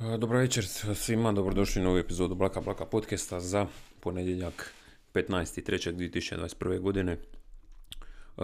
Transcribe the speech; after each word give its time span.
Dobro 0.00 0.38
večer 0.38 0.66
svima, 0.94 1.32
dobrodošli 1.32 1.82
u 1.82 1.84
novu 1.84 1.98
epizodu 1.98 2.34
Blaka 2.34 2.60
Blaka 2.60 2.84
podcasta 2.84 3.40
za 3.40 3.66
ponedjeljak 4.00 4.74
15.3.2021. 5.14 6.80
godine. 6.80 7.16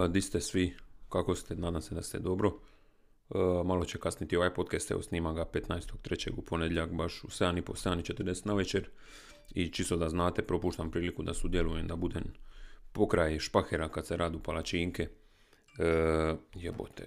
Di 0.08 0.22
ste 0.22 0.40
svi, 0.40 0.76
kako 1.08 1.34
ste, 1.34 1.54
nadam 1.54 1.82
se 1.82 1.94
da 1.94 2.02
ste 2.02 2.18
dobro. 2.18 2.52
Malo 3.64 3.84
će 3.84 3.98
kasniti 3.98 4.36
ovaj 4.36 4.54
podcast, 4.54 4.90
evo 4.90 5.02
snima 5.02 5.32
ga 5.32 5.44
15.3. 5.44 6.30
u 6.36 6.42
ponedjeljak, 6.42 6.92
baš 6.92 7.24
u 7.24 7.26
7.30, 7.26 7.62
7.40 7.62 8.46
na 8.46 8.54
večer. 8.54 8.88
I 9.54 9.68
čisto 9.68 9.96
da 9.96 10.08
znate, 10.08 10.42
propuštam 10.42 10.90
priliku 10.90 11.22
da 11.22 11.34
sudjelujem, 11.34 11.86
da 11.86 11.96
budem 11.96 12.24
pokraj 12.92 13.38
špahera 13.38 13.88
kad 13.88 14.06
se 14.06 14.16
radu 14.16 14.38
palačinke. 14.38 15.08
jebote, 16.54 17.06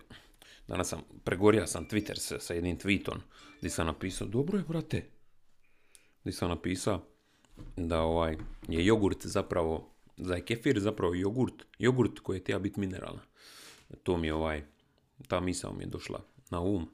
Danas 0.69 0.87
sam, 0.87 1.01
pregorio 1.23 1.67
sam 1.67 1.87
Twitter 1.87 2.17
sa, 2.17 2.39
sa 2.39 2.53
jednim 2.53 2.77
tweetom 2.77 3.17
gdje 3.57 3.69
sam 3.69 3.87
napisao, 3.87 4.27
dobro 4.27 4.57
je 4.57 4.63
brate, 4.67 5.05
gdje 6.21 6.33
sam 6.33 6.49
napisao 6.49 7.05
da 7.77 8.01
ovaj, 8.01 8.37
je 8.67 8.85
jogurt 8.85 9.25
zapravo, 9.25 9.89
da 10.17 10.35
je 10.35 10.45
kefir 10.45 10.79
zapravo 10.79 11.13
jogurt, 11.13 11.65
jogurt 11.79 12.19
koji 12.19 12.37
je 12.37 12.43
tija 12.43 12.59
biti 12.59 12.79
mineralna. 12.79 13.21
To 14.03 14.17
mi 14.17 14.27
je 14.27 14.33
ovaj, 14.33 14.63
ta 15.27 15.39
misao 15.39 15.73
mi 15.73 15.83
je 15.83 15.87
došla 15.87 16.21
na 16.49 16.61
um 16.61 16.89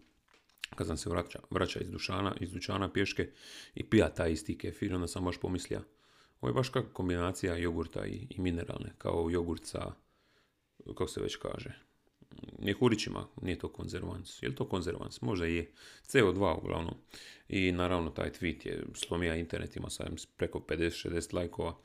kad 0.76 0.88
sam 0.88 0.98
se 0.98 1.10
vraća, 1.10 1.40
vraća 1.50 1.80
iz, 1.80 1.92
dušana, 1.92 2.36
iz 2.40 2.52
dućana 2.52 2.94
pješke 2.94 3.32
i 3.76 3.90
pija 3.90 4.10
taj 4.10 4.32
isti 4.32 4.58
kefir, 4.58 4.96
onda 4.96 5.08
sam 5.08 5.26
baš 5.26 5.38
pomislio, 5.38 5.82
ovo 6.42 6.50
je 6.50 6.54
baš 6.54 6.70
kakva 6.70 6.94
kombinacija 6.94 7.58
jogurta 7.58 8.06
i, 8.06 8.28
i 8.30 8.42
mineralne, 8.42 8.94
kao 8.98 9.30
jogurt 9.30 9.66
sa, 9.66 9.92
kako 10.86 11.08
se 11.08 11.22
već 11.22 11.36
kaže, 11.36 11.86
mjehurićima, 12.60 13.28
nije 13.42 13.60
to 13.60 13.68
konzervans. 13.68 14.44
Je 14.44 14.50
li 14.50 14.56
to 14.56 14.70
konzervans? 14.70 15.22
Možda 15.22 15.46
je. 15.46 15.72
CO2 16.08 16.58
uglavnom. 16.58 16.94
I 17.50 17.72
naravno 17.72 18.10
taj 18.10 18.32
tweet 18.32 18.68
je 18.68 18.84
slomija 18.94 19.36
internet, 19.36 19.76
ima 19.76 19.90
sam 19.90 20.16
preko 20.38 20.60
50-60 20.60 21.36
lajkova. 21.36 21.78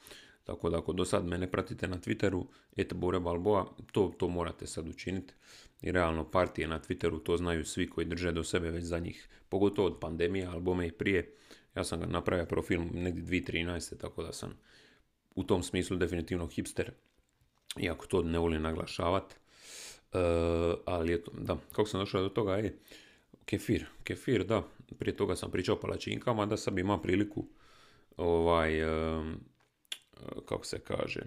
Tako 0.44 0.70
da 0.70 0.78
ako 0.78 0.92
do 0.92 1.04
sad 1.04 1.26
mene 1.26 1.50
pratite 1.50 1.88
na 1.88 1.98
Twitteru, 1.98 2.44
et 2.76 2.94
Bore 2.94 3.20
Balboa, 3.20 3.66
to, 3.92 4.14
to 4.18 4.28
morate 4.28 4.66
sad 4.66 4.88
učiniti. 4.88 5.34
I 5.82 5.92
realno 5.92 6.30
partije 6.30 6.68
na 6.68 6.80
Twitteru, 6.80 7.22
to 7.22 7.36
znaju 7.36 7.64
svi 7.64 7.90
koji 7.90 8.06
drže 8.06 8.32
do 8.32 8.44
sebe 8.44 8.70
već 8.70 8.84
za 8.84 8.98
njih. 8.98 9.28
Pogotovo 9.48 9.88
od 9.88 10.00
pandemije, 10.00 10.46
albome 10.46 10.86
i 10.86 10.92
prije. 10.92 11.34
Ja 11.74 11.84
sam 11.84 12.00
ga 12.00 12.06
napravio 12.06 12.46
profil 12.46 12.80
negdje 12.92 13.40
2013. 13.42 13.96
Tako 14.00 14.22
da 14.22 14.32
sam 14.32 14.58
u 15.34 15.44
tom 15.44 15.62
smislu 15.62 15.96
definitivno 15.96 16.46
hipster. 16.46 16.92
Iako 17.80 18.06
to 18.06 18.22
ne 18.22 18.38
volim 18.38 18.62
naglašavati. 18.62 19.34
Uh, 20.12 20.20
ali 20.84 21.14
eto, 21.14 21.30
da, 21.34 21.56
kako 21.72 21.88
sam 21.88 22.00
došao 22.00 22.22
do 22.22 22.28
toga 22.28 22.56
je 22.56 22.78
kefir, 23.44 23.86
kefir, 24.04 24.44
da, 24.44 24.62
prije 24.98 25.16
toga 25.16 25.36
sam 25.36 25.50
pričao 25.50 25.76
o 25.76 25.80
palačinkama, 25.80 26.46
da 26.46 26.56
sad 26.56 26.78
imam 26.78 27.02
priliku 27.02 27.44
ovaj, 28.16 28.82
uh, 28.84 29.26
kako 30.44 30.66
se 30.66 30.78
kaže, 30.78 31.20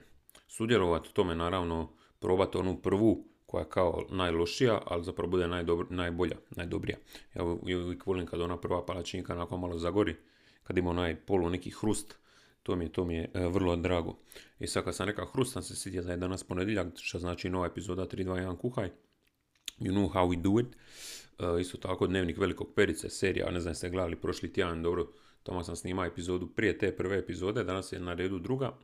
sudjelovati 0.47 1.09
u 1.09 1.13
tome, 1.13 1.35
naravno, 1.35 1.89
probati 2.19 2.57
onu 2.57 2.81
prvu 2.81 3.25
koja 3.45 3.61
je 3.61 3.69
kao 3.69 4.05
najlošija, 4.09 4.81
ali 4.85 5.03
zapravo 5.03 5.29
bude 5.29 5.47
najbolja, 5.89 6.35
najdobrija. 6.49 6.97
Ja 7.35 7.43
uvijek 7.43 8.05
volim 8.05 8.25
kad 8.25 8.41
ona 8.41 8.57
prva 8.57 8.85
palačinka 8.85 9.35
nakon 9.35 9.59
malo 9.59 9.77
zagori, 9.77 10.15
kad 10.63 10.77
ima 10.77 10.89
onaj 10.89 11.15
polu 11.15 11.49
neki 11.49 11.69
hrust, 11.69 12.15
to 12.63 12.75
mi, 12.75 12.89
to 12.89 13.05
mi 13.05 13.15
je 13.15 13.31
e, 13.33 13.47
vrlo 13.47 13.75
drago. 13.75 14.17
I 14.59 14.67
sad 14.67 14.83
kad 14.83 14.95
sam 14.95 15.07
rekao 15.07 15.25
hrust, 15.25 15.53
sam 15.53 15.63
se 15.63 15.75
sjetio 15.75 16.03
da 16.03 16.11
je 16.11 16.17
danas 16.17 16.43
ponedjeljak, 16.43 16.87
što 16.95 17.19
znači 17.19 17.49
nova 17.49 17.65
epizoda 17.65 18.07
321 18.07 18.57
kuhaj. 18.57 18.89
You 19.79 19.91
know 19.91 20.13
how 20.13 20.27
we 20.27 20.41
do 20.41 20.59
it. 20.59 20.75
E, 21.39 21.61
isto 21.61 21.77
tako 21.77 22.07
dnevnik 22.07 22.37
velikog 22.37 22.73
perice, 22.75 23.09
serija, 23.09 23.51
ne 23.51 23.59
znam 23.59 23.75
ste 23.75 23.89
gledali 23.89 24.15
prošli 24.15 24.53
tjedan, 24.53 24.83
dobro, 24.83 25.07
tamo 25.43 25.63
sam 25.63 25.75
snimao 25.75 26.05
epizodu 26.05 26.47
prije 26.47 26.77
te 26.77 26.95
prve 26.95 27.17
epizode, 27.17 27.63
danas 27.63 27.91
je 27.91 27.99
na 27.99 28.13
redu 28.13 28.39
druga 28.39 28.77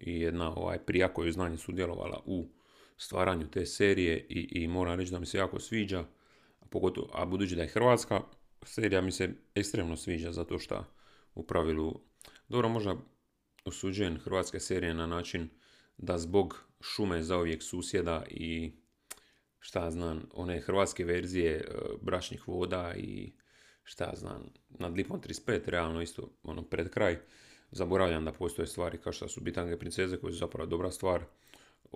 i 0.00 0.20
jedna 0.20 0.56
ovaj, 0.56 0.78
prija 0.78 1.14
koju 1.14 1.32
znanje 1.32 1.56
sudjelovala 1.56 2.22
u 2.26 2.48
stvaranju 2.96 3.50
te 3.50 3.66
serije 3.66 4.26
i, 4.28 4.62
i 4.62 4.68
moram 4.68 5.00
reći 5.00 5.12
da 5.12 5.18
mi 5.18 5.26
se 5.26 5.38
jako 5.38 5.60
sviđa, 5.60 6.00
a, 6.60 6.66
pogotovo, 6.70 7.10
a 7.12 7.24
budući 7.24 7.56
da 7.56 7.62
je 7.62 7.68
hrvatska 7.68 8.20
serija 8.62 9.00
mi 9.00 9.12
se 9.12 9.34
ekstremno 9.54 9.96
sviđa 9.96 10.32
zato 10.32 10.58
što 10.58 10.84
u 11.34 11.42
pravilu, 11.42 12.00
dobro 12.48 12.68
možda 12.68 12.96
osuđujem 13.64 14.18
hrvatske 14.18 14.60
serije 14.60 14.94
na 14.94 15.06
način 15.06 15.48
da 15.98 16.18
zbog 16.18 16.64
šume 16.80 17.22
zauvijek 17.22 17.62
susjeda 17.62 18.24
i 18.30 18.72
šta 19.58 19.90
znam, 19.90 20.22
one 20.32 20.60
hrvatske 20.60 21.04
verzije 21.04 21.56
e, 21.56 21.64
bračnih 22.02 22.48
voda 22.48 22.94
i 22.96 23.32
šta 23.82 24.12
znam, 24.16 24.42
nad 24.68 24.96
Lipom 24.96 25.20
35 25.20 25.60
realno 25.66 26.02
isto 26.02 26.30
ono 26.42 26.62
pred 26.62 26.90
kraj 26.90 27.18
zaboravljam 27.70 28.24
da 28.24 28.32
postoje 28.32 28.66
stvari 28.66 28.98
kao 28.98 29.12
što 29.12 29.28
su 29.28 29.40
bitange 29.40 29.78
princeze 29.78 30.16
koje 30.16 30.32
su 30.32 30.38
zapravo 30.38 30.66
dobra 30.66 30.90
stvar. 30.90 31.24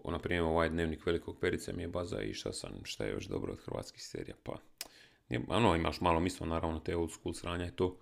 Na 0.04 0.18
primjer 0.18 0.42
ovaj 0.42 0.68
dnevnik 0.68 1.06
velikog 1.06 1.40
perice 1.40 1.72
mi 1.72 1.82
je 1.82 1.88
baza 1.88 2.22
i 2.22 2.34
šta 2.34 2.52
sam, 2.52 2.70
šta 2.84 3.04
je 3.04 3.12
još 3.12 3.24
dobro 3.24 3.52
od 3.52 3.60
hrvatskih 3.60 4.02
serija. 4.02 4.36
Pa, 4.42 4.58
ono 5.48 5.76
imaš 5.76 6.00
malo 6.00 6.20
mislo 6.20 6.46
naravno 6.46 6.80
te 6.80 6.96
old 6.96 7.10
school 7.12 7.34
sranja 7.34 7.66
i 7.66 7.76
to, 7.76 7.98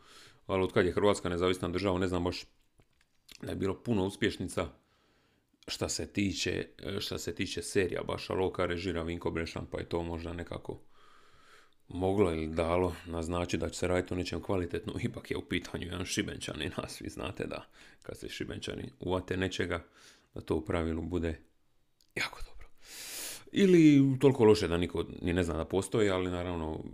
ali 0.47 0.62
od 0.62 0.72
kad 0.72 0.87
je 0.87 0.93
Hrvatska 0.93 1.28
nezavisna 1.28 1.69
država 1.69 1.99
ne 1.99 2.09
znam 2.09 2.25
baš 2.25 2.44
da 3.42 3.50
je 3.50 3.56
bilo 3.56 3.82
puno 3.82 4.04
uspješnica 4.04 4.69
šta 5.69 5.88
se 5.88 6.12
tiče, 6.12 6.66
šta 7.00 7.19
se 7.19 7.34
tiče 7.34 7.62
serija, 7.62 8.03
baš 8.03 8.31
Aloka 8.31 8.66
režira 8.66 9.03
Vinko 9.03 9.31
Brešan, 9.31 9.66
pa 9.70 9.78
je 9.78 9.88
to 9.88 10.03
možda 10.03 10.32
nekako 10.32 10.81
moglo 11.88 12.32
ili 12.32 12.48
dalo 12.48 12.94
naznači 13.06 13.56
da 13.56 13.69
će 13.69 13.78
se 13.78 13.88
raditi 13.88 14.14
o 14.14 14.16
nečem 14.16 14.42
kvalitetno, 14.42 14.94
ipak 15.09 15.31
je 15.31 15.37
u 15.37 15.48
pitanju 15.48 15.87
jedan 15.87 16.04
šibenčani, 16.04 16.70
nas 16.76 17.00
vi 17.00 17.09
znate 17.09 17.47
da 17.47 17.66
kad 18.03 18.19
se 18.19 18.28
šibenčani 18.28 18.91
uvate 19.00 19.37
nečega, 19.37 19.84
da 20.34 20.41
to 20.41 20.56
u 20.56 20.64
pravilu 20.64 21.03
bude 21.03 21.38
jako 22.14 22.41
dobro. 22.47 22.69
Ili 23.53 24.03
toliko 24.20 24.44
loše 24.44 24.69
da 24.69 24.76
niko 24.76 25.04
ni 25.22 25.32
ne 25.32 25.44
zna 25.44 25.56
da 25.56 25.64
postoji, 25.64 26.10
ali 26.10 26.31
naravno, 26.31 26.84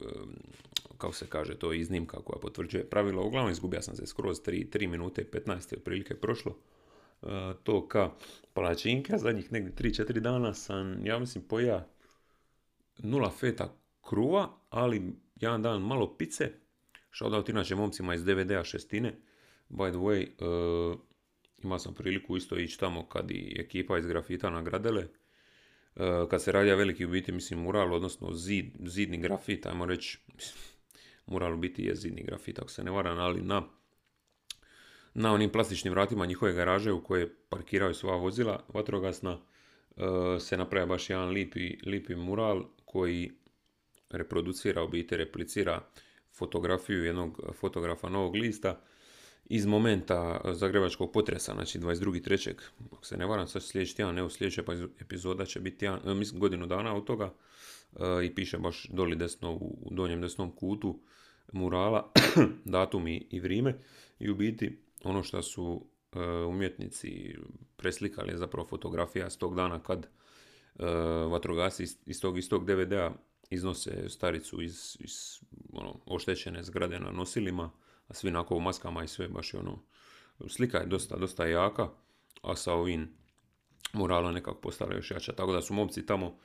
kako 1.03 1.15
se 1.15 1.27
kaže, 1.27 1.55
to 1.55 1.73
je 1.73 1.81
iznimka 1.81 2.17
koja 2.25 2.39
potvrđuje 2.39 2.91
pravilo. 2.91 3.27
Uglavnom 3.27 3.53
izgubio 3.53 3.83
sam 3.83 3.97
se 3.97 4.07
skroz 4.07 4.41
3, 4.43 4.69
3 4.79 4.89
minute 4.89 5.23
i 5.23 5.25
15 5.25 5.77
otprilike 5.77 6.15
prošlo. 6.15 6.59
E, 7.23 7.27
to 7.63 7.89
ka 7.89 8.11
palačinka, 8.55 9.19
zadnjih 9.19 9.53
negdje 9.53 9.91
3-4 9.91 10.21
dana 10.21 10.55
sam, 10.55 11.07
ja 11.07 11.19
mislim, 11.19 11.45
poja 11.45 11.89
nula 12.99 13.31
feta 13.31 13.77
kruva, 14.09 14.49
ali 14.71 15.13
jedan 15.37 15.63
dan 15.63 15.83
malo 15.83 16.17
pice. 16.17 16.51
Shoutout 17.13 17.49
inače 17.49 17.75
momcima 17.75 18.15
iz 18.15 18.25
DVD-a 18.25 18.65
šestine. 18.65 19.15
By 19.69 19.91
the 19.91 19.99
way, 19.99 20.27
uh, 20.39 20.99
imao 21.63 21.79
sam 21.79 21.95
priliku 21.95 22.37
isto 22.37 22.59
ići 22.59 22.79
tamo 22.79 23.09
kad 23.09 23.31
i 23.31 23.57
ekipa 23.59 23.99
iz 23.99 24.07
grafita 24.07 24.51
nagradele. 24.51 25.07
Uh, 25.97 26.29
kad 26.31 26.43
se 26.43 26.53
radija 26.53 26.75
veliki 26.75 27.05
u 27.05 27.09
biti, 27.11 27.33
mislim, 27.33 27.61
mural, 27.61 27.95
odnosno 27.95 28.33
zid, 28.33 28.67
zidni 28.85 29.19
grafit, 29.19 29.67
ajmo 29.67 29.87
reći, 29.87 30.19
u 31.35 31.57
biti 31.57 31.85
je 31.85 31.95
zidni 31.95 32.23
grafit, 32.23 32.59
ako 32.59 32.71
se 32.71 32.85
ne 32.85 32.91
varam, 32.91 33.19
ali 33.19 33.41
na, 33.41 33.63
na 35.15 35.33
onim 35.33 35.51
plastičnim 35.51 35.93
vratima 35.93 36.27
njihove 36.27 36.53
garaže 36.53 36.93
u 36.93 37.05
koje 37.05 37.35
parkiraju 37.49 37.95
sva 37.95 38.17
vozila 38.17 38.65
vatrogasna, 38.75 39.33
uh, 39.33 40.05
se 40.41 40.57
napravi 40.57 40.87
baš 40.87 41.11
jedan 41.11 41.29
lipi, 41.29 41.77
lipi 41.87 42.15
mural 42.15 42.65
koji 42.85 43.33
reproducira, 44.11 44.83
u 44.83 44.89
biti 44.89 45.17
replicira 45.17 45.81
fotografiju 46.33 47.05
jednog 47.05 47.41
fotografa 47.61 48.09
Novog 48.09 48.35
lista 48.37 48.81
iz 49.45 49.67
momenta 49.67 50.41
zagrebačkog 50.53 51.13
potresa, 51.13 51.53
znači 51.53 51.79
22.3. 51.79 52.55
Ako 52.93 53.07
se 53.07 53.17
ne 53.17 53.27
varam, 53.27 53.49
sad 53.49 53.63
sljedeći 53.63 53.97
tjedan, 53.97 54.31
sljedeća 54.31 54.63
epizoda 55.01 55.45
će 55.45 55.61
biti 55.61 55.79
tjedan, 55.79 56.01
e, 56.05 56.15
mislim 56.15 56.41
godinu 56.41 56.67
dana 56.67 56.97
od 56.97 57.05
toga 57.05 57.35
e, 57.97 58.25
i 58.25 58.35
piše 58.35 58.59
baš 58.59 58.89
doli 58.89 59.17
desno 59.17 59.53
u 59.53 59.89
donjem 59.91 60.21
desnom 60.21 60.57
kutu 60.57 61.01
murala 61.53 62.13
datum 62.65 63.09
i, 63.09 63.41
vrijeme 63.43 63.79
i 64.19 64.31
u 64.31 64.35
biti 64.35 64.83
ono 65.05 65.23
što 65.23 65.43
su 65.43 65.87
e, 66.13 66.21
umjetnici 66.29 67.37
preslikali 67.77 68.33
je 68.33 68.39
zapravo 68.39 68.69
fotografija 68.69 69.31
s 69.31 69.37
tog 69.37 69.57
dana 69.57 69.83
kad 69.83 70.09
vatrogasi 71.31 71.87
iz 72.07 72.21
tog 72.21 72.39
istog 72.39 72.65
DVD-a 72.65 73.15
iznose 73.51 74.09
staricu 74.09 74.63
iz, 74.63 74.97
iz 75.01 75.41
ono, 75.73 76.01
oštećene 76.07 76.63
zgrade 76.63 77.01
na 77.01 77.11
nosilima, 77.11 77.71
a 78.09 78.15
svi 78.15 78.29
onako 78.29 78.57
u 78.57 78.61
maskama 78.61 79.05
i 79.05 79.09
sve 79.09 79.29
baš 79.29 79.55
je 79.55 79.61
ono, 79.61 79.79
slika 80.49 80.79
je 80.79 80.87
dosta, 80.87 81.17
dosta 81.17 81.47
jaka, 81.47 81.89
a 82.43 82.57
sa 82.57 82.73
ovim 82.73 83.15
murala 83.93 84.33
nekako 84.33 84.61
postala 84.61 84.95
još 84.95 85.11
jača. 85.11 85.33
Tako 85.33 85.53
da 85.53 85.63
su 85.63 85.75
momci 85.75 86.07
tamo, 86.07 86.39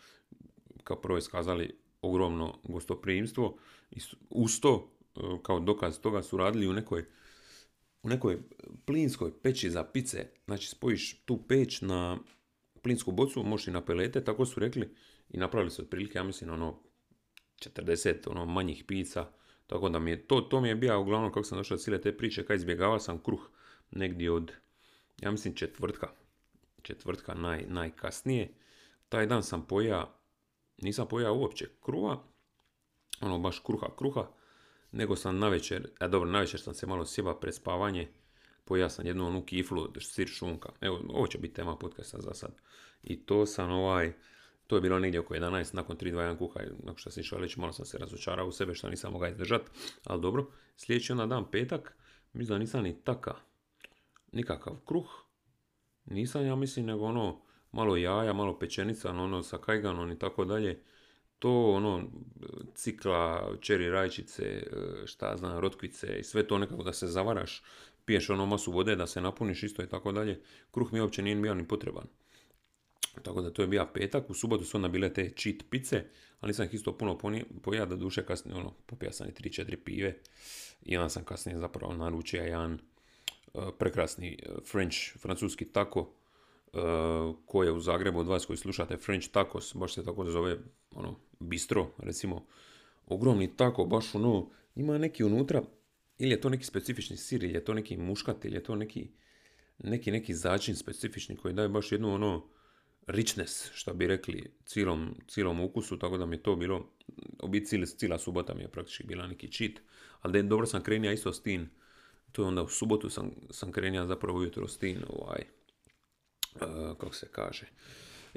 kao 0.83 1.01
prvo 1.01 1.17
iskazali 1.17 1.79
ogromno 2.01 2.59
gostoprimstvo 2.63 3.57
i 3.91 3.99
uz 4.29 4.59
to, 4.61 4.89
e, 4.96 4.96
kao 5.43 5.59
dokaz 5.59 5.99
toga, 5.99 6.23
su 6.23 6.37
radili 6.37 6.67
u 6.67 6.73
nekoj 6.73 7.05
u 8.03 8.09
nekoj 8.09 8.37
plinskoj 8.85 9.31
peći 9.41 9.69
za 9.69 9.83
pice, 9.83 10.27
znači 10.45 10.67
spojiš 10.67 11.21
tu 11.25 11.47
peć 11.47 11.81
na 11.81 12.17
plinsku 12.81 13.11
bocu, 13.11 13.43
možeš 13.43 13.67
i 13.67 13.71
na 13.71 13.85
pelete, 13.85 14.23
tako 14.23 14.45
su 14.45 14.59
rekli. 14.59 14.95
I 15.29 15.37
napravili 15.37 15.71
su 15.71 15.81
otprilike, 15.81 16.17
ja 16.17 16.23
mislim, 16.23 16.49
ono 16.49 16.79
40 17.59 18.29
ono, 18.29 18.45
manjih 18.45 18.83
pizza, 18.87 19.31
Tako 19.67 19.89
da 19.89 19.99
mi 19.99 20.11
je, 20.11 20.27
to, 20.27 20.41
to 20.41 20.61
mi 20.61 20.67
je 20.67 20.75
bio 20.75 21.01
uglavnom 21.01 21.31
kako 21.31 21.43
sam 21.43 21.57
došao 21.57 21.77
do 21.77 21.81
cijele 21.81 22.01
te 22.01 22.17
priče, 22.17 22.45
kad 22.45 22.57
izbjegavao 22.57 22.99
sam 22.99 23.23
kruh 23.23 23.49
negdje 23.91 24.31
od, 24.31 24.51
ja 25.21 25.31
mislim 25.31 25.55
četvrtka, 25.55 26.07
četvrtka 26.81 27.33
naj, 27.33 27.65
najkasnije. 27.67 28.53
Taj 29.09 29.25
dan 29.25 29.43
sam 29.43 29.65
pojao, 29.67 30.13
nisam 30.77 31.07
pojao 31.07 31.37
uopće 31.37 31.69
kruha, 31.83 32.17
ono 33.21 33.39
baš 33.39 33.59
kruha, 33.59 33.87
kruha, 33.97 34.27
nego 34.91 35.15
sam 35.15 35.39
navečer, 35.39 35.89
a 35.99 36.07
dobro, 36.07 36.29
navečer 36.29 36.61
sam 36.61 36.73
se 36.73 36.87
malo 36.87 37.05
sjeba 37.05 37.35
pred 37.39 37.55
spavanje, 37.55 38.07
pojao 38.65 38.89
sam 38.89 39.05
jednu 39.05 39.27
onu 39.27 39.45
kiflu, 39.45 39.87
sir 39.99 40.27
šunka. 40.27 40.69
Evo, 40.81 41.01
ovo 41.09 41.27
će 41.27 41.37
biti 41.37 41.53
tema 41.53 41.77
podcasta 41.77 42.21
za 42.21 42.33
sad. 42.33 42.51
I 43.03 43.25
to 43.25 43.45
sam 43.45 43.71
ovaj, 43.71 44.13
to 44.67 44.75
je 44.75 44.81
bilo 44.81 44.99
negdje 44.99 45.19
oko 45.19 45.33
11, 45.33 45.75
nakon 45.75 45.97
3-2-1 45.97 46.37
kuha, 46.37 46.59
nakon 46.79 46.97
što 46.97 47.11
sam 47.11 47.21
išao 47.21 47.39
reći, 47.39 47.59
malo 47.59 47.73
sam 47.73 47.85
se 47.85 47.97
razočarao 47.97 48.47
u 48.47 48.51
sebe 48.51 48.73
što 48.73 48.89
nisam 48.89 49.13
mogao 49.13 49.29
izdržati, 49.29 49.71
ali 50.03 50.21
dobro. 50.21 50.45
Sljedeći 50.75 51.11
onda 51.11 51.25
dan 51.25 51.51
petak, 51.51 51.97
mislim 52.33 52.55
da 52.55 52.59
nisam 52.59 52.83
ni 52.83 53.01
taka, 53.03 53.35
nikakav 54.31 54.73
kruh, 54.85 55.09
nisam 56.05 56.45
ja 56.45 56.55
mislim, 56.55 56.85
nego 56.85 57.05
ono, 57.05 57.41
malo 57.71 57.97
jaja, 57.97 58.33
malo 58.33 58.59
pečenica, 58.59 59.09
ono 59.09 59.43
sa 59.43 59.57
kajganom 59.57 60.11
i 60.11 60.19
tako 60.19 60.45
dalje. 60.45 60.83
To 61.39 61.71
ono, 61.71 62.03
cikla, 62.75 63.51
čeri 63.61 63.89
rajčice, 63.89 64.63
šta 65.05 65.37
znam, 65.37 65.59
rotkvice 65.59 66.19
i 66.19 66.23
sve 66.23 66.47
to 66.47 66.57
nekako 66.57 66.83
da 66.83 66.93
se 66.93 67.07
zavaraš, 67.07 67.63
piješ 68.05 68.29
ono 68.29 68.45
masu 68.45 68.71
vode 68.71 68.95
da 68.95 69.07
se 69.07 69.21
napuniš 69.21 69.63
isto 69.63 69.83
i 69.83 69.89
tako 69.89 70.11
dalje. 70.11 70.41
Kruh 70.71 70.93
mi 70.93 71.01
uopće 71.01 71.21
nije 71.21 71.35
bio 71.35 71.53
ni 71.53 71.67
potreban. 71.67 72.07
Tako 73.23 73.41
da 73.41 73.53
to 73.53 73.61
je 73.61 73.67
bio 73.67 73.87
petak, 73.93 74.29
u 74.29 74.33
subotu 74.33 74.65
su 74.65 74.77
onda 74.77 74.87
bile 74.87 75.13
te 75.13 75.29
cheat 75.29 75.55
pice, 75.69 76.03
ali 76.39 76.49
nisam 76.49 76.65
ih 76.65 76.73
isto 76.73 76.97
puno 76.97 77.17
pojao 77.61 77.85
da 77.85 77.95
duše 77.95 78.25
kasnije, 78.25 78.57
ono, 78.57 78.73
popija 78.85 79.11
sam 79.11 79.27
i 79.27 79.31
3-4 79.31 79.75
pive 79.75 80.17
i 80.81 80.97
onda 80.97 81.09
sam 81.09 81.23
kasnije 81.23 81.57
zapravo 81.57 81.93
naručio 81.93 82.43
jedan 82.43 82.79
uh, 83.53 83.63
prekrasni 83.79 84.39
uh, 84.49 84.63
French, 84.63 84.97
francuski 85.17 85.65
tako, 85.65 86.13
koji 87.45 87.67
je 87.67 87.71
u 87.71 87.79
Zagrebu 87.79 88.19
od 88.19 88.27
vas 88.27 88.45
koji 88.45 88.57
slušate 88.57 88.97
French 88.97 89.27
tacos, 89.27 89.75
baš 89.75 89.93
se 89.93 90.05
tako 90.05 90.25
zove, 90.25 90.57
ono, 90.97 91.19
bistro, 91.39 91.91
recimo, 91.97 92.45
ogromni 93.05 93.55
tako, 93.55 93.85
baš 93.85 94.15
ono, 94.15 94.49
ima 94.75 94.97
neki 94.97 95.23
unutra, 95.23 95.63
ili 96.19 96.31
je 96.31 96.41
to 96.41 96.49
neki 96.49 96.65
specifični 96.65 97.17
sir, 97.17 97.43
ili 97.43 97.53
je 97.53 97.65
to 97.65 97.73
neki 97.73 97.97
muškat, 97.97 98.45
ili 98.45 98.55
je 98.55 98.63
to 98.63 98.75
neki, 98.75 99.07
neki, 99.79 100.11
neki 100.11 100.33
začin 100.33 100.75
specifični 100.75 101.35
koji 101.35 101.53
daje 101.53 101.69
baš 101.69 101.91
jednu 101.91 102.13
ono, 102.13 102.43
richness, 103.07 103.71
što 103.73 103.93
bi 103.93 104.07
rekli, 104.07 104.51
cijelom, 104.65 105.15
cijelom 105.27 105.59
ukusu, 105.59 105.99
tako 105.99 106.17
da 106.17 106.25
mi 106.25 106.35
je 106.35 106.43
to 106.43 106.55
bilo, 106.55 106.89
biti 107.47 107.85
cijela 107.85 108.19
subota 108.19 108.53
mi 108.53 108.61
je 108.61 108.67
praktički 108.67 109.03
bila 109.03 109.27
neki 109.27 109.51
cheat, 109.51 109.71
ali 110.21 110.43
dobro 110.43 110.65
sam 110.65 110.83
krenio 110.83 111.11
isto 111.11 111.33
s 111.33 111.43
tim, 111.43 111.69
to 112.31 112.41
je 112.41 112.47
onda 112.47 112.63
u 112.63 112.67
subotu 112.67 113.09
sam, 113.09 113.31
sam 113.49 113.71
krenio 113.71 114.05
zapravo 114.05 114.39
ujutro 114.39 114.67
s 114.67 114.77
tim, 114.77 115.03
ovaj, 115.09 115.41
uh, 116.55 116.97
kako 116.97 117.13
se 117.13 117.27
kaže, 117.31 117.65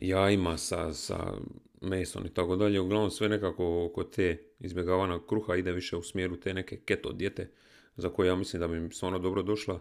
jajima 0.01 0.59
sa, 0.59 0.93
sa 0.93 1.33
mesom 1.81 2.27
i 2.27 2.35
tako 2.35 2.57
dalje, 2.57 2.81
uglavnom 2.81 3.11
sve 3.11 3.29
nekako 3.29 3.85
oko 3.85 4.05
te 4.05 4.39
izbjegavana 4.61 5.27
kruha 5.27 5.57
ide 5.57 5.73
više 5.73 5.97
u 5.97 6.03
smjeru 6.03 6.37
te 6.37 6.55
neke 6.55 6.77
keto 6.77 7.13
dijete, 7.13 7.51
za 7.97 8.09
koje 8.09 8.29
ja 8.29 8.35
mislim 8.35 8.61
da 8.61 8.69
bi 8.69 8.81
mi 8.81 8.93
stvarno 8.93 9.19
dobro 9.19 9.43
došla 9.43 9.81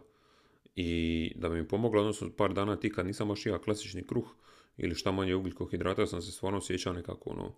i 0.75 1.31
da 1.36 1.50
bi 1.50 1.56
mi 1.56 1.68
pomogla, 1.68 2.01
odnosno 2.01 2.30
par 2.38 2.54
dana 2.54 2.75
ti 2.75 2.92
kad 2.92 3.06
nisam 3.06 3.27
baš 3.27 3.44
klasični 3.63 4.07
kruh, 4.07 4.36
ili 4.77 4.95
šta 4.95 5.12
manje 5.12 5.36
ugljikohidrata, 5.36 6.07
sam 6.07 6.21
se 6.21 6.31
stvarno 6.31 6.57
osjećao 6.57 6.94
nekako 6.94 7.30
ono, 7.30 7.56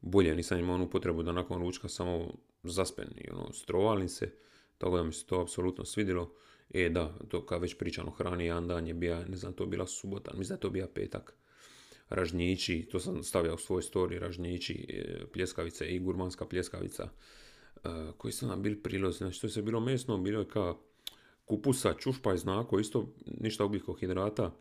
bolje, 0.00 0.34
nisam 0.34 0.58
imao 0.58 0.74
onu 0.74 0.90
potrebu 0.90 1.22
da 1.22 1.32
nakon 1.32 1.60
ručka 1.60 1.88
samo 1.88 2.34
zaspen 2.62 3.08
i 3.16 3.30
ono, 3.30 3.52
strovalim 3.52 4.08
se, 4.08 4.30
tako 4.78 4.96
da 4.96 5.02
mi 5.02 5.12
se 5.12 5.26
to 5.26 5.40
apsolutno 5.40 5.84
svidilo. 5.84 6.32
E 6.70 6.88
da, 6.88 7.18
to 7.28 7.46
kad 7.46 7.62
već 7.62 7.78
pričam 7.78 8.08
o 8.08 8.10
hrani, 8.10 8.44
jedan 8.44 8.68
dan 8.68 8.86
je 8.86 8.94
bija, 8.94 9.24
ne 9.28 9.36
znam, 9.36 9.52
to 9.52 9.66
bila 9.66 9.86
subota, 9.86 10.30
mislim 10.34 10.48
da 10.48 10.54
je 10.54 10.60
to 10.60 10.70
bija 10.70 10.86
petak. 10.94 11.36
Ražnjići, 12.14 12.88
to 12.90 13.00
sam 13.00 13.22
stavio 13.22 13.54
u 13.54 13.58
svoj 13.58 13.82
story, 13.82 14.18
ražnjići, 14.18 14.86
e, 14.88 15.26
pljeskavice 15.32 15.86
i 15.86 15.98
gurmanska 15.98 16.46
pljeskavica, 16.46 17.08
e, 17.84 17.88
koji 18.16 18.32
su 18.32 18.46
nam 18.46 18.62
bili 18.62 18.82
prilozi, 18.82 19.18
znači 19.18 19.40
to 19.40 19.46
je 19.46 19.50
se 19.50 19.62
bilo 19.62 19.80
mesno, 19.80 20.18
bilo 20.18 20.40
je 20.40 20.48
kao 20.48 20.82
kupusa, 21.44 21.94
čušpa 21.98 22.34
i 22.34 22.38
znako, 22.38 22.78
isto 22.78 23.14
ništa 23.40 23.64
ugljikohidrata 23.64 24.54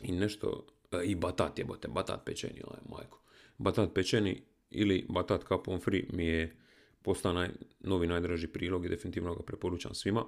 i 0.00 0.12
nešto 0.12 0.66
E, 0.92 1.04
i 1.04 1.14
batat 1.14 1.58
jebote, 1.58 1.88
batat 1.88 2.24
pečeni, 2.24 2.62
ovaj, 2.64 2.80
majko. 2.88 3.20
Batat 3.58 3.94
pečeni 3.94 4.42
ili 4.70 5.06
batat 5.08 5.44
kapon 5.44 5.80
free 5.80 6.04
mi 6.12 6.26
je 6.26 6.56
postao 7.02 7.32
naj, 7.32 7.50
novi 7.80 8.06
najdraži 8.06 8.46
prilog 8.46 8.84
i 8.84 8.88
definitivno 8.88 9.34
ga 9.34 9.42
preporučam 9.42 9.94
svima. 9.94 10.24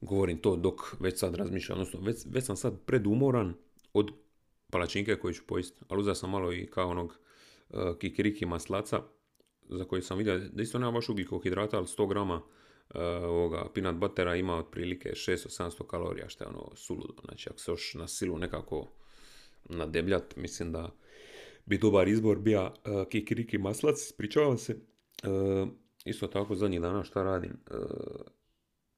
Govorim 0.00 0.38
to 0.38 0.56
dok 0.56 1.00
već 1.00 1.18
sad 1.18 1.34
razmišljam, 1.34 1.78
odnosno 1.78 2.00
već, 2.00 2.26
već 2.26 2.44
sam 2.44 2.56
sad 2.56 2.80
predumoran 2.86 3.54
od 3.92 4.10
palačinke 4.70 5.16
koju 5.16 5.34
ću 5.34 5.42
pojesti, 5.46 5.80
ali 5.88 6.00
uzeo 6.00 6.14
sam 6.14 6.30
malo 6.30 6.52
i 6.52 6.66
kao 6.66 6.88
onog 6.88 7.18
uh, 7.68 7.98
kikiriki 7.98 8.46
maslaca, 8.46 9.02
za 9.68 9.84
koji 9.84 10.02
sam 10.02 10.18
vidio 10.18 10.38
da 10.38 10.62
isto 10.62 10.78
nema 10.78 10.92
baš 10.92 11.08
ugljikohidrata, 11.08 11.76
ali 11.76 11.86
100 11.86 12.08
grama 12.08 12.34
uh, 12.34 13.00
ovoga 13.22 13.66
peanut 13.74 13.96
buttera 13.96 14.36
ima 14.36 14.56
otprilike 14.56 15.10
600-700 15.10 15.86
kalorija, 15.86 16.28
što 16.28 16.44
je 16.44 16.48
ono 16.48 16.70
suludo. 16.76 17.14
Znači, 17.24 17.48
ako 17.50 17.58
se 17.58 17.70
još 17.70 17.94
na 17.94 18.08
silu 18.08 18.38
nekako 18.38 18.88
nadebljat, 19.64 20.36
mislim 20.36 20.72
da 20.72 20.90
bi 21.66 21.78
dobar 21.78 22.08
izbor 22.08 22.38
bio 22.38 22.64
uh, 22.64 23.08
kikiriki 23.08 23.58
maslac, 23.58 24.02
ispričavam 24.02 24.58
se. 24.58 24.76
Isto 26.04 26.26
tako 26.26 26.54
zadnjih 26.54 26.80
dana 26.80 27.04
šta 27.04 27.22
radim. 27.22 27.52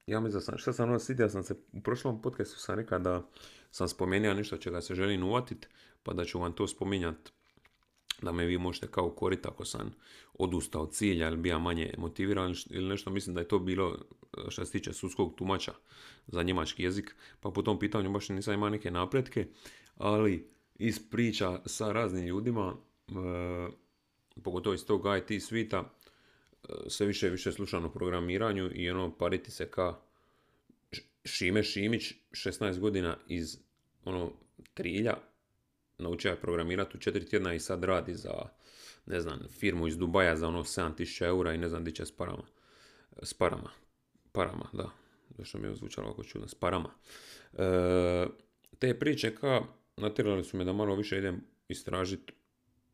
Ja 0.05 0.19
mislim 0.19 0.43
da 0.51 0.57
šta 0.57 0.73
sam 0.73 0.89
ono 0.89 0.99
sam 1.29 1.43
se 1.43 1.55
u 1.73 1.81
prošlom 1.81 2.21
podcastu 2.21 2.59
sam 2.59 2.75
rekao 2.75 2.99
da 2.99 3.29
sam 3.71 3.87
spomenuo 3.87 4.33
nešto 4.33 4.57
čega 4.57 4.81
se 4.81 4.95
želim 4.95 5.23
uvatit, 5.23 5.69
pa 6.03 6.13
da 6.13 6.25
ću 6.25 6.39
vam 6.39 6.53
to 6.53 6.67
spominjat 6.67 7.31
da 8.21 8.31
me 8.31 8.45
vi 8.45 8.57
možete 8.57 8.87
kao 8.87 9.09
koriti 9.09 9.47
ako 9.47 9.65
sam 9.65 9.95
odustao 10.33 10.81
od 10.81 10.93
cilja 10.93 11.27
ili 11.27 11.37
bija 11.37 11.59
manje 11.59 11.93
motiviran 11.97 12.55
ili 12.69 12.87
nešto. 12.87 13.09
Mislim 13.09 13.33
da 13.33 13.41
je 13.41 13.47
to 13.47 13.59
bilo 13.59 13.97
što 14.49 14.65
se 14.65 14.71
tiče 14.71 14.93
sudskog 14.93 15.35
tumača 15.37 15.73
za 16.27 16.43
njemački 16.43 16.83
jezik, 16.83 17.15
pa 17.39 17.51
po 17.51 17.61
tom 17.61 17.79
pitanju 17.79 18.11
baš 18.11 18.29
nisam 18.29 18.53
imao 18.53 18.69
neke 18.69 18.91
napretke, 18.91 19.47
ali 19.95 20.47
iz 20.75 21.09
priča 21.09 21.61
sa 21.65 21.91
raznim 21.91 22.25
ljudima, 22.25 22.75
e, 23.07 23.13
pogotovo 24.43 24.73
iz 24.73 24.85
tog 24.85 25.05
IT 25.17 25.43
svita, 25.43 25.93
e, 26.69 26.73
sve 26.87 27.07
više 27.07 27.27
i 27.27 27.31
više 27.31 27.51
slušam 27.51 27.85
o 27.85 27.89
programiranju 27.89 28.71
i 28.73 28.89
ono 28.89 29.17
pariti 29.17 29.51
se 29.51 29.71
ka 29.71 29.99
Šime 31.25 31.63
Šimić, 31.63 32.13
16 32.31 32.79
godina 32.79 33.17
iz 33.27 33.57
ono 34.09 34.31
trilja, 34.73 35.17
naučio 35.97 36.29
je 36.29 36.41
programirati 36.41 36.97
u 36.97 36.99
četiri 36.99 37.25
tjedna 37.25 37.53
i 37.53 37.59
sad 37.59 37.83
radi 37.83 38.13
za, 38.13 38.33
ne 39.05 39.21
znam, 39.21 39.39
firmu 39.49 39.87
iz 39.87 39.97
Dubaja 39.97 40.35
za 40.35 40.47
ono 40.47 40.63
7000 40.63 41.25
eura 41.25 41.53
i 41.53 41.57
ne 41.57 41.69
znam 41.69 41.83
di 41.83 41.91
će 41.91 42.05
s 42.05 42.11
parama. 42.11 42.43
S 43.23 43.33
parama. 43.33 43.71
Parama, 44.31 44.69
da. 44.73 44.89
Zašto 45.37 45.57
mi 45.57 45.67
je 45.67 45.75
zvučalo 45.75 46.07
ovako 46.07 46.23
čudno, 46.23 46.47
s 46.47 46.55
parama. 46.55 46.89
E, 47.53 48.27
te 48.79 48.99
priče 48.99 49.35
ka 49.35 49.61
natjerali 49.97 50.43
su 50.43 50.57
me 50.57 50.63
da 50.63 50.73
malo 50.73 50.95
više 50.95 51.17
idem 51.17 51.41
istražiti 51.67 52.33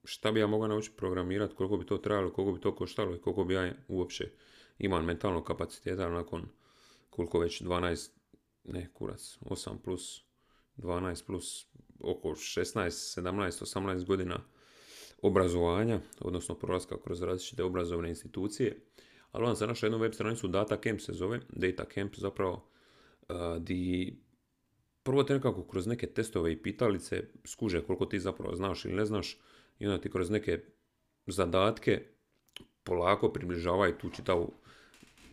šta 0.04 0.32
bi 0.32 0.40
ja 0.40 0.48
mogao 0.48 0.68
naučiti 0.68 0.98
programirati, 0.98 1.56
koliko 1.56 1.78
bi 1.78 1.86
to 1.86 1.98
trajalo, 1.98 2.34
koliko 2.34 2.52
bi 2.54 2.62
to 2.62 2.76
koštalo 2.76 3.16
i 3.16 3.22
koliko 3.22 3.44
bi 3.44 3.54
ja 3.54 3.74
uopće 3.88 4.32
imao 4.80 5.02
mentalnog 5.02 5.44
kapaciteta 5.44 6.10
nakon 6.10 6.48
koliko 7.10 7.40
već 7.40 7.62
12, 7.62 8.10
ne 8.64 8.90
kurac, 8.94 9.38
8 9.42 9.78
plus 9.84 10.25
12 10.78 11.26
plus 11.26 11.68
oko 12.00 12.30
16, 12.30 13.22
17, 13.22 13.64
18 13.64 14.06
godina 14.06 14.44
obrazovanja, 15.22 16.00
odnosno 16.20 16.56
prolaska 16.56 16.96
kroz 17.04 17.22
različite 17.22 17.64
obrazovne 17.64 18.10
institucije. 18.10 18.82
Ali 19.32 19.46
on 19.46 19.56
se 19.56 19.68
našao 19.68 19.88
jednu 19.88 20.00
web 20.00 20.14
stranicu 20.14 20.48
Data 20.48 20.78
Camp 20.84 21.02
se 21.02 21.14
zove, 21.14 21.40
Data 21.50 21.86
Camp 21.94 22.16
zapravo, 22.16 22.70
di 23.60 24.16
prvo 25.04 25.24
te 25.24 25.34
nekako 25.34 25.64
kroz 25.64 25.88
neke 25.88 26.08
testove 26.08 26.52
i 26.52 26.62
pitalice 26.62 27.24
skuže 27.46 27.82
koliko 27.82 28.06
ti 28.06 28.20
zapravo 28.20 28.56
znaš 28.56 28.86
ili 28.86 28.94
ne 28.94 29.06
znaš 29.06 29.38
i 29.80 29.88
onda 29.88 30.02
ti 30.02 30.12
kroz 30.12 30.30
neke 30.30 30.64
zadatke 31.28 32.06
polako 32.84 33.30
približavaju 33.30 33.98
tu 33.98 34.10
čitavu 34.10 34.54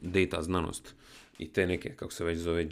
data 0.01 0.43
znanost 0.43 0.95
i 1.39 1.53
te 1.53 1.67
neke, 1.67 1.97
kako 1.97 2.13
se 2.13 2.25
već 2.25 2.39
zove, 2.39 2.69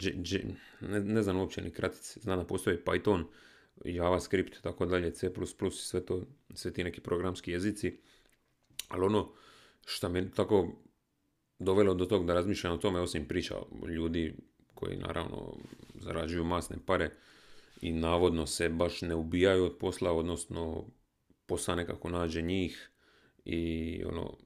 ne, 0.81 0.99
ne, 0.99 1.23
znam 1.23 1.37
uopće 1.37 1.61
ni 1.61 1.71
kratice, 1.71 2.19
znam 2.19 2.39
da 2.39 2.45
postoji 2.45 2.77
Python, 2.85 3.23
JavaScript, 3.85 4.61
tako 4.61 4.85
dalje, 4.85 5.11
C++, 5.11 5.31
sve 5.71 6.05
to, 6.05 6.23
sve 6.53 6.73
ti 6.73 6.83
neki 6.83 7.01
programski 7.01 7.51
jezici, 7.51 7.97
ali 8.87 9.05
ono 9.05 9.33
što 9.85 10.09
me 10.09 10.31
tako 10.31 10.71
dovelo 11.59 11.93
do 11.93 12.05
tog 12.05 12.25
da 12.25 12.33
razmišljam 12.33 12.73
o 12.73 12.77
tome, 12.77 12.99
osim 12.99 13.27
priča 13.27 13.55
ljudi 13.87 14.33
koji 14.73 14.97
naravno 14.97 15.57
zarađuju 15.95 16.43
masne 16.43 16.77
pare 16.85 17.11
i 17.81 17.91
navodno 17.91 18.47
se 18.47 18.69
baš 18.69 19.01
ne 19.01 19.15
ubijaju 19.15 19.65
od 19.65 19.77
posla, 19.77 20.11
odnosno 20.11 20.85
posla 21.45 21.75
nekako 21.75 22.09
nađe 22.09 22.41
njih 22.41 22.89
i 23.45 24.03
ono 24.05 24.37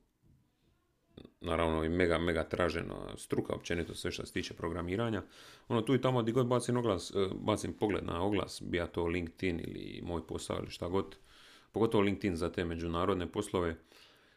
naravno 1.42 1.84
i 1.84 1.90
mega, 1.90 2.18
mega 2.18 2.44
tražena 2.44 3.18
struka, 3.18 3.54
općenito 3.54 3.96
sve 3.96 4.12
što 4.12 4.26
se 4.26 4.34
tiče 4.34 4.54
programiranja. 4.54 5.24
Ono 5.68 5.82
tu 5.82 5.96
i 5.96 6.02
tamo 6.02 6.22
gdje 6.22 6.32
god 6.32 6.48
bacim, 6.48 6.78
oglas, 6.78 7.12
e, 7.12 7.30
bacim 7.34 7.74
pogled 7.74 8.06
na 8.06 8.22
oglas, 8.22 8.62
bija 8.66 8.88
to 8.88 9.06
LinkedIn 9.06 9.60
ili 9.60 10.02
moj 10.04 10.28
posao 10.28 10.58
ili 10.60 10.70
šta 10.70 10.88
god, 10.88 11.16
pogotovo 11.72 12.04
LinkedIn 12.04 12.36
za 12.36 12.52
te 12.52 12.66
međunarodne 12.66 13.32
poslove, 13.32 13.76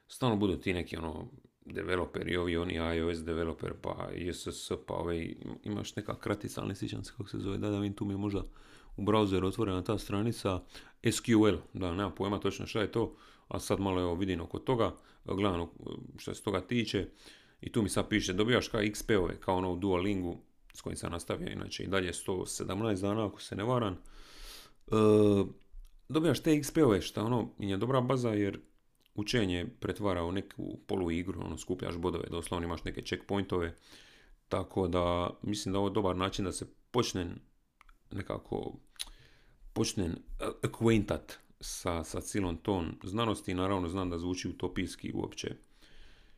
stalno 0.09 0.37
budu 0.37 0.57
ti 0.57 0.73
neki 0.73 0.97
ono 0.97 1.29
developeri, 1.65 2.37
ovi 2.37 2.57
oni 2.57 2.75
iOS 2.75 3.25
developer, 3.25 3.73
pa 3.83 4.09
ISS, 4.15 4.73
pa 4.87 4.95
ove, 4.95 5.27
imaš 5.65 5.97
neka 5.97 6.19
kratica, 6.19 6.61
ali 6.61 6.69
ne 6.69 6.75
sjećam 6.75 7.05
se 7.05 7.13
kako 7.17 7.29
se 7.29 7.39
zove, 7.39 7.59
da 7.59 7.71
da 7.71 7.79
vidim 7.79 7.97
tu 7.97 8.05
mi 8.05 8.17
možda 8.17 8.45
u 8.97 9.03
browseru 9.03 9.47
otvorena 9.47 9.85
ta 9.85 9.99
stranica, 9.99 10.61
SQL, 11.13 11.57
da, 11.73 11.95
nema 11.95 12.11
pojma 12.11 12.41
točno 12.41 12.67
šta 12.67 12.81
je 12.81 12.93
to, 12.93 13.17
a 13.49 13.59
sad 13.59 13.81
malo 13.81 14.01
evo 14.01 14.15
vidim 14.15 14.41
oko 14.41 14.59
toga, 14.59 14.95
gledam 15.25 15.69
što 16.17 16.35
se 16.35 16.43
toga 16.43 16.61
tiče, 16.61 17.09
i 17.61 17.73
tu 17.73 17.83
mi 17.83 17.89
sad 17.89 18.09
piše, 18.09 18.33
dobijaš 18.33 18.69
kao 18.69 18.81
XP-ove, 18.81 19.41
kao 19.41 19.57
ono 19.57 19.73
u 19.73 19.77
Duolingu, 19.77 20.37
s 20.75 20.81
kojim 20.81 20.97
sam 20.97 21.13
nastavio, 21.13 21.53
inače 21.53 21.83
i 21.83 21.87
dalje 21.87 22.13
117 22.13 23.01
dana, 23.01 23.27
ako 23.27 23.43
se 23.43 23.57
ne 23.57 23.65
varam, 23.65 23.93
e, 23.93 24.91
dobijaš 26.09 26.41
te 26.41 26.51
XP-ove, 26.51 27.01
što 27.01 27.25
ono, 27.25 27.51
je 27.59 27.77
dobra 27.77 28.01
baza, 28.01 28.31
jer 28.31 28.61
učenje 29.15 29.67
pretvara 29.81 30.25
u 30.25 30.33
neku 30.33 30.79
polu 30.87 31.11
igru, 31.11 31.41
ono, 31.41 31.59
skupljaš 31.59 31.97
bodove, 31.97 32.29
doslovno 32.31 32.67
imaš 32.67 32.85
neke 32.85 33.03
checkpointove, 33.03 33.75
tako 34.49 34.89
da 34.89 35.31
mislim 35.43 35.73
da 35.73 35.79
ovo 35.79 35.89
je 35.89 35.95
dobar 35.95 36.17
način 36.17 36.45
da 36.45 36.53
se 36.53 36.67
počne 36.91 37.27
nekako 38.11 38.73
počnem 39.73 40.17
acquaintat 40.63 41.33
sa, 41.61 42.05
sa 42.05 42.21
cijelom 42.21 42.57
ton 42.57 42.99
znanosti 43.05 43.55
naravno 43.55 43.89
znam 43.89 44.11
da 44.11 44.19
zvuči 44.19 44.49
utopijski 44.49 45.13
uopće. 45.15 45.55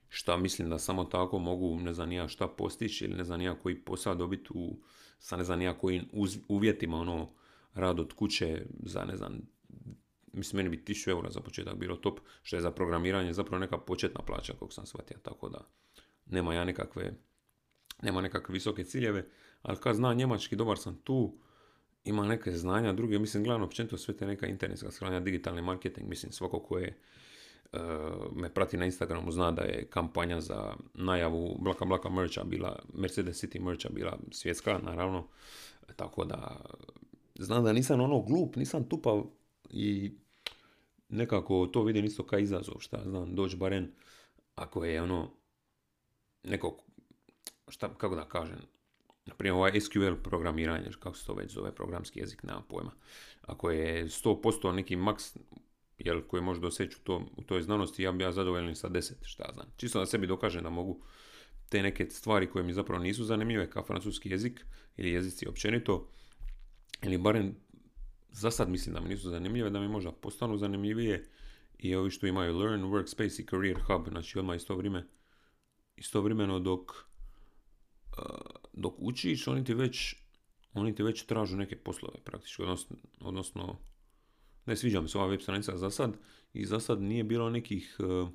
Šta 0.08 0.36
mislim 0.36 0.70
da 0.70 0.78
samo 0.78 1.04
tako 1.04 1.38
mogu 1.38 1.78
ne 1.80 1.94
znam 1.94 2.08
nija 2.08 2.28
šta 2.28 2.48
postići 2.48 3.04
ili 3.04 3.14
ne 3.14 3.24
znam 3.24 3.38
nija 3.38 3.58
koji 3.58 3.80
posao 3.80 4.14
dobiti 4.14 4.48
u, 4.54 4.76
sa 5.18 5.36
ne 5.36 5.44
znam 5.44 5.58
nija 5.58 5.78
kojim 5.78 6.08
uvjetima 6.48 6.96
ono 6.96 7.30
rad 7.74 8.00
od 8.00 8.12
kuće 8.12 8.66
za 8.82 9.04
ne 9.04 9.16
znam 9.16 9.40
mislim 10.32 10.56
meni 10.56 10.76
bi 10.76 10.84
1000 10.94 11.10
eura 11.10 11.30
za 11.30 11.40
početak 11.40 11.76
bilo 11.76 11.96
top 11.96 12.20
što 12.42 12.56
je 12.56 12.62
za 12.62 12.70
programiranje 12.70 13.32
zapravo 13.32 13.60
neka 13.60 13.78
početna 13.78 14.20
plaća 14.22 14.52
kako 14.52 14.72
sam 14.72 14.86
shvatio 14.86 15.18
tako 15.22 15.48
da 15.48 15.68
nema 16.26 16.54
ja 16.54 16.64
nekakve 16.64 17.14
nema 18.02 18.20
nekakve 18.20 18.52
visoke 18.52 18.84
ciljeve 18.84 19.28
ali 19.62 19.78
kad 19.78 19.96
znam 19.96 20.16
njemački 20.16 20.56
dobar 20.56 20.78
sam 20.78 21.00
tu 21.04 21.38
ima 22.04 22.26
neke 22.26 22.52
znanja 22.52 22.92
druge, 22.92 23.18
mislim 23.18 23.44
glavno 23.44 23.66
općenito 23.66 23.98
sve 23.98 24.16
te 24.16 24.26
neka 24.26 24.46
internetska 24.46 24.90
skranja, 24.90 25.20
digitalni 25.20 25.62
marketing, 25.62 26.08
mislim 26.08 26.32
svako 26.32 26.60
ko 26.60 26.78
je 26.78 26.96
uh, 27.72 27.80
me 28.36 28.54
prati 28.54 28.76
na 28.76 28.84
Instagramu 28.84 29.32
zna 29.32 29.50
da 29.50 29.62
je 29.62 29.86
kampanja 29.90 30.40
za 30.40 30.74
najavu 30.94 31.56
Blaka 31.60 31.84
Blaka 31.84 32.08
mercha 32.08 32.44
bila, 32.44 32.78
Mercedes 32.94 33.44
City 33.44 33.60
mercha 33.60 33.88
bila 33.88 34.18
svjetska, 34.30 34.78
naravno, 34.78 35.26
tako 35.96 36.24
da 36.24 36.60
znam 37.34 37.64
da 37.64 37.72
nisam 37.72 38.00
ono 38.00 38.20
glup, 38.20 38.56
nisam 38.56 38.88
tupav 38.88 39.24
i 39.70 40.12
nekako 41.08 41.66
to 41.66 41.82
vidim 41.82 42.04
isto 42.04 42.22
kao 42.26 42.38
izazov, 42.38 42.76
šta 42.78 43.02
znam, 43.04 43.34
doći 43.34 43.56
barem 43.56 43.92
ako 44.54 44.84
je 44.84 45.02
ono 45.02 45.30
neko, 46.44 46.76
šta, 47.68 47.94
kako 47.94 48.14
da 48.14 48.28
kažem, 48.28 48.58
na 49.26 49.34
primjer 49.34 49.54
ovaj 49.54 49.80
SQL 49.80 50.14
programiranje, 50.22 50.90
kako 51.00 51.16
se 51.16 51.26
to 51.26 51.34
već 51.34 51.52
zove, 51.52 51.74
programski 51.74 52.20
jezik, 52.20 52.42
nema 52.42 52.62
pojma. 52.68 52.90
Ako 53.42 53.70
je 53.70 54.04
100% 54.04 54.72
neki 54.72 54.96
maks 54.96 55.36
jel, 55.98 56.22
koji 56.22 56.42
može 56.42 56.60
doseći 56.60 56.96
u, 56.96 57.04
to, 57.04 57.26
u 57.36 57.42
toj 57.42 57.62
znanosti, 57.62 58.02
ja 58.02 58.12
bi 58.12 58.24
ja 58.24 58.32
zadovoljan 58.32 58.74
sa 58.74 58.88
10, 58.88 59.12
šta 59.22 59.50
znam. 59.54 59.66
Čisto 59.76 59.98
da 59.98 60.06
sebi 60.06 60.26
dokažem 60.26 60.62
da 60.62 60.70
mogu 60.70 61.00
te 61.68 61.82
neke 61.82 62.06
stvari 62.10 62.50
koje 62.50 62.64
mi 62.64 62.72
zapravo 62.72 63.02
nisu 63.02 63.24
zanimljive, 63.24 63.70
kao 63.70 63.84
francuski 63.84 64.30
jezik 64.30 64.66
ili 64.96 65.10
jezici 65.10 65.48
općenito, 65.48 66.08
ili 67.02 67.18
barem 67.18 67.56
za 68.32 68.50
sad 68.50 68.68
mislim 68.68 68.94
da 68.94 69.00
mi 69.00 69.08
nisu 69.08 69.30
zanimljive, 69.30 69.70
da 69.70 69.80
mi 69.80 69.88
možda 69.88 70.12
postanu 70.12 70.56
zanimljivije 70.56 71.28
i 71.78 71.94
ovi 71.94 72.10
što 72.10 72.26
imaju 72.26 72.58
Learn, 72.58 72.82
Workspace 72.82 73.42
i 73.42 73.46
Career 73.46 73.78
Hub, 73.86 74.08
znači 74.08 74.38
odmah 74.38 74.56
isto 74.56 74.76
vrijeme, 74.76 75.06
istovremeno 75.96 76.58
dok 76.58 76.92
dok 78.80 78.94
učiš, 78.98 79.48
oni 79.48 79.64
ti 79.64 79.74
već, 79.74 80.14
oni 80.72 80.94
ti 80.94 81.02
već 81.02 81.22
tražu 81.22 81.56
neke 81.56 81.76
poslove 81.76 82.18
praktički, 82.24 82.62
odnosno, 82.62 82.96
odnosno 83.20 83.78
ne 84.66 84.76
sviđa 84.76 85.00
mi 85.00 85.08
se 85.08 85.18
ova 85.18 85.26
web 85.26 85.40
stranica 85.40 85.76
za 85.76 85.90
sad 85.90 86.16
i 86.52 86.66
za 86.66 86.80
sad 86.80 87.02
nije 87.02 87.24
bilo 87.24 87.50
nekih, 87.50 87.96
e, 88.00 88.26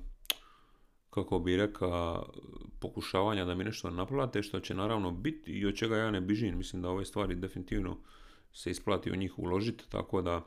kako 1.10 1.38
bi 1.38 1.56
rekao, 1.56 2.32
pokušavanja 2.80 3.44
da 3.44 3.54
mi 3.54 3.64
nešto 3.64 3.90
naplate, 3.90 4.42
što 4.42 4.60
će 4.60 4.74
naravno 4.74 5.10
biti 5.10 5.52
i 5.52 5.66
od 5.66 5.74
čega 5.74 5.96
ja 5.96 6.10
ne 6.10 6.20
bižim. 6.20 6.58
Mislim 6.58 6.82
da 6.82 6.88
ove 6.88 7.04
stvari 7.04 7.34
definitivno 7.34 7.98
se 8.52 8.70
isplati 8.70 9.10
u 9.10 9.16
njih 9.16 9.38
uložiti, 9.38 9.84
tako 9.88 10.22
da 10.22 10.44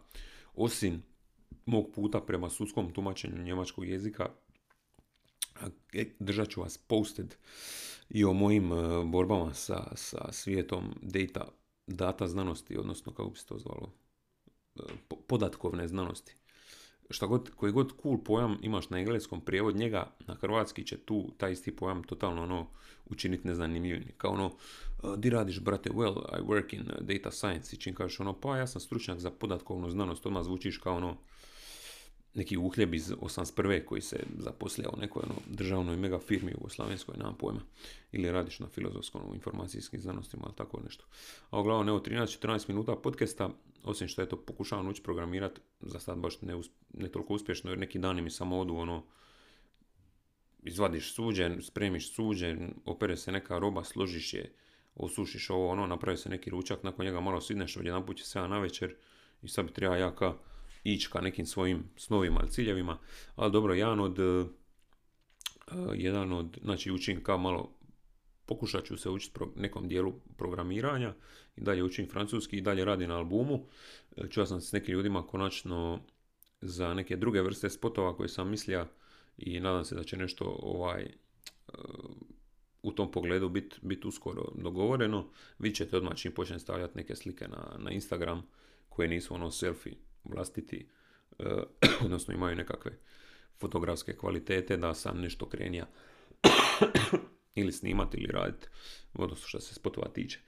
osim 0.53 1.03
mog 1.65 1.91
puta 1.95 2.21
prema 2.21 2.49
sudskom 2.49 2.93
tumačenju 2.93 3.43
njemačkog 3.43 3.87
jezika, 3.87 4.29
e, 5.93 6.05
držat 6.19 6.49
ću 6.49 6.61
vas 6.61 6.77
posted 6.77 7.35
i 8.09 8.25
o 8.25 8.33
mojim 8.33 8.71
e, 8.71 9.05
borbama 9.05 9.53
sa, 9.53 9.91
sa 9.95 10.31
svijetom 10.31 10.95
data, 11.01 11.47
data 11.87 12.27
znanosti, 12.27 12.77
odnosno 12.77 13.11
kako 13.11 13.29
bi 13.29 13.37
se 13.37 13.45
to 13.45 13.59
zvalo, 13.59 13.93
e, 14.75 14.81
podatkovne 15.27 15.87
znanosti. 15.87 16.35
Šta 17.09 17.25
god, 17.25 17.49
koji 17.55 17.71
god 17.71 17.93
cool 18.01 18.23
pojam 18.23 18.57
imaš 18.61 18.89
na 18.89 18.99
engleskom 18.99 19.41
prijevod 19.41 19.75
njega, 19.75 20.11
na 20.27 20.35
hrvatski 20.35 20.85
će 20.85 20.97
tu 20.97 21.31
taj 21.37 21.51
isti 21.51 21.75
pojam 21.75 22.03
totalno 22.03 22.43
ono 22.43 22.67
učiniti 23.05 23.47
nezanimljivim. 23.47 24.11
Kao 24.17 24.31
ono, 24.31 24.51
e, 25.03 25.17
di 25.17 25.29
radiš 25.29 25.59
brate, 25.59 25.89
well, 25.89 26.39
I 26.39 26.41
work 26.41 26.75
in 26.75 26.85
data 26.99 27.31
science 27.31 27.75
i 27.75 27.79
čim 27.79 27.95
kažeš 27.95 28.19
ono, 28.19 28.33
pa 28.33 28.57
ja 28.57 28.67
sam 28.67 28.81
stručnjak 28.81 29.19
za 29.19 29.31
podatkovnu 29.31 29.89
znanost, 29.89 30.25
odmah 30.25 30.43
zvučiš 30.43 30.77
kao 30.77 30.95
ono, 30.95 31.17
neki 32.33 32.57
uhljeb 32.57 32.93
iz 32.93 33.11
81. 33.11 33.85
koji 33.85 34.01
se 34.01 34.19
zaposlija 34.37 34.89
u 34.93 34.99
nekoj 34.99 35.23
ono, 35.25 35.35
državnoj 35.47 35.97
mega 35.97 36.19
firmi 36.19 36.55
Slavenskoj, 36.69 37.15
nemam 37.17 37.35
pojma. 37.37 37.61
Ili 38.11 38.31
radiš 38.31 38.59
na 38.59 38.67
filozofskom, 38.67 39.21
u 39.31 39.35
informacijskim 39.35 40.01
znanostima, 40.01 40.43
ili 40.45 40.55
tako 40.55 40.79
nešto. 40.79 41.05
A 41.49 41.59
uglavnom, 41.59 41.89
evo, 41.89 41.99
13-14 41.99 42.69
minuta 42.69 42.95
podcasta, 42.95 43.49
osim 43.83 44.07
što 44.07 44.21
je 44.21 44.29
to 44.29 44.37
pokušavam 44.37 44.87
ući 44.87 45.03
programirati, 45.03 45.61
za 45.81 45.99
sad 45.99 46.17
baš 46.17 46.41
ne, 46.41 46.61
ne 46.93 47.09
toliko 47.09 47.33
uspješno, 47.33 47.71
jer 47.71 47.79
neki 47.79 47.99
dani 47.99 48.21
mi 48.21 48.29
samo 48.29 48.59
odu, 48.59 48.75
ono, 48.75 49.03
izvadiš 50.63 51.13
suđe, 51.13 51.61
spremiš 51.61 52.13
suđe, 52.13 52.57
opere 52.85 53.17
se 53.17 53.31
neka 53.31 53.59
roba, 53.59 53.83
složiš 53.83 54.33
je, 54.33 54.53
osušiš 54.95 55.49
ovo, 55.49 55.69
ono, 55.69 55.87
napravi 55.87 56.17
se 56.17 56.29
neki 56.29 56.49
ručak, 56.49 56.83
nakon 56.83 57.05
njega 57.05 57.19
malo 57.19 57.41
sidneš, 57.41 57.77
odjedan 57.77 58.05
put 58.05 58.17
će 58.17 58.25
se 58.25 58.39
na 58.39 58.59
večer 58.59 58.95
i 59.41 59.47
sad 59.47 59.65
bi 59.65 59.71
treba 59.71 59.97
ja 59.97 60.15
ka 60.15 60.33
ići 60.93 61.09
ka 61.11 61.21
nekim 61.21 61.45
svojim 61.45 61.83
snovima 61.97 62.39
ili 62.41 62.51
ciljevima, 62.51 62.97
ali 63.35 63.51
dobro, 63.51 63.73
jedan 63.73 63.99
od, 63.99 64.19
uh, 64.19 64.47
jedan 65.93 66.33
od, 66.33 66.57
znači 66.63 66.91
učim 66.91 67.23
kao 67.23 67.37
malo, 67.37 67.79
pokušat 68.45 68.85
ću 68.85 68.97
se 68.97 69.09
učiti 69.09 69.39
nekom 69.55 69.87
dijelu 69.87 70.13
programiranja 70.37 71.13
i 71.55 71.61
dalje 71.61 71.83
učim 71.83 72.07
francuski 72.09 72.57
i 72.57 72.61
dalje 72.61 72.85
radim 72.85 73.09
na 73.09 73.17
albumu. 73.17 73.65
E, 74.17 74.29
čuo 74.29 74.45
sam 74.45 74.61
s 74.61 74.71
nekim 74.71 74.93
ljudima 74.93 75.27
konačno 75.27 75.99
za 76.61 76.93
neke 76.93 77.17
druge 77.17 77.41
vrste 77.41 77.69
spotova 77.69 78.15
koje 78.15 78.29
sam 78.29 78.49
mislio 78.49 78.87
i 79.37 79.59
nadam 79.59 79.85
se 79.85 79.95
da 79.95 80.03
će 80.03 80.17
nešto 80.17 80.57
ovaj 80.61 81.11
u 82.83 82.91
tom 82.91 83.11
pogledu 83.11 83.49
biti 83.49 83.75
bit 83.81 84.05
uskoro 84.05 84.51
dogovoreno. 84.55 85.29
Vi 85.59 85.75
ćete 85.75 85.97
odmah 85.97 86.15
čim 86.15 86.31
počnem 86.31 86.59
stavljati 86.59 86.97
neke 86.97 87.15
slike 87.15 87.47
na, 87.47 87.75
na 87.77 87.91
Instagram 87.91 88.43
koje 88.89 89.07
nisu 89.07 89.33
ono 89.33 89.51
selfie 89.51 90.08
vlastiti, 90.23 90.87
e, 91.39 91.43
odnosno 92.05 92.33
imaju 92.33 92.55
nekakve 92.55 92.97
fotografske 93.59 94.17
kvalitete 94.17 94.77
da 94.77 94.93
sam 94.93 95.21
nešto 95.21 95.49
krenija 95.49 95.87
ili 97.55 97.71
snimati 97.71 98.17
ili 98.17 98.31
raditi, 98.31 98.67
odnosno 99.13 99.47
što 99.47 99.59
se 99.59 99.73
spotova 99.75 100.07
tiče. 100.07 100.39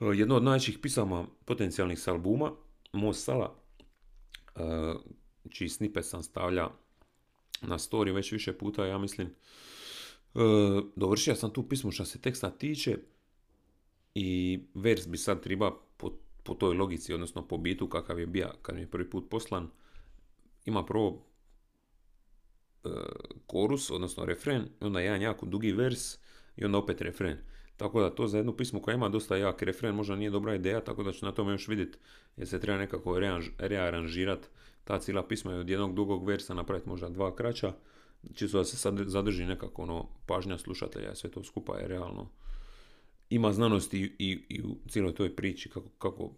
E, 0.00 0.04
jedno 0.04 0.36
od 0.36 0.42
najvećih 0.42 0.78
pisama 0.78 1.26
potencijalnih 1.44 1.98
s 1.98 2.08
albuma, 2.08 2.52
Most 2.92 3.24
Sala, 3.24 3.54
e, 4.56 4.60
čiji 5.50 5.68
snipe 5.68 6.02
sam 6.02 6.22
stavlja 6.22 6.68
na 7.62 7.78
story 7.78 8.14
već 8.14 8.32
više 8.32 8.58
puta, 8.58 8.86
ja 8.86 8.98
mislim, 8.98 9.34
dovršio 10.96 11.34
sam 11.34 11.52
tu 11.52 11.68
pismu 11.68 11.90
što 11.90 12.04
se 12.04 12.20
teksta 12.20 12.50
tiče 12.50 12.96
i 14.14 14.60
vers 14.74 15.08
bi 15.08 15.18
sad 15.18 15.42
treba 15.42 15.85
po 16.46 16.54
toj 16.54 16.74
logici, 16.74 17.14
odnosno 17.14 17.48
po 17.48 17.58
bitu 17.58 17.88
kakav 17.88 18.20
je 18.20 18.26
bio 18.26 18.48
kad 18.62 18.74
mi 18.74 18.80
je 18.80 18.90
prvi 18.90 19.10
put 19.10 19.30
poslan, 19.30 19.68
ima 20.64 20.84
prvo 20.84 21.26
e, 22.84 22.88
korus, 23.46 23.90
odnosno 23.90 24.24
refren, 24.24 24.68
onda 24.80 25.00
jedan 25.00 25.22
jako 25.22 25.46
dugi 25.46 25.72
vers 25.72 26.18
i 26.56 26.64
onda 26.64 26.78
opet 26.78 27.00
refren. 27.00 27.38
Tako 27.76 28.00
da 28.00 28.10
to 28.10 28.26
za 28.26 28.36
jednu 28.36 28.56
pismu 28.56 28.82
koja 28.82 28.94
ima 28.94 29.08
dosta 29.08 29.36
jak 29.36 29.62
refren 29.62 29.94
možda 29.94 30.16
nije 30.16 30.30
dobra 30.30 30.54
ideja, 30.54 30.80
tako 30.80 31.02
da 31.02 31.12
ću 31.12 31.26
na 31.26 31.32
tome 31.32 31.52
još 31.52 31.68
vidjeti 31.68 31.98
jer 32.36 32.48
se 32.48 32.60
treba 32.60 32.78
nekako 32.78 33.18
rearanžirati 33.58 34.48
ta 34.84 34.98
cijela 34.98 35.26
pisma 35.26 35.52
i 35.52 35.58
od 35.58 35.70
jednog 35.70 35.94
dugog 35.94 36.28
versa 36.28 36.54
napraviti 36.54 36.88
možda 36.88 37.08
dva 37.08 37.36
kraća 37.36 37.72
čisto 38.34 38.58
da 38.58 38.64
se 38.64 38.92
zadrži 39.06 39.44
nekako 39.44 39.82
ono 39.82 40.08
pažnja 40.26 40.58
slušatelja, 40.58 41.14
sve 41.14 41.30
to 41.30 41.44
skupa 41.44 41.78
je 41.78 41.88
realno. 41.88 42.28
Ima 43.30 43.52
znanosti 43.52 44.14
i, 44.18 44.44
i, 44.48 44.62
u 44.62 44.76
cijeloj 44.88 45.14
toj 45.14 45.36
priči 45.36 45.70
kako, 45.70 45.88
kako 45.88 46.34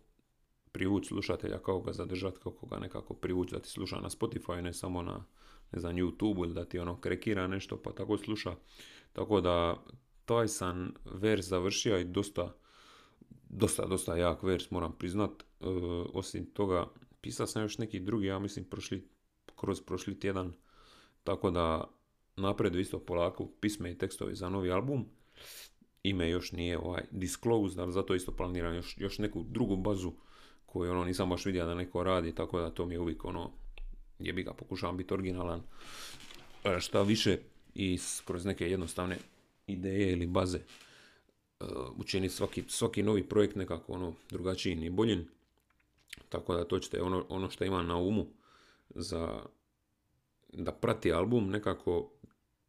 privući 0.73 1.09
slušatelja, 1.09 1.59
kako 1.59 1.81
ga 1.81 1.93
zadržati, 1.93 2.39
kako 2.43 2.67
ga 2.67 2.79
nekako 2.79 3.15
privući 3.15 3.55
da 3.55 3.61
ti 3.61 3.69
sluša 3.69 4.01
na 4.01 4.09
Spotify, 4.11 4.61
ne 4.61 4.73
samo 4.73 5.03
na 5.03 5.25
ne 5.73 5.81
znam, 5.81 5.97
YouTube 5.97 6.45
ili 6.45 6.55
da 6.55 6.65
ti 6.65 6.79
ono 6.79 7.01
krekira 7.01 7.47
nešto 7.47 7.83
pa 7.83 7.93
tako 7.93 8.19
sluša. 8.19 8.55
Tako 9.13 9.41
da 9.41 9.85
taj 10.25 10.49
sam 10.49 10.95
vers 11.05 11.47
završio 11.47 11.99
i 11.99 12.05
dosta, 12.05 12.55
dosta, 13.49 13.87
dosta 13.87 14.17
jak 14.17 14.43
vers 14.43 14.71
moram 14.71 14.93
priznat. 14.99 15.31
E, 15.43 15.65
osim 16.15 16.47
toga, 16.47 16.87
pisao 17.21 17.47
sam 17.47 17.63
još 17.63 17.79
neki 17.79 18.01
drugi, 18.01 18.27
ja 18.27 18.39
mislim, 18.39 18.65
prošli, 18.65 19.09
kroz 19.57 19.81
prošli 19.81 20.21
tjedan. 20.21 20.53
Tako 21.25 21.51
da 21.51 21.91
napredu 22.37 22.79
isto 22.79 22.99
polako 22.99 23.47
pisme 23.61 23.91
i 23.91 23.99
tekstovi 23.99 24.35
za 24.35 24.49
novi 24.49 24.71
album. 24.71 25.09
Ime 26.03 26.31
još 26.31 26.53
nije 26.53 26.79
ovaj 26.79 27.03
disclosed, 27.11 27.79
ali 27.79 27.93
zato 27.93 28.15
isto 28.15 28.33
planiram 28.33 28.75
još, 28.75 28.95
još 28.99 29.19
neku 29.19 29.43
drugu 29.43 29.77
bazu 29.77 30.13
koju 30.67 30.91
ono 30.93 31.05
nisam 31.05 31.31
baš 31.31 31.47
vidio 31.47 31.67
da 31.67 31.75
neko 31.75 32.03
radi, 32.03 32.35
tako 32.35 32.61
da 32.61 32.71
to 32.71 32.87
mi 32.87 32.95
je 32.95 33.01
uvijek 33.01 33.25
ono, 33.25 33.51
je 34.19 34.33
bi 34.33 34.43
ga 34.43 34.53
pokušavam 34.53 34.97
biti 34.97 35.15
originalan, 35.15 35.63
e, 36.65 36.81
šta 36.81 37.03
više 37.03 37.39
i 37.75 37.99
kroz 38.25 38.45
neke 38.45 38.71
jednostavne 38.71 39.19
ideje 39.67 40.13
ili 40.13 40.27
baze 40.27 40.59
uh, 41.61 41.67
učiniti 41.97 42.35
svaki, 42.35 42.65
svaki 42.69 43.03
novi 43.03 43.29
projekt 43.29 43.57
nekako 43.57 43.93
ono 43.93 44.13
drugačiji 44.31 44.73
i 44.73 44.91
boljim. 44.91 45.29
Tako 46.29 46.55
da 46.55 46.65
to 46.65 46.79
ćete 46.79 47.03
ono, 47.03 47.25
ono 47.29 47.51
što 47.51 47.65
imam 47.65 47.87
na 47.87 47.97
umu 47.97 48.27
za 48.95 49.41
da 50.53 50.73
prati 50.73 51.13
album 51.13 51.51
nekako 51.51 52.11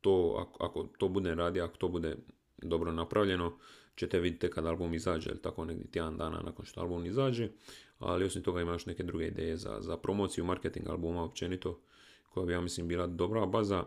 to, 0.02 0.36
ako, 0.40 0.64
ako 0.64 0.84
to 0.98 1.08
bude 1.08 1.36
radi, 1.36 1.62
ako 1.62 1.78
to 1.78 1.88
bude 1.88 2.18
dobro 2.62 2.92
napravljeno, 2.92 3.58
ćete 3.96 4.20
vidjeti 4.20 4.50
kad 4.50 4.66
album 4.66 4.94
izađe, 4.94 5.30
ili 5.30 5.42
tako 5.42 5.66
negdje 5.66 5.92
tjedan 5.92 6.18
dana 6.18 6.42
nakon 6.42 6.66
što 6.66 6.82
album 6.82 7.06
izađe, 7.06 7.50
ali 8.00 8.26
osim 8.26 8.44
toga 8.44 8.62
ima 8.62 8.72
još 8.72 8.86
neke 8.86 9.04
druge 9.04 9.28
ideje 9.28 9.58
za, 9.58 9.78
za 9.82 9.98
promociju, 9.98 10.46
marketing 10.46 10.88
albuma 10.88 11.24
općenito, 11.24 11.80
koja 12.30 12.46
bi 12.46 12.54
ja 12.54 12.62
mislim 12.62 12.88
bila 12.88 13.08
dobra 13.08 13.46
baza, 13.46 13.84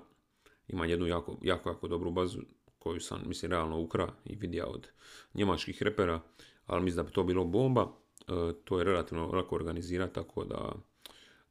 ima 0.69 0.87
jednu 0.87 1.07
jako, 1.07 1.39
jako, 1.43 1.69
jako 1.69 1.89
dobru 1.89 2.11
bazu 2.11 2.39
koju 2.79 3.01
sam 3.01 3.23
mislim 3.27 3.51
realno 3.51 3.81
ukra 3.81 4.13
i 4.25 4.37
vidio 4.37 4.67
od 4.67 4.89
njemačkih 5.35 5.83
repera, 5.83 6.21
ali 6.67 6.83
mislim 6.83 6.97
da 6.97 7.09
bi 7.09 7.15
to 7.15 7.25
bilo 7.25 7.45
bomba, 7.45 7.93
e, 8.21 8.33
to 8.65 8.79
je 8.79 8.85
relativno 8.85 9.27
lako 9.27 9.55
organizirati, 9.55 10.15
tako 10.15 10.45
da 10.45 10.73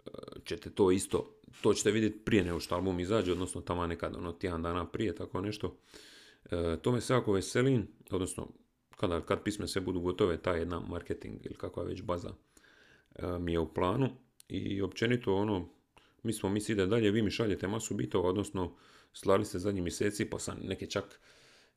e, 0.06 0.10
ćete 0.46 0.70
to 0.70 0.92
isto, 0.92 1.36
to 1.62 1.74
ćete 1.74 1.92
vidjeti 1.92 2.20
prije 2.20 2.44
nego 2.44 2.60
što 2.60 2.75
album 2.75 3.00
izađe, 3.00 3.32
odnosno 3.32 3.62
tamo 3.62 3.88
nekad 3.88 4.16
ono 4.16 4.32
tjedan 4.32 4.62
dana 4.62 4.86
prije, 4.86 5.16
tako 5.16 5.42
nešto. 5.42 5.78
E, 6.46 6.78
to 6.82 6.92
me 6.92 7.02
se 7.02 7.14
jako 7.14 7.34
veselim, 7.34 7.88
odnosno 8.12 8.48
kada, 8.98 9.22
kad 9.22 9.44
pisme 9.44 9.68
sve 9.68 9.82
budu 9.82 10.00
gotove, 10.00 10.38
ta 10.38 10.52
jedna 10.52 10.80
marketing 10.80 11.46
ili 11.46 11.56
kakva 11.56 11.84
već 11.84 12.02
baza 12.02 12.34
e, 13.16 13.40
mi 13.40 13.52
je 13.52 13.60
u 13.60 13.74
planu. 13.74 14.10
I 14.48 14.82
općenito 14.82 15.36
ono, 15.36 15.70
mi 16.24 16.34
smo 16.34 16.50
mi 16.50 16.62
ide 16.68 16.86
dalje, 16.86 17.12
vi 17.12 17.22
mi 17.22 17.32
šaljete 17.32 17.68
masu 17.68 17.96
bitova, 17.96 18.30
odnosno 18.30 18.76
slali 19.14 19.46
ste 19.46 19.60
zadnji 19.60 19.82
mjeseci, 19.82 20.30
pa 20.30 20.40
sam 20.40 20.58
neke 20.64 20.86
čak 20.86 21.20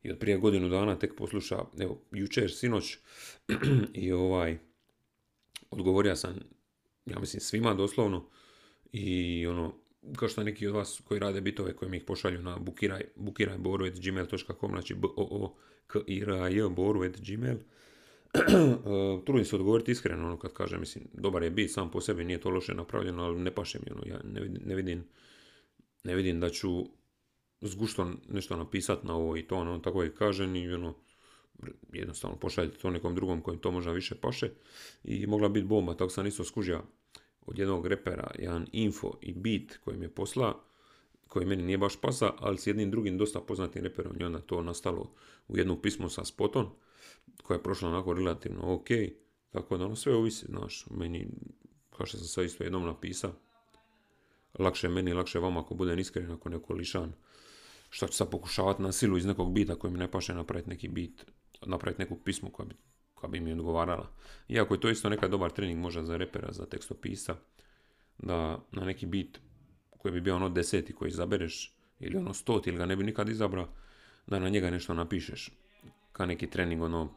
i 0.02 0.10
od 0.10 0.18
prije 0.18 0.38
godinu 0.38 0.68
dana 0.68 0.98
tek 0.98 1.16
posluša, 1.16 1.64
evo, 1.78 2.00
jučer, 2.10 2.52
sinoć 2.52 2.98
i 4.04 4.12
ovaj, 4.12 4.58
odgovorio 5.70 6.16
sam, 6.16 6.34
ja 7.06 7.18
mislim, 7.18 7.40
svima 7.40 7.74
doslovno. 7.74 8.28
I 8.92 9.46
ono, 9.46 9.74
kao 10.16 10.28
što 10.28 10.42
neki 10.42 10.66
od 10.66 10.74
vas 10.74 11.02
koji 11.04 11.20
rade 11.20 11.40
bitove 11.40 11.76
koji 11.76 11.90
mi 11.90 11.96
ih 11.96 12.04
pošalju 12.04 12.42
na 12.42 12.58
bukiraj, 12.58 13.04
bukirajboru.gmail.com, 13.16 14.70
znači 14.70 14.94
b 14.94 15.08
o 15.16 15.44
o 15.44 15.54
k 15.86 15.98
i 16.06 16.22
r 16.22 16.30
a 16.30 16.48
j 16.48 16.68
boru.gmail. 16.68 17.58
Trudim 19.26 19.44
se 19.44 19.56
odgovoriti 19.56 19.92
iskreno, 19.92 20.26
ono 20.26 20.38
kad 20.38 20.52
kažem, 20.52 20.80
mislim, 20.80 21.04
dobar 21.12 21.42
je 21.42 21.50
bit 21.50 21.72
sam 21.72 21.90
po 21.90 22.00
sebi, 22.00 22.24
nije 22.24 22.40
to 22.40 22.50
loše 22.50 22.74
napravljeno, 22.74 23.22
ali 23.22 23.38
ne 23.38 23.50
paše 23.50 23.78
mi, 23.78 23.92
ono, 23.92 24.02
ja 24.06 24.20
ne 24.24 24.40
vidim, 24.40 24.62
ne 24.66 24.74
vidim, 24.74 25.04
ne 26.04 26.14
vidim 26.14 26.40
da 26.40 26.50
ću 26.50 26.84
zgušto 27.60 28.12
nešto 28.28 28.56
napisati 28.56 29.06
na 29.06 29.14
ovo 29.16 29.36
i 29.36 29.42
to, 29.42 29.56
ono, 29.56 29.78
tako 29.78 30.02
je 30.02 30.14
kažem 30.14 30.56
i 30.56 30.72
ono, 30.72 30.94
jednostavno 31.92 32.36
pošaljite 32.36 32.78
to 32.78 32.90
nekom 32.90 33.14
drugom 33.14 33.40
kojem 33.40 33.60
to 33.60 33.70
možda 33.70 33.92
više 33.92 34.14
paše 34.14 34.50
i 35.04 35.26
mogla 35.26 35.48
biti 35.48 35.66
bomba, 35.66 35.94
tako 35.94 36.10
sam 36.10 36.26
isto 36.26 36.44
skužio 36.44 36.82
od 37.46 37.58
jednog 37.58 37.86
repera 37.86 38.30
jedan 38.38 38.66
info 38.72 39.12
i 39.20 39.32
beat 39.32 39.76
koji 39.84 39.96
mi 39.96 40.04
je 40.04 40.14
posla, 40.14 40.60
koji 41.28 41.46
meni 41.46 41.62
nije 41.62 41.78
baš 41.78 42.00
pasa, 42.00 42.32
ali 42.38 42.58
s 42.58 42.66
jednim 42.66 42.90
drugim 42.90 43.18
dosta 43.18 43.40
poznatim 43.40 43.82
reperom 43.82 44.16
i 44.20 44.24
onda 44.24 44.38
to 44.38 44.62
nastalo 44.62 45.14
u 45.48 45.56
jednu 45.56 45.82
pismo 45.82 46.08
sa 46.08 46.24
spotom, 46.24 46.66
koja 47.42 47.56
je 47.56 47.62
prošla 47.62 47.88
onako 47.88 48.14
relativno 48.14 48.74
ok, 48.74 48.88
tako 49.50 49.76
da 49.76 49.84
ono 49.84 49.96
sve 49.96 50.14
ovisi, 50.14 50.46
znaš, 50.46 50.86
meni, 50.90 51.28
kao 51.96 52.06
što 52.06 52.18
sam 52.18 52.26
sve 52.26 52.46
isto 52.46 52.64
jednom 52.64 52.84
napisao, 52.84 53.32
lakše 54.58 54.88
meni, 54.88 55.12
lakše 55.12 55.38
vama 55.38 55.60
ako 55.60 55.74
budem 55.74 55.98
iskren, 55.98 56.30
ako 56.30 56.48
neko 56.48 56.74
lišan, 56.74 57.12
što 57.90 58.06
ću 58.06 58.12
sad 58.12 58.30
pokušavati 58.30 58.82
na 58.82 58.92
silu 58.92 59.16
iz 59.16 59.26
nekog 59.26 59.52
bita 59.52 59.74
koji 59.74 59.92
mi 59.92 59.98
ne 59.98 60.10
paše 60.10 60.34
napraviti 60.34 60.70
neki 60.70 60.88
bit, 60.88 61.24
napraviti 61.66 62.02
neku 62.02 62.16
pismu 62.16 62.50
koja 62.50 62.66
bi 62.66 62.74
koja 63.24 63.30
bi 63.30 63.40
mi 63.40 63.52
odgovarala. 63.52 64.10
Iako 64.48 64.74
je 64.74 64.80
to 64.80 64.90
isto 64.90 65.08
nekad 65.08 65.30
dobar 65.30 65.50
trening 65.50 65.80
možda 65.80 66.04
za 66.04 66.16
repera, 66.16 66.52
za 66.52 66.66
tekstopisa, 66.66 67.36
da 68.18 68.60
na 68.72 68.84
neki 68.84 69.06
bit 69.06 69.40
koji 69.98 70.12
bi 70.12 70.20
bio 70.20 70.36
ono 70.36 70.48
deseti 70.48 70.92
koji 70.92 71.08
izabereš, 71.08 71.72
ili 72.00 72.16
ono 72.16 72.34
stoti, 72.34 72.70
ili 72.70 72.78
ga 72.78 72.86
ne 72.86 72.96
bi 72.96 73.04
nikad 73.04 73.28
izabrao, 73.28 73.68
da 74.26 74.38
na 74.38 74.48
njega 74.48 74.70
nešto 74.70 74.94
napišeš. 74.94 75.50
Ka 76.12 76.26
neki 76.26 76.50
trening, 76.50 76.82
ono, 76.82 77.08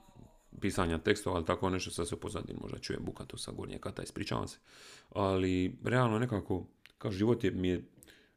pisanja 0.62 0.98
tekstova, 0.98 1.36
ali 1.36 1.46
tako 1.46 1.70
nešto 1.70 1.92
sa 1.92 2.06
se 2.06 2.16
pozadin, 2.16 2.58
možda 2.62 2.80
čuje 2.80 3.00
bukato 3.00 3.38
sa 3.38 3.52
gornje 3.52 3.78
kata, 3.78 4.04
ispričavam 4.04 4.48
se. 4.48 4.58
Ali, 5.10 5.76
realno 5.84 6.20
nekako, 6.20 6.66
kao 6.98 7.12
život 7.12 7.44
je, 7.44 7.52
mi 7.52 7.68
je, 7.68 7.84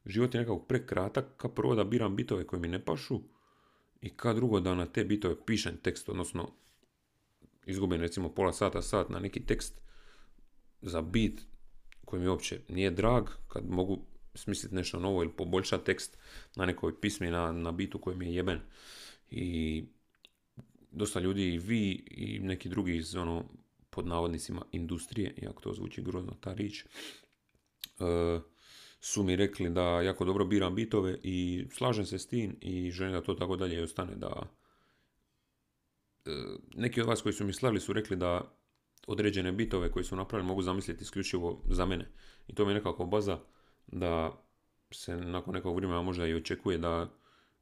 život 0.07 0.35
je 0.35 0.41
nekako 0.41 0.59
prekratak, 0.59 1.37
ka 1.37 1.49
prvo 1.49 1.75
da 1.75 1.85
biram 1.85 2.17
bitove 2.17 2.47
koji 2.47 2.61
mi 2.61 2.69
ne 2.69 2.85
pašu, 2.85 3.21
i 4.01 4.11
ka 4.11 4.33
drugo 4.33 4.61
da 4.61 4.75
na 4.75 4.87
te 4.87 5.05
bitove 5.05 5.35
pišem 5.47 5.77
tekst, 5.77 6.09
odnosno 6.09 6.51
izgubim 7.71 8.01
recimo 8.01 8.29
pola 8.35 8.53
sata, 8.53 8.83
sat 8.83 9.09
na 9.09 9.19
neki 9.19 9.47
tekst 9.47 9.81
za 10.83 11.03
bit 11.03 11.41
koji 12.05 12.23
mi 12.23 12.29
uopće 12.29 12.61
nije 12.69 12.91
drag, 12.91 13.29
kad 13.49 13.71
mogu 13.71 13.99
smisliti 14.35 14.75
nešto 14.75 14.99
novo 14.99 15.23
ili 15.23 15.33
poboljšati 15.33 15.85
tekst 15.85 16.19
na 16.57 16.67
nekoj 16.67 17.01
pismi, 17.01 17.31
na, 17.31 17.53
na 17.53 17.73
bitu 17.73 17.99
koji 17.99 18.17
mi 18.17 18.27
je 18.27 18.35
jeben. 18.35 18.61
I 19.31 19.85
dosta 20.91 21.21
ljudi 21.21 21.55
i 21.55 21.59
vi 21.59 22.05
i 22.11 22.39
neki 22.39 22.69
drugi 22.69 22.97
iz 22.97 23.17
ono 23.17 23.45
pod 23.91 24.07
navodnicima 24.07 24.63
industrije, 24.73 25.35
iako 25.43 25.63
to 25.63 25.73
zvuči 25.73 26.03
grozno 26.03 26.37
ta 26.41 26.53
rič, 26.53 26.85
e, 26.85 26.87
su 29.01 29.23
mi 29.23 29.37
rekli 29.37 29.71
da 29.71 29.83
jako 29.83 30.25
dobro 30.25 30.45
biram 30.45 30.75
bitove 30.75 31.19
i 31.23 31.67
slažem 31.73 32.07
se 32.07 32.19
s 32.19 32.27
tim 32.27 32.57
i 32.61 32.91
želim 32.91 33.13
da 33.13 33.23
to 33.23 33.35
tako 33.35 33.57
dalje 33.57 33.83
ostane 33.83 34.17
da 34.17 34.60
neki 36.75 37.01
od 37.01 37.07
vas 37.07 37.23
koji 37.23 37.33
su 37.33 37.45
mi 37.45 37.53
slali 37.53 37.81
su 37.81 37.93
rekli 37.93 38.17
da 38.17 38.57
određene 39.07 39.53
bitove 39.53 39.93
koji 39.93 40.05
su 40.05 40.17
napravili 40.17 40.49
mogu 40.49 40.63
zamisliti 40.63 41.03
isključivo 41.03 41.63
za 41.71 41.87
mene. 41.87 42.09
I 42.47 42.55
to 42.55 42.65
mi 42.65 42.71
je 42.71 42.75
nekako 42.75 43.05
baza 43.05 43.39
da 43.87 44.43
se 44.91 45.17
nakon 45.17 45.55
nekog 45.55 45.77
vremena 45.77 46.03
možda 46.03 46.27
i 46.27 46.35
očekuje 46.35 46.79
da 46.79 47.11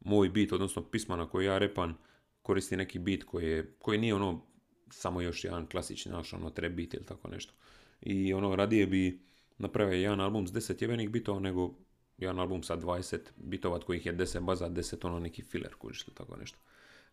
moj 0.00 0.28
bit, 0.28 0.52
odnosno 0.52 0.82
pisma 0.82 1.16
na 1.16 1.28
koji 1.28 1.46
ja 1.46 1.58
repan, 1.58 1.94
koristi 2.42 2.76
neki 2.76 2.98
bit 2.98 3.24
koji, 3.24 3.46
je, 3.46 3.74
koji 3.78 3.98
nije 3.98 4.14
ono 4.14 4.46
samo 4.90 5.20
još 5.20 5.44
jedan 5.44 5.66
klasični 5.66 6.12
naš 6.12 6.32
ono 6.32 6.52
bit 6.70 6.94
ili 6.94 7.06
tako 7.06 7.28
nešto. 7.28 7.52
I 8.00 8.34
ono 8.34 8.56
radije 8.56 8.86
bi 8.86 9.20
napravio 9.58 9.94
jedan 9.94 10.20
album 10.20 10.46
s 10.46 10.52
10 10.52 10.82
jebenih 10.82 11.10
bitova 11.10 11.40
nego 11.40 11.74
jedan 12.18 12.38
album 12.38 12.62
sa 12.62 12.76
20 12.76 13.18
bitova 13.36 13.76
od 13.76 13.84
kojih 13.84 14.06
je 14.06 14.16
10 14.16 14.40
baza, 14.40 14.68
10 14.68 15.06
ono 15.06 15.18
neki 15.18 15.42
filler 15.42 15.74
kužiš 15.74 16.04
tako 16.14 16.36
nešto. 16.36 16.58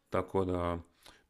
Tako 0.09 0.45
da 0.45 0.79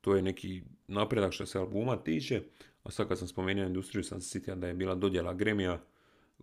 to 0.06 0.15
je 0.15 0.22
neki 0.22 0.62
napredak 0.88 1.34
što 1.34 1.46
se 1.46 1.60
albuma 1.60 1.98
tiče, 1.98 2.41
a 2.84 2.91
sad 2.91 3.08
kad 3.08 3.20
sam 3.20 3.28
spomenuo 3.28 3.65
industriju 3.65 4.04
sam 4.04 4.22
se 4.22 4.30
sitio 4.30 4.56
da 4.56 4.68
je 4.68 4.74
bila 4.74 4.96
dodjela 4.96 5.34
Gremija, 5.34 5.82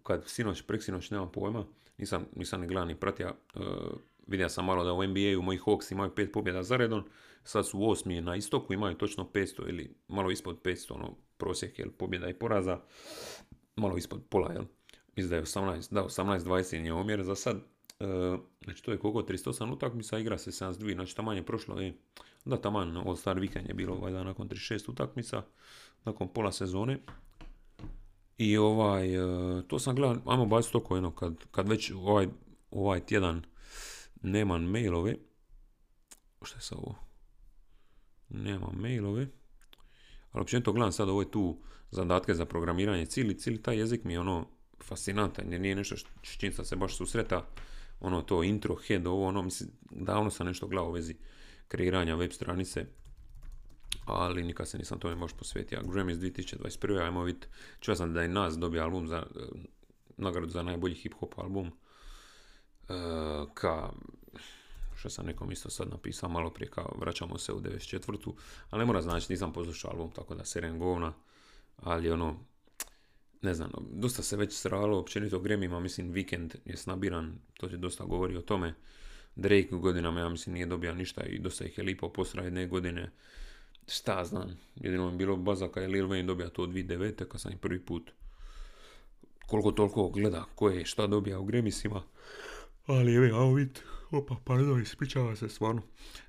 kad 0.03 0.22
sinoć, 0.27 0.62
preksinoć, 0.62 1.11
nemam 1.11 1.33
pojma, 1.33 1.64
nisam, 1.98 2.27
nisam 2.37 2.61
ni 2.61 2.66
gledao 2.66 2.85
ni 2.85 2.94
pratio, 2.94 3.35
uh, 3.55 3.62
vidio 4.27 4.48
sam 4.48 4.64
malo 4.64 4.85
da 4.85 4.92
u 4.92 5.07
NBA-u 5.07 5.42
moji 5.42 5.59
Hawks 5.59 5.92
imaju 5.92 6.14
pet 6.14 6.33
pobjeda 6.33 6.62
za 6.62 6.77
redom, 6.77 7.05
sad 7.44 7.66
su 7.66 7.90
osmi 7.90 8.20
na 8.20 8.37
istoku, 8.37 8.72
imaju 8.72 8.94
točno 8.94 9.31
500 9.35 9.68
ili 9.68 9.94
malo 10.09 10.31
ispod 10.31 10.62
500, 10.62 10.94
ono 10.94 11.16
prosjek, 11.37 11.79
jel, 11.79 11.88
pobjeda 11.98 12.29
i 12.29 12.35
poraza, 12.35 12.81
malo 13.77 13.96
ispod 13.96 14.22
pola, 14.29 14.53
jel, 14.53 14.64
mislim 15.16 15.31
da 15.31 15.37
je 15.37 15.42
18, 15.42 15.92
da, 15.92 16.05
18-20 16.05 16.85
je 16.85 16.92
omjer 16.92 17.22
za 17.22 17.35
sad, 17.35 17.57
uh, 17.57 18.40
znači 18.64 18.83
to 18.83 18.92
je 18.92 18.98
koliko, 18.98 19.22
308 19.22 19.72
utakmica, 19.72 20.18
igra 20.18 20.38
se 20.38 20.51
72, 20.51 20.94
znači 20.94 21.16
tamo 21.16 21.33
je 21.33 21.42
prošlo, 21.42 21.81
je, 21.81 21.94
da, 22.44 22.61
taman 22.61 22.96
All 22.96 23.16
Star 23.16 23.37
Weekend 23.37 23.68
je 23.68 23.74
bilo 23.74 24.11
dan 24.11 24.26
nakon 24.26 24.48
36 24.48 24.90
utakmica, 24.90 25.42
nakon 26.05 26.28
pola 26.28 26.52
sezone. 26.52 26.98
I 28.38 28.57
ovaj, 28.57 29.14
e, 29.14 29.62
to 29.68 29.78
sam 29.78 29.94
gledao, 29.94 30.33
ajmo 30.33 30.46
baciti 30.46 30.76
oko 30.76 30.96
jedno, 30.96 31.11
kad, 31.11 31.35
kad 31.50 31.68
već 31.68 31.90
ovaj, 31.90 32.28
ovaj 32.70 33.00
tjedan 33.00 33.42
Nemam 34.22 34.64
mailove. 34.64 35.16
Šta 36.42 36.57
je 36.59 36.62
sa 36.62 36.76
ovo? 36.76 36.94
Nemam 38.28 38.76
mailove. 38.81 39.26
Ali 40.33 40.42
općenito 40.42 40.72
gledam 40.72 40.92
sad 40.92 41.09
ovo 41.09 41.22
je 41.22 41.31
tu 41.31 41.59
zadatke 41.90 42.35
za 42.35 42.46
programiranje. 42.46 43.07
Cijeli, 43.07 43.38
cijeli 43.38 43.62
taj 43.62 43.78
jezik 43.78 44.05
mi 44.05 44.12
je 44.12 44.20
ono 44.20 44.46
fascinantan 44.85 45.52
jer 45.52 45.61
nije 45.61 45.74
nešto 45.74 45.96
s 46.22 46.38
čim 46.38 46.52
sam 46.52 46.64
se 46.64 46.76
baš 46.76 46.96
susreta. 46.96 47.46
Ono 48.00 48.22
to 48.22 48.42
intro, 48.42 48.76
head, 48.87 49.07
ovo 49.07 49.26
ono, 49.26 49.42
mislim, 49.42 49.70
davno 49.90 50.31
sam 50.31 50.46
nešto 50.46 50.66
gledao 50.66 50.88
u 50.88 50.92
vezi 50.92 51.16
kreiranja 51.72 52.16
web 52.16 52.32
stranice 52.32 52.87
ali 54.04 54.42
nikad 54.42 54.68
se 54.68 54.78
nisam 54.78 54.98
tome 54.98 55.16
baš 55.16 55.32
posvetio. 55.32 55.80
Grammys 55.82 56.16
2021. 56.16 57.04
ajmo 57.04 57.22
vidjeti, 57.22 57.46
čuo 57.80 57.94
sam 57.94 58.14
da 58.14 58.22
je 58.22 58.28
Nas 58.28 58.58
dobio 58.58 58.82
album 58.82 59.08
za 59.08 59.16
eh, 59.16 59.40
nagradu 60.16 60.48
za 60.48 60.62
najbolji 60.62 60.94
hip 60.94 61.14
hop 61.14 61.38
album. 61.38 61.66
Uh, 62.88 63.48
ka, 63.54 63.90
što 64.96 65.11
sam 65.11 65.26
nekom 65.26 65.52
isto 65.52 65.70
sad 65.70 65.88
napisao 65.90 66.28
malo 66.28 66.50
prije, 66.50 66.70
kao 66.70 66.96
vraćamo 66.98 67.38
se 67.38 67.52
u 67.52 67.61
94. 67.61 68.32
Ali 68.70 68.80
ne 68.80 68.87
mora 68.87 69.02
znači, 69.02 69.32
nisam 69.32 69.52
poslušao 69.52 69.90
album, 69.90 70.11
tako 70.11 70.35
da 70.35 70.44
serem 70.44 70.78
govna. 70.78 71.12
Ali 71.76 72.11
ono, 72.11 72.37
ne 73.42 73.54
znam, 73.54 73.70
dosta 73.90 74.22
se 74.22 74.37
već 74.37 74.52
sralo 74.52 74.98
općenito 74.98 75.40
Grammyma, 75.40 75.80
mislim 75.80 76.12
Weekend 76.12 76.56
je 76.64 76.76
snabiran, 76.76 77.38
to 77.54 77.68
će 77.68 77.76
dosta 77.76 78.04
govori 78.04 78.37
o 78.37 78.42
tome. 78.42 78.74
Drake 79.37 79.75
u 79.75 79.79
godinama, 79.79 80.21
ja 80.21 80.29
mislim, 80.29 80.55
nije 80.55 80.66
dobio 80.66 80.95
ništa 80.95 81.23
i 81.23 81.38
dosta 81.38 81.64
ih 81.64 81.79
je 81.79 81.85
lipo 81.85 82.09
posra 82.09 82.45
jedne 82.45 82.66
godine. 82.66 83.11
Šta 83.88 84.25
znam, 84.25 84.59
jedino 84.77 85.11
mi 85.11 85.16
bilo 85.16 85.37
baza 85.37 85.68
kad 85.68 85.83
je 85.83 85.88
Lil 85.88 86.07
Wayne 86.07 86.27
dobija 86.27 86.49
to 86.49 86.66
2009. 86.66 87.29
kad 87.29 87.40
sam 87.40 87.53
i 87.53 87.57
prvi 87.57 87.81
put 87.81 88.11
koliko 89.47 89.73
toliko 89.73 90.09
gleda 90.09 90.45
ko 90.55 90.68
je 90.68 90.85
šta 90.85 91.07
dobija 91.07 91.38
u 91.38 91.45
gremisima. 91.45 92.03
Ali 92.87 93.14
evo, 93.14 93.25
ajmo 93.25 93.55
vidjeti. 93.55 93.81
Opa, 94.11 94.37
pardon, 94.45 94.83
ispričava 94.83 95.37
se 95.37 95.49
stvarno. 95.49 95.83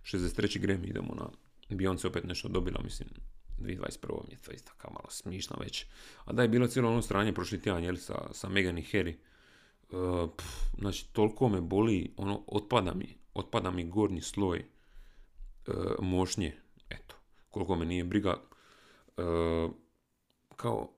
63. 0.04 0.60
Grammy 0.60 0.90
idemo 0.90 1.16
na 1.16 1.30
Beyoncé 1.70 2.08
opet 2.08 2.24
nešto 2.24 2.48
dobila, 2.48 2.82
mislim, 2.84 3.10
2021. 3.60 4.28
mi 4.28 4.34
je 4.34 4.40
to 4.46 4.52
isto 4.52 4.72
kao 4.78 4.92
malo 4.92 5.10
smišno 5.10 5.56
već. 5.60 5.86
A 6.26 6.34
da 6.34 6.42
je 6.42 6.48
bilo 6.48 6.68
cijelo 6.68 6.90
ono 6.90 7.02
stranje 7.02 7.34
prošli 7.34 7.62
tjedan, 7.62 7.84
jel, 7.84 7.96
sa, 7.96 8.34
sa 8.34 8.50
Megan 8.50 8.78
i 8.78 8.84
Harry. 8.92 9.16
Uh, 9.94 10.30
znači, 10.80 11.14
toliko 11.14 11.50
me 11.50 11.62
boli, 11.62 12.14
ono, 12.18 12.44
otpada 12.48 12.94
mi, 12.94 13.18
otpada 13.34 13.72
mi 13.72 13.90
gornji 13.90 14.22
sloj 14.22 14.66
uh, 15.68 15.76
mošnje, 16.00 16.56
eto, 16.90 17.16
koliko 17.50 17.76
me 17.76 17.86
nije 17.86 18.04
briga. 18.04 18.42
Uh, 19.18 19.72
kao, 20.56 20.90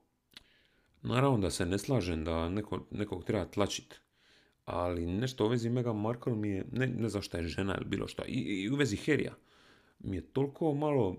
Naravno 1.06 1.38
da 1.38 1.50
se 1.50 1.66
ne 1.66 1.78
slažem 1.78 2.24
da 2.24 2.48
neko, 2.48 2.80
nekog 2.90 3.24
treba 3.24 3.44
tlačit, 3.44 4.00
ali 4.64 5.06
nešto 5.06 5.44
u 5.44 5.48
vezi 5.48 5.70
Meghan 5.70 6.00
Markle 6.00 6.34
mi 6.34 6.48
je, 6.48 6.64
ne, 6.72 6.86
ne 6.86 7.08
znam 7.08 7.22
šta 7.22 7.38
je 7.38 7.48
žena 7.48 7.76
ili 7.76 7.84
bilo 7.84 8.08
šta, 8.08 8.24
i, 8.24 8.32
i 8.32 8.70
u 8.70 8.76
vezi 8.76 8.96
Herija, 8.96 9.34
mi 9.98 10.16
je 10.16 10.22
toliko 10.32 10.74
malo 10.74 11.16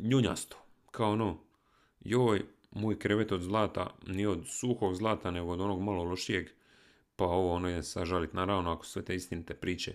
njunjasto, 0.00 0.56
kao 0.90 1.12
ono, 1.12 1.38
joj, 2.00 2.42
moj 2.70 2.98
krevet 2.98 3.32
od 3.32 3.42
zlata, 3.42 3.94
nije 4.06 4.28
od 4.28 4.46
suhog 4.46 4.94
zlata, 4.94 5.30
nego 5.30 5.50
od 5.50 5.60
onog 5.60 5.80
malo 5.82 6.04
lošijeg, 6.04 6.48
pa 7.28 7.34
ovo 7.34 7.52
ono 7.52 7.68
je 7.68 7.82
sažalit. 7.82 8.32
Naravno, 8.32 8.72
ako 8.72 8.86
sve 8.86 9.04
te 9.04 9.14
istinite 9.14 9.54
priče, 9.54 9.94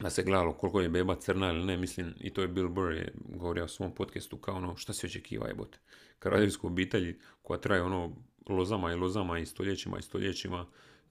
da 0.00 0.10
se 0.10 0.22
gledalo 0.22 0.52
koliko 0.52 0.80
je 0.80 0.88
beba 0.88 1.16
crna 1.16 1.50
ili 1.50 1.64
ne, 1.64 1.76
mislim, 1.76 2.14
i 2.20 2.30
to 2.30 2.42
je 2.42 2.48
Bill 2.48 2.68
Burr 2.68 3.10
govorio 3.24 3.64
u 3.64 3.68
svom 3.68 3.94
podcastu 3.94 4.38
kao 4.38 4.56
ono, 4.56 4.76
šta 4.76 4.92
se 4.92 5.06
očekiva 5.06 5.48
jebote. 5.48 5.78
Kraljevsku 6.18 6.66
obitelji 6.66 7.18
koja 7.42 7.60
traje 7.60 7.82
ono 7.82 8.16
lozama 8.48 8.92
i 8.92 8.96
lozama 8.96 9.38
i 9.38 9.46
stoljećima 9.46 9.98
i 9.98 10.02
stoljećima, 10.02 10.66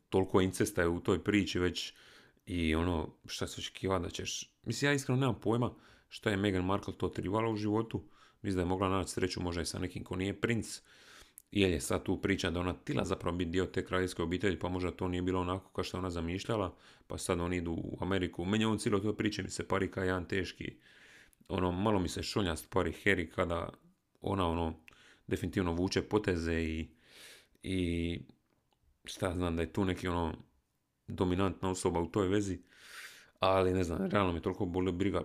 toliko 0.10 0.42
incesta 0.42 0.82
je 0.82 0.88
u 0.88 1.00
toj 1.00 1.24
priči 1.24 1.60
već 1.60 1.94
i 2.46 2.76
ono, 2.76 3.16
šta 3.26 3.48
se 3.48 3.62
očekiva 3.62 4.00
da 4.00 4.10
ćeš, 4.10 4.54
mislim, 4.64 4.92
ja 4.92 4.94
iskreno 4.94 5.20
nemam 5.20 5.40
pojma 5.40 5.74
šta 6.10 6.30
je 6.30 6.38
Meghan 6.38 6.66
Markle 6.66 6.94
to 6.98 7.10
trivala 7.10 7.50
u 7.50 7.56
životu, 7.56 8.04
mislim 8.42 8.56
da 8.56 8.62
je 8.62 8.70
mogla 8.70 8.90
naći 8.90 9.12
sreću 9.12 9.42
možda 9.42 9.62
i 9.62 9.66
sa 9.66 9.80
nekim 9.80 10.04
ko 10.04 10.16
nije 10.16 10.42
princ, 10.42 10.82
jer 11.52 11.72
je 11.72 11.82
sad 11.82 12.04
tu 12.04 12.22
priča 12.22 12.50
da 12.50 12.60
ona 12.60 12.74
tila 12.74 13.06
zapravo 13.06 13.38
biti 13.38 13.52
dio 13.52 13.66
te 13.66 13.86
kraljevske 13.86 14.24
obitelji, 14.24 14.60
pa 14.60 14.70
možda 14.70 14.92
to 14.92 15.08
nije 15.08 15.22
bilo 15.22 15.42
onako 15.42 15.70
kao 15.70 15.84
što 15.84 15.98
ona 15.98 16.10
zamišljala, 16.10 16.76
pa 17.08 17.18
sad 17.18 17.40
oni 17.40 17.58
idu 17.58 17.72
u 17.72 17.98
Ameriku. 18.02 18.46
Meni 18.46 18.66
on 18.66 18.78
cijelo 18.78 19.00
to 19.00 19.14
priče 19.14 19.44
mi 19.44 19.50
se 19.50 19.68
pari 19.68 19.92
kao 19.92 20.04
jedan 20.04 20.26
teški, 20.26 20.76
ono, 21.48 21.72
malo 21.72 22.00
mi 22.00 22.10
se 22.10 22.24
šonjast 22.24 22.70
pari 22.70 22.94
Harry 23.04 23.30
kada 23.30 23.70
ona 24.22 24.50
ono, 24.50 24.74
definitivno 25.28 25.74
vuče 25.74 26.02
poteze 26.02 26.54
i, 26.54 26.88
i 27.64 28.20
šta 29.06 29.36
znam 29.36 29.56
da 29.56 29.62
je 29.62 29.74
tu 29.74 29.86
neki 29.86 30.08
ono 30.08 30.34
dominantna 31.08 31.70
osoba 31.70 32.00
u 32.00 32.08
toj 32.08 32.28
vezi, 32.28 32.60
ali 33.40 33.74
ne 33.74 33.84
znam, 33.84 34.10
realno 34.10 34.34
mi 34.34 34.42
toliko 34.42 34.66
boli 34.66 34.92
briga, 34.92 35.24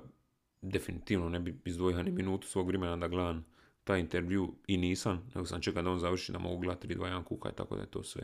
definitivno 0.63 1.29
ne 1.29 1.41
bi 1.41 1.61
izdvojio 1.65 2.03
ni 2.03 2.11
minutu 2.11 2.49
svog 2.49 2.67
vremena 2.67 2.97
da 2.97 3.09
gledam 3.09 3.45
taj 3.85 4.01
intervju 4.01 4.55
i 4.67 4.77
nisam, 4.77 5.31
nego 5.35 5.47
sam 5.47 5.61
čekao 5.61 5.83
da 5.83 5.91
on 5.91 5.99
završi 5.99 6.33
da 6.33 6.39
mogu 6.39 6.59
gledati 6.59 6.89
3, 6.89 6.99
2, 6.99 7.05
1 7.05 7.25
kuka 7.25 7.51
tako 7.51 7.77
da 7.77 7.83
je 7.83 7.91
to 7.91 8.03
sve. 8.03 8.23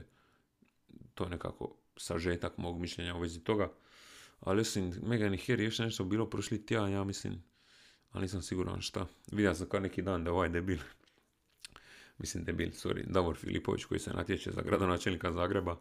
To 1.15 1.25
je 1.25 1.31
nekako 1.31 1.77
sažetak 1.97 2.57
mog 2.57 2.81
mišljenja 2.81 3.15
u 3.15 3.21
vezi 3.21 3.41
toga. 3.41 3.73
Ali 4.41 4.61
osim 4.61 4.93
Megan 5.03 5.35
i 5.35 5.39
Harry 5.39 5.61
još 5.61 5.79
nešto 5.79 6.05
bilo 6.05 6.31
prošli 6.31 6.67
tjedan, 6.67 6.93
ja 6.93 7.05
mislim, 7.05 7.43
ali 8.13 8.23
nisam 8.23 8.43
siguran 8.43 8.81
šta. 8.81 9.07
Vidio 9.33 9.55
sam 9.55 9.69
kao 9.69 9.81
neki 9.81 10.03
dan 10.03 10.25
da 10.25 10.33
ovaj 10.33 10.49
debil, 10.49 10.79
mislim 12.19 12.45
debil, 12.45 12.69
sorry, 12.69 13.05
Davor 13.07 13.37
Filipović 13.37 13.85
koji 13.85 14.01
se 14.01 14.11
natječe 14.11 14.51
za 14.51 14.63
gradonačelnika 14.63 15.33
Zagreba, 15.33 15.77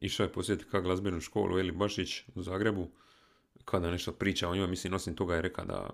išao 0.00 0.24
je 0.24 0.32
posjetiti 0.32 0.70
kao 0.70 0.82
glazbenu 0.82 1.20
školu 1.20 1.58
Eli 1.58 1.72
Bašić 1.72 2.22
u 2.34 2.42
Zagrebu, 2.42 2.90
kada 3.64 3.90
nešto 3.90 4.12
priča 4.12 4.48
o 4.48 4.56
njoj, 4.56 4.66
mislim, 4.66 4.94
osim 4.94 5.16
toga 5.16 5.34
je 5.34 5.42
rekao 5.42 5.64
da 5.64 5.90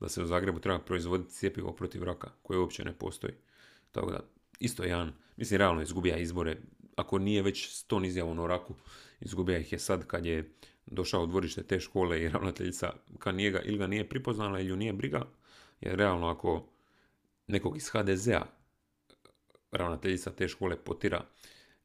da 0.00 0.08
se 0.08 0.22
u 0.22 0.26
Zagrebu 0.26 0.60
treba 0.60 0.78
proizvoditi 0.78 1.32
cijepivo 1.32 1.72
protiv 1.72 2.02
raka, 2.02 2.30
koje 2.42 2.58
uopće 2.58 2.84
ne 2.84 2.92
postoji. 2.92 3.32
Tako 3.92 4.10
da, 4.10 4.20
isto 4.60 4.82
je 4.82 4.88
jedan, 4.88 5.12
mislim, 5.36 5.58
realno 5.58 5.82
izgubija 5.82 6.16
izbore, 6.16 6.56
ako 6.96 7.18
nije 7.18 7.42
već 7.42 7.70
s 7.70 7.84
ton 7.84 8.04
izjavom 8.04 8.38
o 8.38 8.46
raku, 8.46 8.74
izgubija 9.20 9.58
ih 9.58 9.72
je 9.72 9.78
sad 9.78 10.06
kad 10.06 10.26
je 10.26 10.54
došao 10.86 11.22
u 11.22 11.26
dvorište 11.26 11.62
te 11.62 11.80
škole 11.80 12.22
i 12.22 12.28
ravnateljica 12.34 12.92
kad 13.18 13.34
nije 13.34 13.50
ga, 13.50 13.60
ili 13.60 13.78
ga 13.78 13.86
nije 13.86 14.08
pripoznala 14.08 14.60
ili 14.60 14.68
ju 14.68 14.76
nije 14.76 14.92
briga, 14.92 15.26
jer 15.80 15.96
realno 15.96 16.26
ako 16.26 16.66
nekog 17.46 17.76
iz 17.76 17.88
HDZ-a 17.88 18.46
ravnateljica 19.70 20.30
te 20.30 20.48
škole 20.48 20.76
potira 20.76 21.24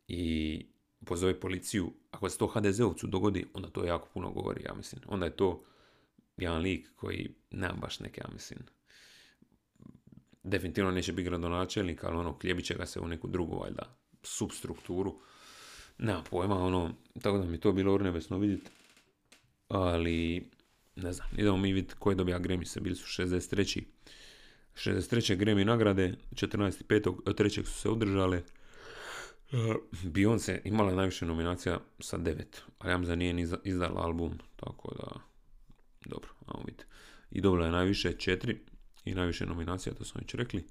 i 0.07 0.65
pozove 1.05 1.39
policiju, 1.39 1.91
ako 2.11 2.29
se 2.29 2.37
to 2.37 2.47
HDZ-ovcu 2.47 3.07
dogodi, 3.07 3.45
onda 3.53 3.69
to 3.69 3.85
jako 3.85 4.07
puno 4.13 4.31
govori, 4.31 4.63
ja 4.63 4.73
mislim. 4.73 5.01
Onda 5.07 5.25
je 5.25 5.35
to 5.35 5.63
jedan 6.41 6.61
lik 6.61 6.89
koji 6.95 7.35
nema 7.51 7.73
baš 7.73 7.99
neke, 7.99 8.21
ja 8.21 8.29
mislim, 8.33 8.59
definitivno 10.43 10.91
neće 10.91 11.13
biti 11.13 11.29
gradonačelnik, 11.29 12.03
ali 12.03 12.17
ono, 12.17 12.37
kljebit 12.37 12.65
će 12.65 12.73
ga 12.73 12.85
se 12.85 12.99
u 12.99 13.07
neku 13.07 13.27
drugu, 13.27 13.59
valjda, 13.59 13.97
substrukturu. 14.23 15.19
Nema 15.97 16.23
pojma, 16.29 16.65
ono, 16.65 16.93
tako 17.21 17.37
da 17.37 17.45
mi 17.45 17.59
to 17.59 17.71
bilo 17.71 17.93
urnebesno 17.93 18.37
vidjeti. 18.37 18.71
Ali, 19.67 20.49
ne 20.95 21.13
znam, 21.13 21.27
idemo 21.37 21.57
mi 21.57 21.73
vidjeti 21.73 21.95
koje 21.99 22.15
dobija 22.15 22.39
Grammy 22.39 22.65
se, 22.65 22.81
bili 22.81 22.95
su 22.95 23.21
63. 23.21 23.83
63. 24.73 25.37
Grammy 25.37 25.65
nagrade, 25.65 26.13
14.5. 26.31 27.35
trećeg 27.35 27.67
su 27.67 27.73
se 27.73 27.89
održale. 27.89 28.41
Beyoncé 30.03 30.59
imala 30.63 30.95
najviše 30.95 31.25
nominacija 31.25 31.79
sa 31.99 32.17
devet, 32.17 32.61
ali 32.79 32.91
ja 32.91 32.97
da 32.97 33.15
nije 33.15 33.33
ni 33.33 33.47
izdala 33.63 34.01
album, 34.01 34.39
tako 34.55 34.95
da 34.95 35.28
dobro, 36.05 36.29
ajmo 36.45 36.63
vidjeti. 36.65 36.85
I 37.31 37.41
dobila 37.41 37.65
je 37.65 37.71
najviše 37.71 38.13
četiri 38.13 38.59
i 39.05 39.13
najviše 39.13 39.45
nominacija, 39.45 39.95
to 39.95 40.05
smo 40.05 40.21
već 40.21 40.33
rekli. 40.33 40.65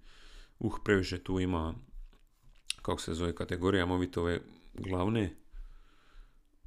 Uh, 0.59 0.75
previše 0.85 1.19
tu 1.19 1.41
ima, 1.41 1.75
kako 2.83 3.01
se 3.01 3.15
zove 3.15 3.35
kategorija, 3.35 3.83
ajmo 3.83 3.99
vidjeti 3.99 4.19
ove 4.19 4.41
glavne. 4.75 5.37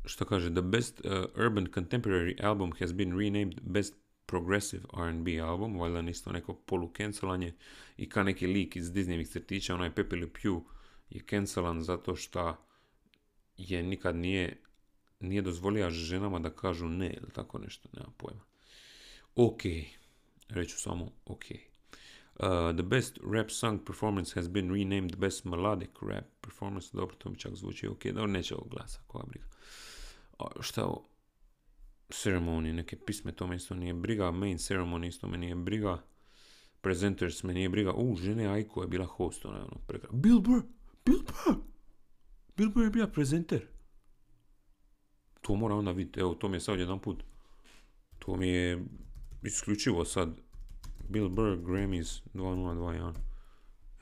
Što 0.06 0.26
kaže, 0.26 0.52
the 0.52 0.62
best 0.62 1.02
uh, 1.06 1.45
urban 1.45 1.65
contemporary 1.65 2.45
album 2.45 2.71
has 2.80 2.93
been 2.93 3.19
renamed 3.19 3.60
best 3.62 3.95
progressive 4.26 4.84
R&B 4.93 5.39
album, 5.39 5.80
valjda 5.80 6.10
isto 6.10 6.32
neko 6.32 6.54
polu-cancelanje 6.67 7.54
i 7.97 8.10
ka 8.10 8.24
neki 8.24 8.47
lik 8.47 8.76
iz 8.76 8.91
Disneyvih 8.91 9.32
crtića, 9.32 9.76
onaj 9.76 9.95
Pepe 9.95 10.15
Le 10.15 10.28
Pew 10.28 10.62
je 11.10 11.21
cancelan 11.30 11.82
zato 11.82 12.15
što 12.15 12.58
je 13.58 13.84
nikad 13.84 14.15
nije 14.15 14.62
nije 15.19 15.41
dozvolio 15.41 15.89
ženama 15.89 16.39
da 16.39 16.50
kažu 16.50 16.88
ne 16.88 17.13
ili 17.13 17.32
tako 17.34 17.60
nešto, 17.60 17.89
nema 17.93 18.12
pojma 18.17 18.50
ok. 19.45 19.62
Reću 20.49 20.77
samo 20.77 21.12
ok. 21.25 21.43
Uh, 22.39 22.47
the 22.73 22.84
best 22.84 23.19
rap 23.34 23.51
song 23.51 23.86
performance 23.86 24.32
has 24.36 24.49
been 24.49 24.73
renamed 24.73 25.15
best 25.17 25.45
melodic 25.45 25.89
rap 26.01 26.25
performance. 26.41 26.89
Dobro, 26.93 27.15
to 27.15 27.30
mi 27.30 27.38
čak 27.38 27.56
zvuči 27.56 27.88
ok. 27.88 28.06
Dobro, 28.06 28.27
neće 28.27 28.56
ovo 28.56 28.67
glasa, 28.69 28.99
koja 29.08 29.23
briga. 29.23 29.45
Uh, 30.39 30.47
šta 30.62 30.86
ovo? 30.86 31.08
Ceremony, 32.10 32.73
neke 32.73 32.97
pisme, 33.06 33.32
to 33.32 33.47
me 33.47 33.56
isto 33.56 33.75
nije 33.75 33.93
briga. 33.93 34.32
Main 34.32 34.58
ceremony 34.58 35.08
isto 35.08 35.27
me 35.27 35.38
nije 35.38 35.56
briga. 35.56 36.04
Presenters 36.82 37.43
me 37.43 37.54
nije 37.54 37.69
briga. 37.69 37.93
U, 37.93 38.15
žene 38.15 38.47
Aiko 38.47 38.82
je 38.82 38.88
bila 38.88 39.06
host, 39.06 39.45
ona 39.45 39.58
je 39.58 39.63
ono 39.63 39.77
prekra. 39.88 40.10
Bill 40.13 40.39
Burr! 40.39 40.63
Bill 41.06 41.19
Burr! 41.19 41.58
Bill 42.58 42.71
Burr 42.71 42.84
je 42.84 42.89
bila 42.89 43.08
prezenter. 43.08 43.67
To 45.41 45.56
mora 45.56 45.75
onda 45.75 45.91
vidjeti, 45.91 46.19
evo, 46.19 46.34
to 46.34 46.49
mi 46.49 46.56
je 46.56 46.62
sad 46.62 46.80
jedan 46.80 46.99
put. 46.99 47.23
To 48.19 48.36
mi 48.36 48.47
je 48.47 48.86
isključivo 49.43 50.06
sad 50.06 50.30
Bill 51.10 51.30
Burr, 51.30 51.58
Grammys 51.58 52.21
2021. 52.34 53.13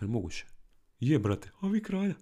Je 0.02 0.08
moguće? 0.08 0.46
Je, 1.00 1.20
brate, 1.20 1.52
a 1.60 1.68
vi 1.68 1.84
kralja. 1.84 2.16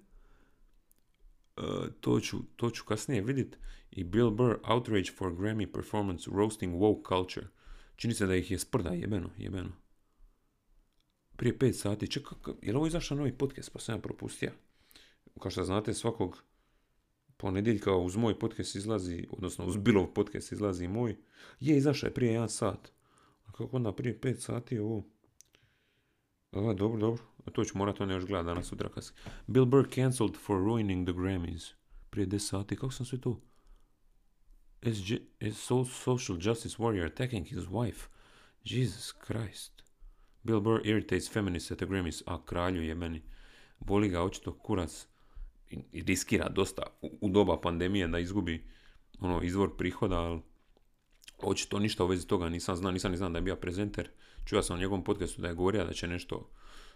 Uh, 1.57 1.63
to, 1.99 2.19
ću, 2.19 2.37
to 2.55 2.69
ću 2.69 2.85
kasnije 2.85 3.21
vidjeti. 3.21 3.57
I 3.91 4.03
Bill 4.03 4.31
Burr, 4.31 4.57
Outrage 4.63 5.11
for 5.11 5.31
Grammy 5.31 5.71
Performance 5.73 6.29
Roasting 6.33 6.75
Woke 6.75 7.07
Culture. 7.07 7.47
Čini 7.95 8.13
se 8.13 8.25
da 8.25 8.35
ih 8.35 8.51
je 8.51 8.59
sprda, 8.59 8.89
jebeno, 8.89 9.29
jebeno. 9.37 9.71
Prije 11.35 11.59
pet 11.59 11.75
sati, 11.75 12.11
čekaj, 12.11 12.37
je 12.61 12.71
li 12.71 12.77
ovo 12.77 12.87
izašao 12.87 13.17
novi 13.17 13.37
podcast, 13.37 13.73
pa 13.73 13.79
sam 13.79 13.95
ja 13.95 14.01
propustio? 14.01 14.51
Kao 15.39 15.51
što 15.51 15.63
znate, 15.63 15.93
svakog 15.93 16.43
ponedjeljka 17.37 17.95
uz 17.95 18.15
moj 18.15 18.39
podcast 18.39 18.75
izlazi, 18.75 19.27
odnosno 19.29 19.65
uz 19.65 19.77
Bilov 19.77 20.13
podcast 20.13 20.51
izlazi 20.51 20.87
moj. 20.87 21.15
Je, 21.59 21.77
izašao 21.77 22.07
je 22.07 22.13
prije 22.13 22.31
jedan 22.31 22.49
sat. 22.49 22.91
A 23.47 23.51
kako 23.51 23.75
onda 23.77 23.95
prije 23.95 24.21
pet 24.21 24.41
sati 24.41 24.79
ovo? 24.79 25.03
Ovo, 26.51 26.73
dobro, 26.73 26.99
dobro. 26.99 27.23
A 27.45 27.51
to 27.51 27.63
ću 27.63 27.77
morat 27.77 28.01
on 28.01 28.11
još 28.11 28.25
gledati 28.25 28.45
danas 28.45 28.67
sutra 28.67 28.89
kas. 28.89 29.13
Bill 29.47 29.65
Burr 29.65 29.89
cancelled 29.95 30.35
for 30.35 30.57
ruining 30.57 31.07
the 31.07 31.13
Grammys. 31.13 31.73
Prije 32.09 32.27
10 32.27 32.39
sati. 32.39 32.75
Kako 32.75 32.91
sam 32.91 33.05
sve 33.05 33.21
to? 33.21 33.41
As, 34.81 34.97
as 35.47 35.57
social 36.03 36.37
justice 36.39 36.77
warrior 36.77 37.05
attacking 37.05 37.47
his 37.47 37.63
wife. 37.63 38.07
Jesus 38.63 39.13
Christ. 39.25 39.83
Bill 40.43 40.59
Burr 40.59 40.87
irritates 40.87 41.31
feminists 41.31 41.71
at 41.71 41.77
the 41.77 41.87
Grammys. 41.87 42.23
A 42.25 42.45
kralju 42.45 42.83
je 42.83 42.95
meni. 42.95 43.21
Boli 43.79 44.09
ga 44.09 44.23
očito 44.23 44.57
kurac 44.57 45.07
i 45.69 46.03
riskira 46.03 46.49
dosta 46.49 46.83
u 47.01 47.29
doba 47.29 47.61
pandemije 47.61 48.07
da 48.07 48.19
izgubi 48.19 48.65
ono 49.19 49.41
izvor 49.43 49.77
prihoda, 49.77 50.15
ali 50.15 50.41
očito 51.37 51.79
ništa 51.79 52.03
u 52.03 52.07
vezi 52.07 52.27
toga 52.27 52.49
nisam 52.49 52.75
znao, 52.75 52.91
nisam 52.91 53.11
ni 53.11 53.17
znao 53.17 53.29
da 53.29 53.37
je 53.37 53.41
bio 53.41 53.55
prezenter. 53.55 54.09
Čuo 54.45 54.61
sam 54.61 54.75
u 54.75 54.79
njegovom 54.79 55.03
podcastu 55.03 55.41
da 55.41 55.47
je 55.47 55.53
govorio 55.53 55.85
da 55.85 55.93
će 55.93 56.07
nešto, 56.07 56.49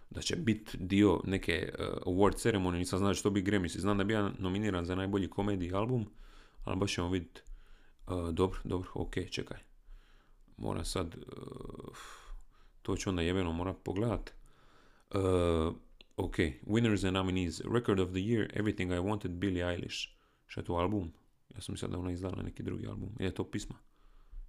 da 0.10 0.22
će 0.22 0.36
biti 0.36 0.78
dio 0.78 1.22
neke 1.26 1.74
uh, 1.80 2.14
award 2.14 2.36
ceremonije, 2.36 2.80
nisam 2.80 3.00
znao 3.00 3.14
što 3.14 3.30
bi 3.30 3.44
Grammys. 3.44 3.80
Znam 3.80 3.98
da 3.98 4.02
je 4.02 4.06
bio 4.06 4.32
nominiran 4.40 4.86
za 4.86 4.96
najbolji 4.96 5.30
komediji 5.30 5.74
album, 5.74 6.06
ali 6.64 6.78
baš 6.78 6.94
ćemo 6.94 7.10
vidjeti. 7.10 7.42
Uh, 8.08 8.30
dobro, 8.30 8.60
dobro, 8.64 8.90
ok, 8.94 9.14
čekaj. 9.32 9.58
Moram 10.58 10.86
sad, 10.86 11.16
uh, 11.16 11.98
to 12.82 12.96
ću 12.96 13.10
onda 13.10 13.22
jebeno 13.22 13.52
moram 13.52 13.76
pogledat. 13.84 14.32
Uh, 15.10 15.76
Ok, 16.22 16.38
Winners 16.68 17.04
and 17.04 17.14
Nominees, 17.14 17.62
Record 17.66 18.00
of 18.00 18.12
the 18.12 18.20
Year, 18.20 18.48
Everything 18.54 18.92
I 18.92 19.00
Wanted, 19.00 19.40
Billie 19.40 19.64
Eilish. 19.64 20.10
Šta 20.48 20.62
je 20.62 20.66
to 20.66 20.74
album? 20.74 21.12
Ja 21.56 21.62
sam 21.62 21.74
mislio 21.74 21.90
da 21.90 21.98
ona 21.98 22.12
izdala 22.12 22.44
neki 22.44 22.64
drugi 22.64 22.88
album. 22.88 23.10
Je 23.20 23.34
to 23.34 23.44
pisma? 23.44 23.76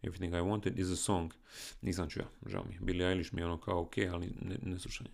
Everything 0.02 0.34
I 0.34 0.40
Wanted 0.40 0.78
is 0.78 0.90
a 0.90 0.96
Song. 0.96 1.32
Nisam 1.82 2.08
čuo, 2.08 2.24
žao 2.46 2.64
mi. 2.68 2.78
Billie 2.80 3.08
Eilish 3.08 3.32
mi 3.32 3.40
je 3.40 3.46
ono 3.46 3.60
kao 3.60 3.80
ok, 3.80 3.94
ali 4.12 4.34
ne, 4.40 4.58
ne 4.62 4.78
slušanje. 4.78 5.10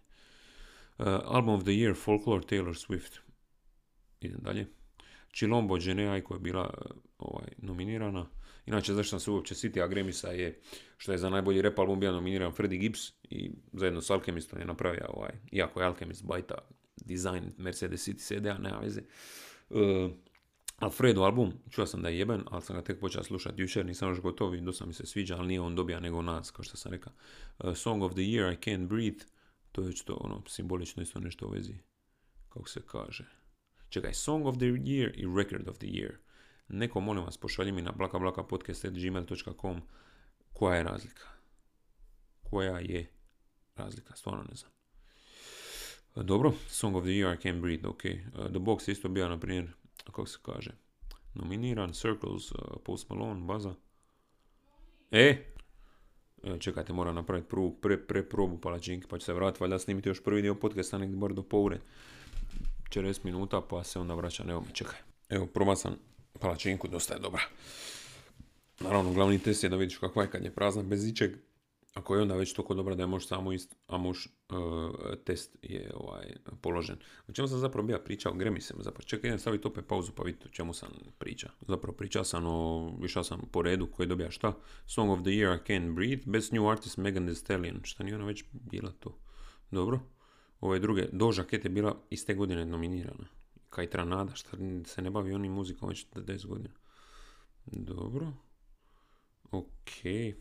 Uh, 0.99 1.07
album 1.07 1.55
of 1.55 1.63
the 1.63 1.71
Year, 1.71 1.95
Folklore, 1.95 2.43
Taylor 2.43 2.87
Swift. 2.87 3.19
Idem 4.21 4.41
dalje. 4.41 4.67
Chilombo 5.33 5.79
Genea 5.79 6.21
koja 6.21 6.37
je 6.37 6.41
bila 6.41 6.63
uh, 6.63 6.97
ovaj, 7.19 7.49
nominirana. 7.59 8.27
Inače, 8.67 8.95
zašto 8.95 9.11
sam 9.11 9.21
se 9.21 9.31
uopće 9.31 9.55
sitio 9.55 9.85
Agremisa 9.85 10.29
je 10.29 10.61
što 10.97 11.13
je 11.13 11.19
za 11.19 11.31
najbolji 11.31 11.63
rap 11.63 11.79
album 11.79 12.01
bio 12.01 12.13
nominiran 12.13 12.53
Freddie 12.53 12.79
Gibbs 12.79 13.13
i 13.23 13.51
zajedno 13.73 14.01
s 14.01 14.11
Alchemistom 14.11 14.59
je 14.59 14.65
napravio 14.65 15.07
ovaj, 15.09 15.31
iako 15.53 15.81
je 15.81 15.87
Alchemist 15.87 16.25
bajta 16.25 16.55
design 16.97 17.53
Mercedes 17.59 18.09
City 18.09 18.19
CD-a, 18.19 18.59
nema 18.59 18.79
veze. 18.79 19.01
Uh, 19.71 20.11
Alfredo 20.79 21.23
album, 21.23 21.53
čuo 21.71 21.87
sam 21.87 22.03
da 22.03 22.09
je 22.09 22.19
jeben, 22.19 22.43
ali 22.51 22.63
sam 22.63 22.77
ga 22.77 22.83
tek 22.83 23.01
počeo 23.01 23.23
slušati 23.23 23.63
jučer, 23.63 23.87
nisam 23.87 24.09
još 24.09 24.21
gotov 24.21 24.55
i 24.55 24.61
dosta 24.61 24.87
mi 24.87 24.93
se 24.93 25.07
sviđa, 25.07 25.37
ali 25.37 25.49
nije 25.49 25.61
on 25.61 25.75
dobija 25.75 26.01
nego 26.01 26.23
nas, 26.23 26.51
kao 26.51 26.63
što 26.63 26.77
sam 26.77 26.93
rekao. 26.93 27.13
Uh, 27.59 27.77
Song 27.77 28.03
of 28.03 28.13
the 28.13 28.21
Year, 28.21 28.53
I 28.53 28.57
Can't 28.57 28.87
Breathe, 28.87 29.25
to 29.73 29.83
je 29.83 29.93
što 29.93 30.15
ono, 30.21 30.43
simbolično 30.47 31.03
isto 31.03 31.21
nešto 31.21 31.47
u 31.47 31.51
vezi, 31.51 31.75
kako 32.49 32.69
se 32.69 32.81
kaže. 32.87 33.25
Čekaj, 33.89 34.15
Song 34.15 34.47
of 34.47 34.57
the 34.57 34.67
Year 34.67 35.11
i 35.15 35.37
Record 35.37 35.69
of 35.69 35.79
the 35.79 35.87
Year. 35.87 36.13
Neko, 36.69 37.01
molim 37.01 37.25
vas, 37.25 37.37
pošalji 37.37 37.73
mi 37.73 37.83
na 37.83 37.93
blakablakapodcast.gmail.com 37.93 39.83
koja 40.53 40.77
je 40.77 40.83
razlika. 40.83 41.29
Koja 42.43 42.79
je 42.79 43.11
razlika, 43.77 44.17
stvarno 44.17 44.45
ne 44.51 44.55
znam. 44.55 44.73
Dobro, 46.15 46.53
Song 46.69 46.97
of 46.97 47.03
the 47.03 47.11
Year, 47.11 47.35
I 47.35 47.49
Can't 47.49 47.61
Breathe, 47.61 47.89
ok. 47.89 48.03
The 48.33 48.59
Box 48.59 48.89
je 48.89 48.93
isto 48.93 49.09
bio, 49.09 49.29
na 49.29 49.41
primjer, 49.41 49.73
kako 50.05 50.27
se 50.27 50.39
kaže, 50.43 50.71
nominiran, 51.35 51.93
Circles, 51.93 52.53
Post 52.85 53.11
Malone, 53.11 53.41
Baza. 53.41 53.75
E, 55.11 55.45
čekajte, 56.59 56.93
moram 56.93 57.15
napraviti 57.15 57.49
prvu 57.49 57.75
pre, 57.81 58.07
pre 58.07 58.23
probu 58.23 58.61
palačinke, 58.61 59.07
pa 59.11 59.19
ću 59.19 59.25
se 59.25 59.33
vratiti, 59.33 59.63
valjda 59.63 59.79
snimiti 59.79 60.09
još 60.09 60.23
prvi 60.25 60.43
dio 60.43 60.55
podcasta, 60.55 60.99
nek 60.99 61.11
bar 61.11 61.33
do 61.33 61.43
poure. 61.43 61.79
40 62.91 63.25
minuta, 63.25 63.61
pa 63.61 63.85
se 63.85 63.99
onda 63.99 64.15
vraća, 64.15 64.45
evo 64.49 64.61
me, 64.61 64.67
čekaj. 64.73 64.99
Evo, 65.29 65.47
probao 65.47 65.77
sam 65.77 65.97
palačinku, 66.41 66.89
dosta 66.89 67.15
je 67.15 67.21
dobra. 67.21 67.43
Naravno, 68.81 69.13
glavni 69.13 69.39
test 69.39 69.65
je 69.65 69.69
da 69.69 69.77
vidiš 69.77 69.99
kakva 69.99 70.23
je 70.23 70.31
kad 70.31 70.45
je 70.45 70.55
prazna 70.55 70.83
bez 70.83 71.07
ičeg. 71.07 71.33
Ako 71.95 72.15
je 72.15 72.23
onda 72.23 72.35
već 72.35 72.53
toliko 72.53 72.75
dobra 72.75 72.95
da 72.95 73.03
je 73.03 73.07
možeš 73.07 73.29
samo 73.29 73.53
ist, 73.53 73.77
a 73.87 73.99
možeš 73.99 74.27
uh, 74.27 75.15
test 75.25 75.57
je 75.63 75.91
ovaj, 75.95 76.37
položen. 76.61 76.97
O 77.29 77.33
čemu 77.33 77.49
sam 77.49 77.59
zapravo 77.59 77.87
bija 77.87 77.99
pričao? 77.99 78.35
Gremisima 78.35 78.83
zapravo. 78.83 79.05
Čekaj, 79.05 79.29
idem 79.29 79.39
staviti 79.39 79.69
opet 79.69 79.87
pauzu 79.87 80.13
pa 80.13 80.23
vidite 80.23 80.49
o 80.49 80.53
čemu 80.53 80.75
sam 80.75 80.89
pričao. 81.19 81.51
Zapravo 81.69 81.97
pričao 81.97 82.25
sam 82.25 82.47
o, 82.47 82.93
išao 83.05 83.25
sam 83.25 83.41
po 83.53 83.63
redu 83.63 83.87
koji 83.87 84.09
dobija 84.09 84.31
šta. 84.31 84.57
Song 84.87 85.11
of 85.11 85.21
the 85.21 85.31
Year 85.31 85.57
I 85.57 85.65
Can't 85.67 85.95
Breathe. 85.95 86.23
Best 86.27 86.53
New 86.53 86.71
Artist 86.71 86.97
Megan 86.97 87.25
Thee 87.25 87.35
Stallion. 87.35 87.81
Šta 87.83 88.05
nije 88.05 88.17
ona 88.17 88.25
već 88.25 88.45
bila 88.53 88.93
to? 89.01 89.19
Dobro. 89.71 90.01
Ove 90.61 90.79
druge, 90.79 91.09
Doja 91.13 91.33
Cat 91.33 91.65
je 91.65 91.71
bila 91.71 91.97
iste 92.11 92.35
godine 92.35 92.67
nominirana. 92.67 93.29
Kaj 93.71 93.91
Tranada, 93.91 94.35
šta 94.35 94.57
se 94.85 95.03
ne 95.03 95.11
bavi 95.11 95.33
onim 95.33 95.53
muzikom 95.53 95.89
već 95.89 96.07
10 96.15 96.47
godina. 96.47 96.75
Dobro. 97.67 98.33
Ok, 99.51 99.91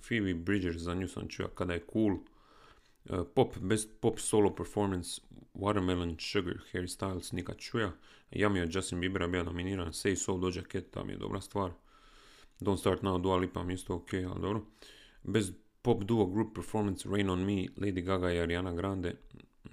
Phoebe 0.08 0.34
Bridgers, 0.34 0.78
za 0.78 0.94
nju 0.94 1.08
sam 1.08 1.28
čuo 1.28 1.48
kada 1.48 1.74
je 1.74 1.86
cool. 1.94 2.18
Uh, 3.10 3.28
pop, 3.36 3.58
best 3.58 3.90
pop 4.02 4.20
solo 4.20 4.56
performance, 4.56 5.22
Watermelon 5.54 6.16
Sugar, 6.20 6.56
Harry 6.74 6.88
Styles, 6.88 7.32
nikad 7.32 7.58
čuja. 7.58 7.92
Yummy 8.32 8.62
od 8.62 8.76
Justin 8.76 9.00
Biebera 9.00 9.28
bio 9.28 9.44
nominiran, 9.44 9.94
Say 9.94 10.16
So, 10.16 10.38
Doja 10.38 10.62
Cat, 10.62 10.84
tam 10.92 11.10
je 11.10 11.18
dobra 11.18 11.42
stvar. 11.42 11.72
Don't 12.60 12.78
Start 12.78 13.02
Now, 13.02 13.22
Dua 13.22 13.36
Lipa 13.36 13.64
mi 13.64 13.74
isto 13.74 13.96
ok, 13.96 14.14
ali 14.14 14.42
dobro. 14.42 14.62
Best 15.24 15.54
pop 15.82 16.04
duo 16.04 16.26
group 16.26 16.56
performance, 16.56 17.10
Rain 17.10 17.30
On 17.30 17.46
Me, 17.46 17.68
Lady 17.78 18.02
Gaga 18.02 18.32
i 18.32 18.40
Ariana 18.40 18.74
Grande. 18.74 19.16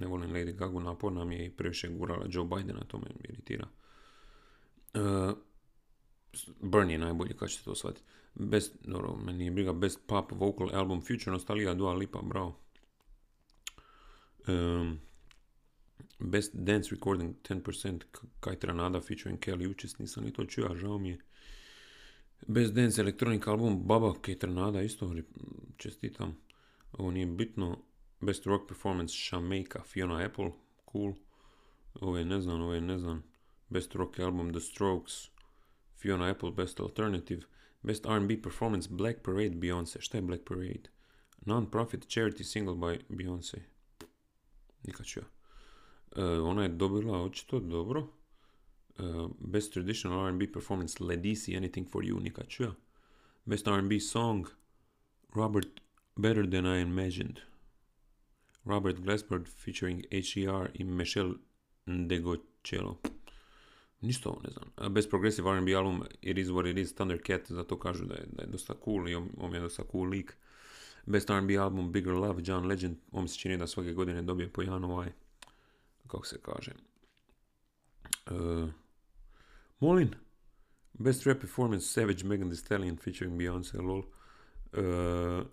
Ne 0.00 0.06
volim 0.06 0.32
Lady 0.32 0.52
Gaga, 0.52 0.80
naporna 0.80 1.24
mi 1.24 1.34
je 1.34 1.46
i 1.46 1.50
previše 1.50 1.88
gurala 1.88 2.26
Joe 2.28 2.44
Bidena, 2.44 2.84
to 2.84 2.98
me 2.98 3.06
iritira. 3.28 3.68
Uh, 4.94 5.32
Burn 6.60 6.90
je 6.90 6.98
najbolji, 6.98 7.34
kad 7.36 7.48
ćete 7.50 7.64
to 7.64 7.74
shvatiti. 7.74 8.02
Best, 8.34 8.76
dobro, 8.84 9.16
meni 9.16 9.38
nije 9.38 9.50
briga, 9.50 9.72
Best 9.72 10.00
Pop 10.06 10.32
Vocal 10.32 10.68
Album 10.74 11.00
Future 11.00 11.30
Nostalgia 11.30 11.74
Dua 11.74 11.92
Lipa, 11.92 12.22
bravo. 12.22 12.60
Um, 14.48 15.00
best 16.18 16.54
Dance 16.54 16.90
Recording 16.90 17.34
10% 17.48 18.00
Kaj 18.40 18.56
Tranada 18.56 19.00
featuring 19.00 19.38
Kelly 19.38 19.70
Uchis, 19.70 19.98
nisam 19.98 20.24
ni 20.24 20.32
to 20.32 20.44
čuo, 20.44 20.76
žao 20.76 20.98
mi 20.98 21.08
je. 21.08 21.18
Best 22.46 22.72
Dance 22.72 23.00
Electronic 23.00 23.46
Album 23.46 23.82
Baba 23.86 24.14
Kaj 24.20 24.38
Tranada, 24.38 24.82
isto 24.82 25.14
čestitam. 25.76 26.36
Ovo 26.92 27.10
nije 27.10 27.26
bitno. 27.26 27.78
Best 28.20 28.46
Rock 28.46 28.68
Performance 28.68 29.14
Shameka 29.28 29.82
Fiona 29.82 30.24
Apple, 30.26 30.50
cool. 30.92 31.12
Ovo 31.94 32.18
je 32.18 32.24
ne 32.24 32.40
znam, 32.40 32.60
ovo 32.60 32.74
je 32.74 32.80
ne 32.80 32.98
znam. 32.98 33.22
Best 33.68 33.94
Rock 33.94 34.18
Album 34.18 34.52
The 34.52 34.60
Strokes 34.60 35.33
Fiona 35.96 36.30
Apple 36.30 36.50
Best 36.50 36.80
Alternative, 36.80 37.42
Best 37.82 38.06
R&B 38.06 38.42
Performance 38.42 38.88
Black 38.90 39.22
Parade 39.22 39.50
Beyoncé. 39.50 40.00
Šta 40.00 40.18
je 40.18 40.22
Black 40.22 40.44
Parade? 40.44 40.82
Non-profit 41.46 42.06
charity 42.08 42.42
single 42.44 42.74
by 42.74 42.98
Beyoncé. 43.08 43.58
Nikad 44.82 45.06
ću 45.06 45.20
ja. 45.20 45.26
Uh, 46.16 46.48
ona 46.48 46.62
je 46.62 46.68
dobila 46.68 47.22
očito 47.22 47.60
dobro. 47.60 48.08
Uh, 48.98 49.30
best 49.38 49.72
Traditional 49.72 50.26
R&B 50.26 50.52
Performance 50.52 51.04
Ledisi 51.04 51.56
Anything 51.56 51.90
For 51.90 52.04
You. 52.04 52.20
Nikad 52.20 52.48
ću 52.48 52.62
ja. 52.62 52.74
Best 53.44 53.66
R&B 53.66 54.00
Song 54.00 54.46
Robert 55.34 55.80
Better 56.16 56.50
Than 56.50 56.66
I 56.66 56.80
Imagined. 56.80 57.40
Robert 58.64 59.00
Glassford 59.00 59.48
featuring 59.48 60.04
H.E.R. 60.10 60.70
i 60.74 60.84
Michelle 60.84 61.34
Ndegocello. 61.86 63.00
Ništa 64.04 64.28
ovo 64.28 64.40
ne 64.44 64.50
znam. 64.50 64.94
Bez 64.94 65.08
Progressive 65.08 65.50
R&B 65.50 65.74
album 65.74 66.02
It 66.22 66.38
Is 66.38 66.48
What 66.48 66.70
It 66.70 66.78
Is 66.78 66.94
Thundercat, 66.94 67.40
zato 67.48 67.78
kažu 67.78 68.04
da 68.04 68.14
je, 68.14 68.26
da 68.32 68.42
je 68.42 68.48
dosta 68.48 68.74
cool 68.84 69.08
i 69.08 69.14
on, 69.14 69.28
on 69.36 69.54
je 69.54 69.60
dosta 69.60 69.82
cool 69.92 70.08
lik. 70.08 70.36
Best 71.06 71.30
R&B 71.30 71.56
album 71.56 71.92
Bigger 71.92 72.12
Love, 72.12 72.42
John 72.46 72.66
Legend, 72.66 72.96
on 73.12 73.28
se 73.28 73.38
čini 73.38 73.56
da 73.58 73.66
svake 73.66 73.92
godine 73.92 74.22
dobije 74.22 74.48
po 74.48 74.62
jedan 74.62 74.84
ovaj, 74.84 75.12
kako 76.06 76.26
se 76.26 76.38
kaže. 76.42 76.72
Uh, 78.30 78.68
molim, 79.80 80.10
Best 80.92 81.26
rap 81.26 81.40
performance 81.40 81.86
Savage, 81.86 82.24
Megan 82.24 82.48
Thee 82.48 82.56
Stallion 82.56 82.96
featuring 82.96 83.40
Beyoncé, 83.40 83.80
lol. 83.80 84.02
Uh, 84.72 85.46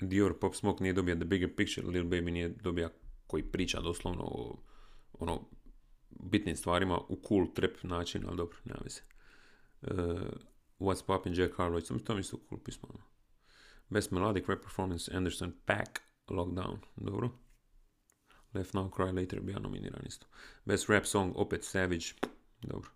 Dior 0.00 0.38
Pop 0.38 0.54
Smoke 0.54 0.82
nije 0.82 0.92
dobija 0.92 1.16
The 1.16 1.24
Bigger 1.24 1.56
Picture, 1.56 1.86
Lil 1.86 2.04
Baby 2.04 2.30
nije 2.30 2.48
dobija 2.48 2.88
koji 3.26 3.42
priča 3.42 3.80
doslovno 3.80 4.22
o 4.24 4.58
ono, 5.18 5.40
bitnim 6.10 6.56
stvarima 6.56 6.98
u 6.98 7.20
cool 7.28 7.46
trap 7.54 7.82
način, 7.82 8.24
ali 8.26 8.36
dobro, 8.36 8.58
nema 8.64 8.80
veze. 8.84 9.00
Uh, 9.82 10.28
What's 10.78 11.06
Poppin' 11.06 11.34
Jack 11.34 11.54
Harlow, 11.58 12.04
to 12.06 12.14
mi 12.14 12.20
isto 12.20 12.38
cool 12.48 12.60
pismo. 12.64 12.88
Ono. 12.88 13.04
Best 13.88 14.10
Melodic 14.10 14.48
Rap 14.48 14.62
Performance 14.62 15.16
Anderson 15.16 15.52
Pack 15.64 16.00
Lockdown, 16.28 16.78
dobro. 16.96 17.30
Left 18.54 18.74
Now 18.74 18.90
Cry 18.90 19.12
Later 19.12 19.40
bija 19.40 19.58
nominiran 19.58 20.06
isto. 20.06 20.26
Best 20.64 20.88
Rap 20.88 21.06
Song, 21.06 21.32
opet 21.36 21.64
Savage, 21.64 22.06
dobro. 22.62 22.90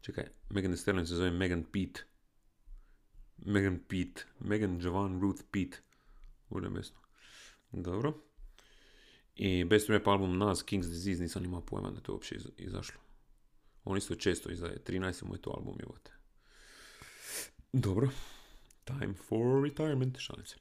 Čekaj, 0.00 0.24
Megan 0.50 0.70
Thee 0.70 0.78
Stallion 0.78 1.06
se 1.06 1.14
zove 1.14 1.30
Megan 1.30 1.64
Pete. 1.72 2.00
Megan 3.36 3.78
Pete. 3.88 4.24
Megan 4.40 4.80
Javan 4.80 5.20
Ruth 5.20 5.42
Pete. 5.50 5.78
Bude 6.48 6.70
mjesto. 6.70 7.00
Dobro. 7.72 8.31
I 9.44 9.64
best 9.64 9.88
rap 9.88 10.06
album 10.06 10.38
Nas, 10.38 10.64
King's 10.64 10.88
Disease, 10.88 11.22
nisam 11.22 11.44
imao 11.44 11.60
pojma 11.60 11.90
da 11.90 12.00
to 12.00 12.12
uopće 12.12 12.36
izašlo. 12.56 13.00
On 13.84 13.98
isto 13.98 14.14
često 14.14 14.50
izdaje, 14.50 14.78
13. 14.86 15.24
mu 15.24 15.34
je 15.34 15.42
to 15.42 15.50
album, 15.50 15.76
jebote. 15.80 16.12
Dobro. 17.72 18.10
Time 18.84 19.14
for 19.14 19.62
retirement, 19.64 20.18
šalim 20.18 20.46
se. 20.46 20.56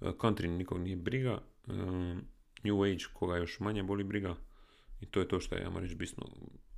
Uh, 0.00 0.08
country 0.08 0.46
nikog 0.46 0.78
nije 0.78 0.96
briga. 0.96 1.42
Um, 1.66 2.24
New 2.62 2.82
Age, 2.82 3.04
koga 3.12 3.36
još 3.36 3.60
manje 3.60 3.82
boli 3.82 4.04
briga. 4.04 4.36
I 5.00 5.06
to 5.06 5.20
je 5.20 5.28
to 5.28 5.40
što 5.40 5.54
je, 5.54 5.62
ja 5.62 5.80
reći, 5.80 5.94
bisno 5.94 6.26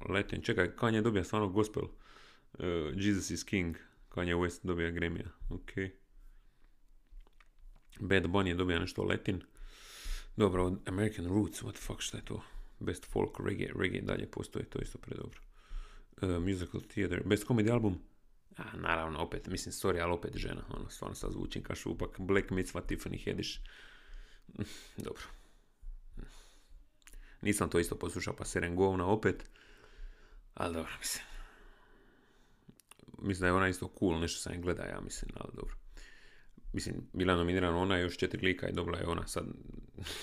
leten. 0.08 0.42
Čekaj, 0.42 0.76
Kanye 0.76 1.02
dobija 1.02 1.24
stvarno 1.24 1.48
gospel. 1.48 1.84
Uh, 1.84 2.64
Jesus 2.94 3.30
is 3.30 3.44
King. 3.44 3.76
Kanye 4.08 4.36
West 4.36 4.60
dobija 4.62 4.90
Grammy. 4.90 5.26
Ok. 5.50 5.70
Bad 8.00 8.22
Bunny 8.22 8.46
je 8.46 8.54
dobija 8.54 8.78
nešto 8.78 9.04
letin. 9.04 9.42
Dobro, 10.38 10.76
American 10.86 11.26
Roots, 11.26 11.62
what 11.62 11.72
the 11.72 11.80
fuck, 11.80 12.00
šta 12.00 12.16
je 12.16 12.24
to? 12.24 12.42
Best 12.80 13.06
folk, 13.06 13.40
reggae, 13.40 13.72
reggae 13.74 14.00
dalje 14.00 14.30
postoji, 14.30 14.64
to 14.64 14.78
je 14.78 14.82
isto 14.82 14.98
predobro. 14.98 15.40
Uh, 16.22 16.28
musical 16.42 16.80
theater, 16.80 17.22
best 17.24 17.46
comedy 17.46 17.72
album, 17.72 17.98
a, 18.56 18.76
naravno, 18.76 19.18
opet, 19.18 19.46
mislim, 19.46 19.72
sorry, 19.72 20.02
ali 20.02 20.12
opet 20.12 20.36
žena, 20.36 20.62
ono, 20.68 20.90
stvarno 20.90 21.14
sad 21.14 21.32
zvučim 21.32 21.62
kao 21.62 21.76
šupak, 21.76 22.20
Black 22.20 22.50
Mitzvah, 22.50 22.84
Tiffany 22.84 23.24
Haddish. 23.24 23.58
Dobro. 25.06 25.22
Nisam 27.42 27.70
to 27.70 27.78
isto 27.78 27.98
poslušao, 27.98 28.36
pa 28.36 28.44
Serengovna 28.44 29.06
opet. 29.06 29.50
Ali 30.54 30.74
dobro, 30.74 30.92
mislim. 30.98 31.24
Mislim 33.18 33.40
da 33.40 33.46
je 33.46 33.52
ona 33.52 33.68
isto 33.68 33.92
cool, 33.98 34.20
nešto 34.20 34.40
sam 34.40 34.62
gleda, 34.62 34.82
ja 34.82 35.00
mislim, 35.00 35.30
ali 35.34 35.50
dobro. 35.54 35.74
Mislim, 36.72 36.94
bila 37.12 37.36
nominirana 37.36 37.78
ona 37.78 37.98
još 37.98 38.16
četiri 38.16 38.46
lika 38.46 38.68
i 38.68 38.72
dobila 38.72 38.98
je 38.98 39.06
ona 39.06 39.26
sad. 39.26 39.46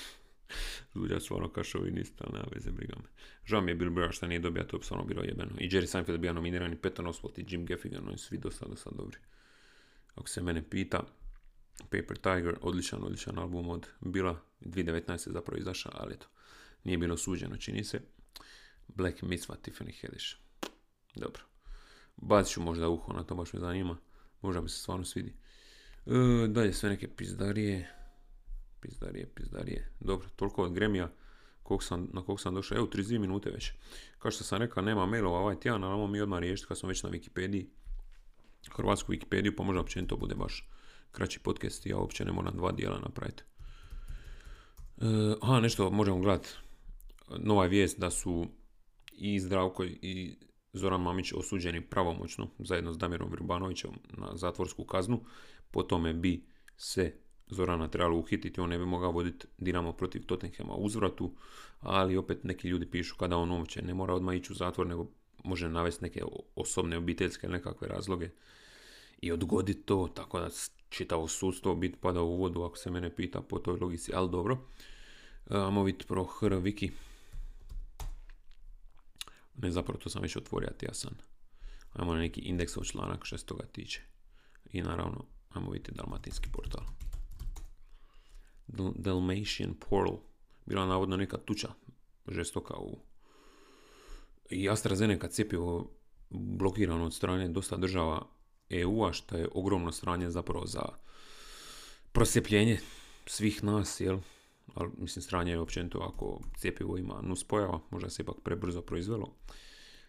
Zvuđa 0.93 1.19
su 1.19 1.35
ono 1.35 1.49
kao 1.49 1.63
šovinista, 1.63 2.23
ali 2.27 2.33
nema 2.33 2.47
veze, 2.55 2.71
briga 2.71 2.95
me. 2.95 3.09
Žao 3.45 3.61
mi 3.61 3.71
je 3.71 3.75
Bill 3.75 3.91
Burr 3.91 4.11
što 4.11 4.27
nije 4.27 4.39
dobio, 4.39 4.63
to 4.63 4.77
bi 4.77 4.85
stvarno 4.85 5.05
bilo 5.05 5.23
jebeno. 5.23 5.51
I 5.59 5.69
Jerry 5.69 5.85
Seinfeld 5.85 6.19
bio 6.19 6.33
nominiran 6.33 6.73
i 6.73 6.81
Peter 6.81 7.05
Oswalt 7.05 7.39
i 7.39 7.45
Jim 7.49 7.65
Gaffigan, 7.65 8.07
oni 8.07 8.17
svi 8.17 8.37
do 8.37 8.51
sada 8.51 8.75
sad 8.75 8.93
dobri. 8.97 9.17
Ako 10.15 10.29
se 10.29 10.41
mene 10.41 10.69
pita, 10.69 11.03
Paper 11.79 12.17
Tiger, 12.17 12.57
odličan, 12.61 13.03
odličan 13.03 13.39
album 13.39 13.69
od 13.69 13.87
Bila, 13.99 14.41
2019. 14.61 15.31
zapravo 15.31 15.59
izašao, 15.59 15.91
ali 15.95 16.13
eto, 16.13 16.27
nije 16.83 16.97
bilo 16.97 17.17
suđeno, 17.17 17.57
čini 17.57 17.83
se. 17.83 18.01
Black 18.87 19.21
Mitzvah, 19.21 19.57
Tiffany 19.57 20.01
Haddish. 20.01 20.35
Dobro. 21.15 21.43
Bacit 22.17 22.53
ću 22.53 22.61
možda 22.61 22.89
uho 22.89 23.13
na 23.13 23.23
to, 23.23 23.35
baš 23.35 23.53
me 23.53 23.59
zanima. 23.59 23.97
Možda 24.41 24.61
mi 24.61 24.69
se 24.69 24.79
stvarno 24.79 25.05
svidi. 25.05 25.33
E, 26.05 26.47
dalje 26.47 26.73
sve 26.73 26.89
neke 26.89 27.07
pizdarije. 27.07 27.91
Pizdarije, 28.81 29.25
pizdarije. 29.35 29.89
Dobro, 29.99 30.27
toliko 30.35 30.63
od 30.63 30.73
Gremija 30.73 31.11
sam, 31.81 32.09
na 32.13 32.21
kog 32.21 32.39
sam 32.41 32.55
došao. 32.55 32.77
Evo, 32.77 32.87
32 32.87 33.19
minute 33.19 33.49
već. 33.49 33.71
Kao 34.19 34.31
što 34.31 34.43
sam 34.43 34.59
rekao, 34.59 34.83
nema 34.83 35.05
mailova 35.05 35.39
ovaj 35.39 35.59
tjedan, 35.59 35.83
ali 35.83 36.11
mi 36.11 36.21
odmah 36.21 36.39
riješiti 36.39 36.67
kad 36.67 36.79
sam 36.79 36.89
već 36.89 37.03
na 37.03 37.09
Wikipediji. 37.09 37.65
Hrvatsku 38.75 39.11
Wikipediju, 39.11 39.55
pa 39.57 39.63
možda 39.63 39.81
općenito 39.81 40.17
bude 40.17 40.35
baš 40.35 40.69
kraći 41.11 41.39
podcast 41.39 41.85
i 41.85 41.89
ja 41.89 41.97
uopće 41.97 42.25
ne 42.25 42.31
moram 42.31 42.57
dva 42.57 42.71
dijela 42.71 42.99
napraviti. 42.99 43.43
E, 44.97 45.05
aha, 45.41 45.59
nešto 45.59 45.89
možemo 45.89 46.19
gledati. 46.19 46.49
Nova 47.37 47.65
vijest 47.65 47.99
da 47.99 48.11
su 48.11 48.47
i 49.11 49.39
Zdravko 49.39 49.83
i 49.83 50.37
Zoran 50.75 51.01
Mamić 51.01 51.33
osuđeni 51.33 51.81
pravomoćno 51.81 52.47
zajedno 52.59 52.93
s 52.93 52.97
Damirom 52.97 53.29
Vrbanovićem 53.31 53.91
na 54.17 54.31
zatvorsku 54.35 54.83
kaznu. 54.83 55.21
Po 55.71 55.83
tome 55.83 56.13
bi 56.13 56.43
se 56.77 57.13
Zorana 57.47 57.87
trebalo 57.87 58.17
uhititi, 58.17 58.61
on 58.61 58.69
ne 58.69 58.77
bi 58.77 58.85
mogao 58.85 59.11
voditi 59.11 59.47
Dinamo 59.57 59.93
protiv 59.93 60.25
Tottenhema 60.25 60.73
uzvratu, 60.73 61.31
ali 61.79 62.17
opet 62.17 62.43
neki 62.43 62.67
ljudi 62.67 62.85
pišu 62.85 63.15
kada 63.15 63.37
on 63.37 63.51
uopće 63.51 63.81
ne 63.81 63.93
mora 63.93 64.13
odmah 64.13 64.35
ići 64.35 64.51
u 64.51 64.55
zatvor, 64.55 64.87
nego 64.87 65.07
može 65.43 65.69
navesti 65.69 66.03
neke 66.03 66.23
osobne, 66.55 66.97
obiteljske 66.97 67.49
nekakve 67.49 67.87
razloge 67.87 68.29
i 69.21 69.31
odgoditi 69.31 69.81
to, 69.81 70.09
tako 70.15 70.39
da 70.39 70.49
čitavo 70.89 71.27
sudstvo 71.27 71.75
biti 71.75 71.97
pada 72.01 72.21
u 72.21 72.37
vodu 72.37 72.61
ako 72.61 72.77
se 72.77 72.91
mene 72.91 73.15
pita 73.15 73.41
po 73.41 73.59
toj 73.59 73.77
logici, 73.81 74.11
ali 74.15 74.29
dobro. 74.29 74.57
Ajmo 75.49 75.83
vidjeti 75.83 76.07
pro 76.07 76.23
HR 76.23 76.53
Wiki. 76.53 76.91
Ne, 79.57 79.71
zapravo 79.71 79.99
to 79.99 80.09
sam 80.09 80.21
već 80.21 80.35
otvorio, 80.35 80.69
ja 80.81 80.93
sam. 80.93 81.17
Ajmo 81.93 82.13
na 82.13 82.19
neki 82.19 82.41
indeksov 82.41 82.83
članak 82.83 83.25
što 83.25 83.37
se 83.37 83.45
toga 83.45 83.65
tiče. 83.65 84.01
I 84.71 84.81
naravno, 84.81 85.25
ajmo 85.49 85.71
vidjeti 85.71 85.91
dalmatinski 85.95 86.49
portal. 86.51 86.83
Dalmatian 88.95 89.73
Portal. 89.89 90.17
Bila 90.65 90.85
navodno 90.85 91.17
neka 91.17 91.37
tuča 91.37 91.69
žestoka 92.27 92.73
u... 92.77 92.99
I 94.49 94.69
AstraZeneca 94.69 95.27
cijepivo 95.27 95.91
blokirano 96.29 97.05
od 97.05 97.13
strane 97.13 97.49
dosta 97.49 97.77
država 97.77 98.27
EU-a, 98.69 99.13
što 99.13 99.37
je 99.37 99.49
ogromno 99.53 99.91
stranje 99.91 100.29
zapravo 100.29 100.65
za 100.65 100.85
prosjepljenje 102.11 102.79
svih 103.25 103.63
nas, 103.63 103.99
jel? 103.99 104.19
Ali, 104.73 104.91
mislim, 104.97 105.23
stranje 105.23 105.51
je 105.51 105.59
općenito 105.59 105.99
ako 106.13 106.39
cijepivo 106.57 106.97
ima 106.97 107.21
nuspojava, 107.21 107.79
možda 107.91 108.09
se 108.09 108.21
ipak 108.21 108.35
prebrzo 108.43 108.81
proizvelo. 108.81 109.35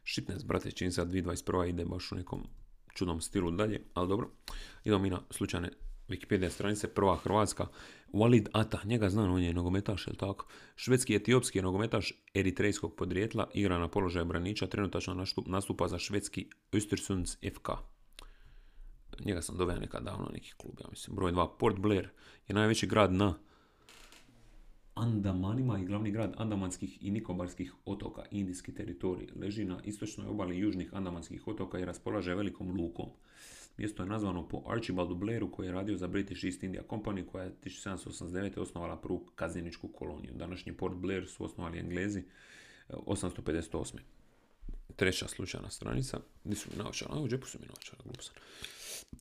Šitnes, 0.04 0.44
brate, 0.44 0.72
čini 0.72 0.92
se 0.92 1.02
2021. 1.02 1.68
ide 1.68 1.84
baš 1.84 2.12
u 2.12 2.14
nekom 2.14 2.46
čudnom 2.94 3.20
stilu 3.20 3.50
dalje, 3.50 3.82
ali 3.94 4.08
dobro. 4.08 4.30
Idemo 4.84 5.02
mi 5.02 5.10
na 5.10 5.22
slučajne 5.30 5.70
Wikipedia 6.08 6.50
stranice, 6.50 6.88
prva 6.88 7.16
Hrvatska, 7.16 7.66
Walid 8.12 8.48
Ata, 8.52 8.80
njega 8.84 9.08
znam, 9.08 9.32
on 9.32 9.42
je 9.42 9.54
nogometaš, 9.54 10.06
jel 10.06 10.16
tako? 10.16 10.46
Švedski 10.76 11.14
etiopski 11.14 11.62
nogometaš 11.62 12.12
eritrejskog 12.34 12.96
podrijetla, 12.96 13.50
igra 13.54 13.78
na 13.78 13.88
položaju 13.88 14.24
braniča, 14.24 14.66
trenutačno 14.66 15.24
nastupa 15.46 15.88
za 15.88 15.98
švedski 15.98 16.50
Östersunds 16.72 17.54
FK. 17.54 17.68
Njega 19.24 19.42
sam 19.42 19.56
doveo 19.56 19.78
nekad 19.78 20.02
davno 20.02 20.30
neki 20.32 20.52
klub, 20.56 20.74
ja 20.80 20.86
mislim. 20.90 21.16
Broj 21.16 21.32
2, 21.32 21.48
Port 21.58 21.78
Blair 21.78 22.08
je 22.48 22.54
najveći 22.54 22.86
grad 22.86 23.12
na 23.12 23.38
Andamanima 24.96 25.78
i 25.78 25.84
glavni 25.84 26.10
grad 26.10 26.34
Andamanskih 26.36 27.04
i 27.04 27.10
Nikobarskih 27.10 27.72
otoka, 27.84 28.24
indijski 28.30 28.74
teritorij, 28.74 29.28
leži 29.40 29.64
na 29.64 29.80
istočnoj 29.84 30.26
obali 30.26 30.58
južnih 30.58 30.94
Andamanskih 30.94 31.48
otoka 31.48 31.78
i 31.78 31.84
raspolaže 31.84 32.34
velikom 32.34 32.70
lukom. 32.70 33.10
Mjesto 33.76 34.02
je 34.02 34.08
nazvano 34.08 34.48
po 34.48 34.62
Archibaldu 34.66 35.14
Blairu 35.14 35.50
koji 35.50 35.66
je 35.66 35.72
radio 35.72 35.96
za 35.96 36.08
British 36.08 36.44
East 36.44 36.62
India 36.62 36.82
Company 36.88 37.26
koja 37.26 37.44
je 37.44 37.54
1789. 37.64 38.58
osnovala 38.58 38.96
prvu 38.96 39.26
kaznjeničku 39.34 39.88
koloniju. 39.88 40.32
Današnji 40.34 40.72
Port 40.72 40.96
Blair 40.96 41.28
su 41.28 41.44
osnovali 41.44 41.78
Englezi 41.78 42.22
858. 42.88 43.98
Treća 44.96 45.28
slučajna 45.28 45.70
stranica. 45.70 46.20
Gdje 46.44 46.56
su 46.56 46.68
mi 46.72 46.82
naočara? 46.82 47.14
u 47.14 47.28
džepu 47.28 47.46
su 47.46 47.58
mi 47.60 47.66
sam. 48.20 48.34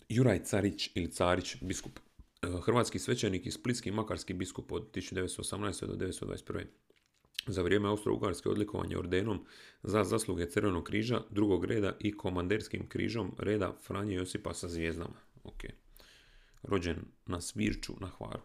Juraj 0.09 0.43
Carić 0.43 0.89
ili 0.95 1.11
Carić, 1.11 1.55
biskup 1.61 1.99
E, 1.99 2.04
hrvatski 2.61 2.99
svećenik 2.99 3.45
i 3.45 3.51
splitski 3.51 3.91
makarski 3.91 4.33
biskup 4.33 4.71
od 4.71 4.91
1918. 4.91 5.85
do 5.85 6.05
1921. 6.05 6.65
Za 7.47 7.61
vrijeme 7.61 7.89
austro-ugarske 7.89 8.49
odlikovanje 8.49 8.97
ordenom 8.97 9.45
za 9.83 10.03
zasluge 10.03 10.49
Crvenog 10.49 10.83
križa 10.83 11.21
drugog 11.29 11.65
reda 11.65 11.97
i 11.99 12.17
komanderskim 12.17 12.89
križom 12.89 13.35
reda 13.39 13.75
Franje 13.81 14.15
Josipa 14.15 14.53
sa 14.53 14.67
zvijezdama. 14.67 15.15
Ok. 15.43 15.63
Rođen 16.63 16.97
na 17.25 17.41
Svirču 17.41 17.93
na 17.99 18.07
Hvaru. 18.07 18.41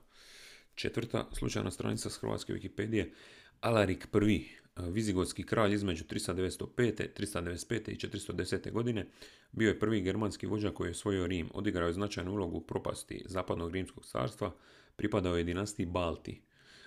Četvrta 0.74 1.28
slučajna 1.32 1.70
stranica 1.70 2.10
s 2.10 2.16
hrvatske 2.16 2.52
Wikipedije. 2.52 3.12
Alarik 3.60 4.08
I, 4.28 4.48
vizigotski 4.88 5.42
kralj 5.42 5.74
između 5.74 6.04
395. 6.04 7.08
395. 7.18 7.90
i 7.90 7.96
410. 7.96 8.72
godine, 8.72 9.06
bio 9.52 9.68
je 9.68 9.78
prvi 9.78 10.00
germanski 10.00 10.46
vođa 10.46 10.70
koji 10.70 10.88
je 10.88 10.90
osvojio 10.90 11.26
Rim, 11.26 11.48
odigrao 11.54 11.86
je 11.86 11.92
značajnu 11.92 12.32
ulogu 12.32 12.56
u 12.56 12.60
propasti 12.60 13.22
zapadnog 13.26 13.72
rimskog 13.72 14.06
carstva, 14.06 14.54
pripadao 14.96 15.36
je 15.36 15.44
dinastiji 15.44 15.86
Balti. 15.86 16.42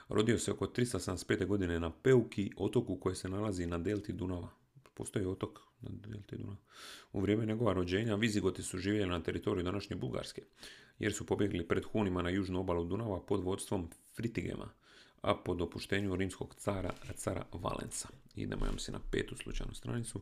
Rodio 0.09 0.39
se 0.39 0.51
oko 0.51 0.65
375. 0.65 1.45
godine 1.45 1.79
na 1.79 1.91
Peuki, 1.91 2.51
otoku 2.57 2.95
koji 2.95 3.15
se 3.15 3.29
nalazi 3.29 3.65
na 3.65 3.77
delti 3.77 4.13
Dunava. 4.13 4.49
postoji 4.93 5.25
otok 5.25 5.59
na 5.81 5.89
delti 6.07 6.37
Dunava. 6.37 6.57
U 7.13 7.19
vrijeme 7.21 7.45
njegova 7.45 7.73
rođenja 7.73 8.15
Vizigoti 8.15 8.63
su 8.63 8.77
živjeli 8.77 9.09
na 9.09 9.23
teritoriju 9.23 9.63
današnje 9.63 9.95
Bugarske, 9.95 10.41
jer 10.99 11.13
su 11.13 11.25
pobjegli 11.25 11.67
pred 11.67 11.83
Hunima 11.83 12.21
na 12.21 12.29
južnu 12.29 12.59
obalu 12.59 12.85
Dunava 12.85 13.21
pod 13.21 13.43
vodstvom 13.43 13.89
Fritigema, 14.15 14.69
a 15.23 15.35
po 15.35 15.53
dopuštenju 15.53 16.15
rimskog 16.15 16.55
cara, 16.55 16.93
cara 17.15 17.45
Valenca. 17.53 18.09
Idemo, 18.35 18.65
ja 18.65 18.71
mislim, 18.71 18.93
na 18.93 19.01
petu 19.11 19.35
slučajnu 19.37 19.73
stranicu. 19.73 20.21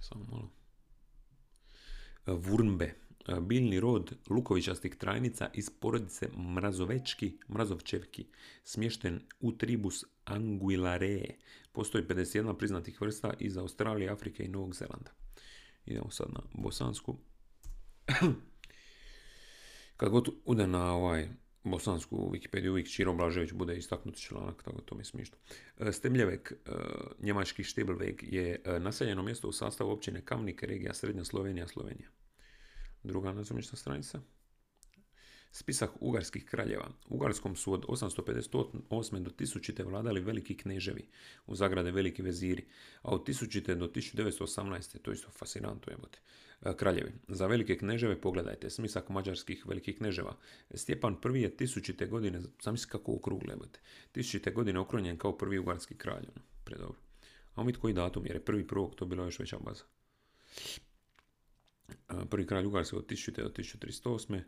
Samo 0.00 0.24
malo. 0.24 0.50
Vurnbe, 2.26 2.94
biljni 3.40 3.80
rod 3.80 4.14
lukovičastih 4.30 4.96
trajnica 4.96 5.50
iz 5.54 5.70
porodice 5.80 6.28
mrazovečki, 6.36 7.38
mrazovčevki, 7.48 8.26
smješten 8.64 9.20
u 9.40 9.52
tribus 9.52 10.04
anguilare. 10.24 11.24
Postoji 11.72 12.04
51 12.04 12.58
priznatih 12.58 13.00
vrsta 13.00 13.34
iz 13.38 13.56
Australije, 13.56 14.10
Afrike 14.10 14.44
i 14.44 14.48
Novog 14.48 14.74
Zelanda. 14.74 15.10
Idemo 15.86 16.10
sad 16.10 16.26
na 16.32 16.40
bosansku. 16.54 17.16
Kad 19.96 20.10
god 20.10 20.28
ude 20.44 20.66
na 20.66 20.94
ovaj 20.94 21.41
bosansku 21.64 22.30
Wikipediju, 22.32 22.70
uvijek 22.70 22.88
Čiro 22.88 23.14
Blažević 23.14 23.52
bude 23.52 23.76
istaknuti 23.76 24.20
članak, 24.20 24.62
tako 24.62 24.80
to 24.80 24.94
mi 24.94 25.00
je 25.00 25.04
smiješno. 25.04 25.36
Stemljevek, 25.92 26.52
njemački 27.20 27.64
Štibelveg, 27.64 28.22
je 28.22 28.62
naseljeno 28.80 29.22
mjesto 29.22 29.48
u 29.48 29.52
sastavu 29.52 29.90
općine 29.90 30.24
Kamnik, 30.24 30.62
regija 30.62 30.94
Srednja 30.94 31.24
Slovenija, 31.24 31.68
Slovenija. 31.68 32.08
Druga 33.02 33.32
nazomična 33.32 33.78
stranica. 33.78 34.20
Spisak 35.54 35.90
ugarskih 36.00 36.44
kraljeva. 36.44 36.90
Ugarskom 37.08 37.56
su 37.56 37.72
od 37.72 37.84
858. 37.86 39.22
do 39.22 39.30
1000. 39.30 39.84
vladali 39.84 40.20
veliki 40.20 40.56
kneževi, 40.56 41.08
u 41.46 41.54
zagrade 41.54 41.90
veliki 41.90 42.22
veziri, 42.22 42.64
a 43.02 43.10
od 43.10 43.28
1000. 43.28 43.74
do 43.74 43.86
1918. 43.86 44.98
to 44.98 45.12
isto 45.12 45.30
fascinantno 45.30 45.92
jebote, 45.92 46.18
kraljevi. 46.76 47.12
Za 47.28 47.46
velike 47.46 47.78
kneževe 47.78 48.20
pogledajte, 48.20 48.70
smisak 48.70 49.08
mađarskih 49.08 49.66
velikih 49.66 49.98
kneževa. 49.98 50.36
Stjepan 50.74 51.16
I 51.34 51.42
je 51.42 51.56
1000. 51.56 52.08
godine, 52.08 52.40
zamisli 52.62 52.90
kako 52.90 53.12
okrugle 53.12 53.52
jebote, 53.52 53.80
1000. 54.14 54.52
godine 54.52 54.78
okronjen 54.78 55.18
kao 55.18 55.38
prvi 55.38 55.58
ugarski 55.58 55.94
kralj, 55.94 56.26
ono, 56.34 56.46
predobro. 56.64 56.98
A 57.54 57.64
mi 57.64 57.72
koji 57.72 57.94
datum, 57.94 58.26
jer 58.26 58.36
je 58.36 58.44
prvi 58.44 58.66
prvog, 58.66 58.94
to 58.94 59.06
bila 59.06 59.24
još 59.24 59.38
veća 59.38 59.58
baza. 59.58 59.84
Prvi 62.30 62.46
kralj 62.46 62.66
Ugarske 62.66 62.96
od 62.96 63.06
1000. 63.06 63.42
do 63.42 63.48
1308. 63.48 64.40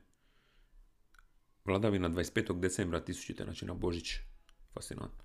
Vladavina 1.64 2.10
25. 2.10 2.60
decembra 2.60 3.00
1000. 3.00 3.44
znači 3.44 3.64
na 3.64 3.74
Božić. 3.74 4.14
Fascinantno. 4.74 5.24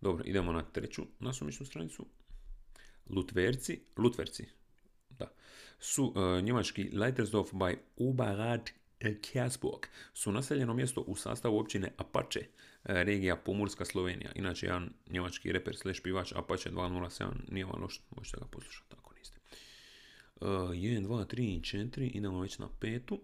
Dobro, 0.00 0.24
idemo 0.26 0.52
na 0.52 0.62
treću 0.62 1.02
nasumičnu 1.20 1.66
stranicu. 1.66 2.06
Lutverci, 3.10 3.80
Lutverci, 3.96 4.46
da, 5.10 5.32
su 5.78 6.04
uh, 6.04 6.44
njemački 6.44 6.90
Leitersdorf 6.92 7.52
by 7.52 7.76
Oberrad 7.96 8.70
Kersburg 9.22 9.86
su 10.14 10.32
naseljeno 10.32 10.74
mjesto 10.74 11.00
u 11.00 11.16
sastavu 11.16 11.58
općine 11.58 11.92
Apache, 11.96 12.46
regija 12.84 13.36
Pomurska 13.36 13.84
Slovenija. 13.84 14.32
Inače, 14.34 14.66
jedan 14.66 14.90
njemački 15.10 15.52
reper 15.52 15.76
slash 15.76 16.02
pivač 16.02 16.32
Apache 16.32 16.70
207 16.70 17.30
nije 17.48 17.64
vam 17.64 17.82
loš, 17.82 18.00
možete 18.16 18.36
ga 18.40 18.46
poslušati 18.46 18.94
ako 18.98 19.14
niste. 19.14 19.40
Uh, 20.40 20.48
1, 20.48 21.06
2, 21.06 21.34
3 21.34 21.56
i 21.56 21.60
4, 21.60 22.10
idemo 22.16 22.40
već 22.40 22.58
na 22.58 22.68
petu. 22.80 23.20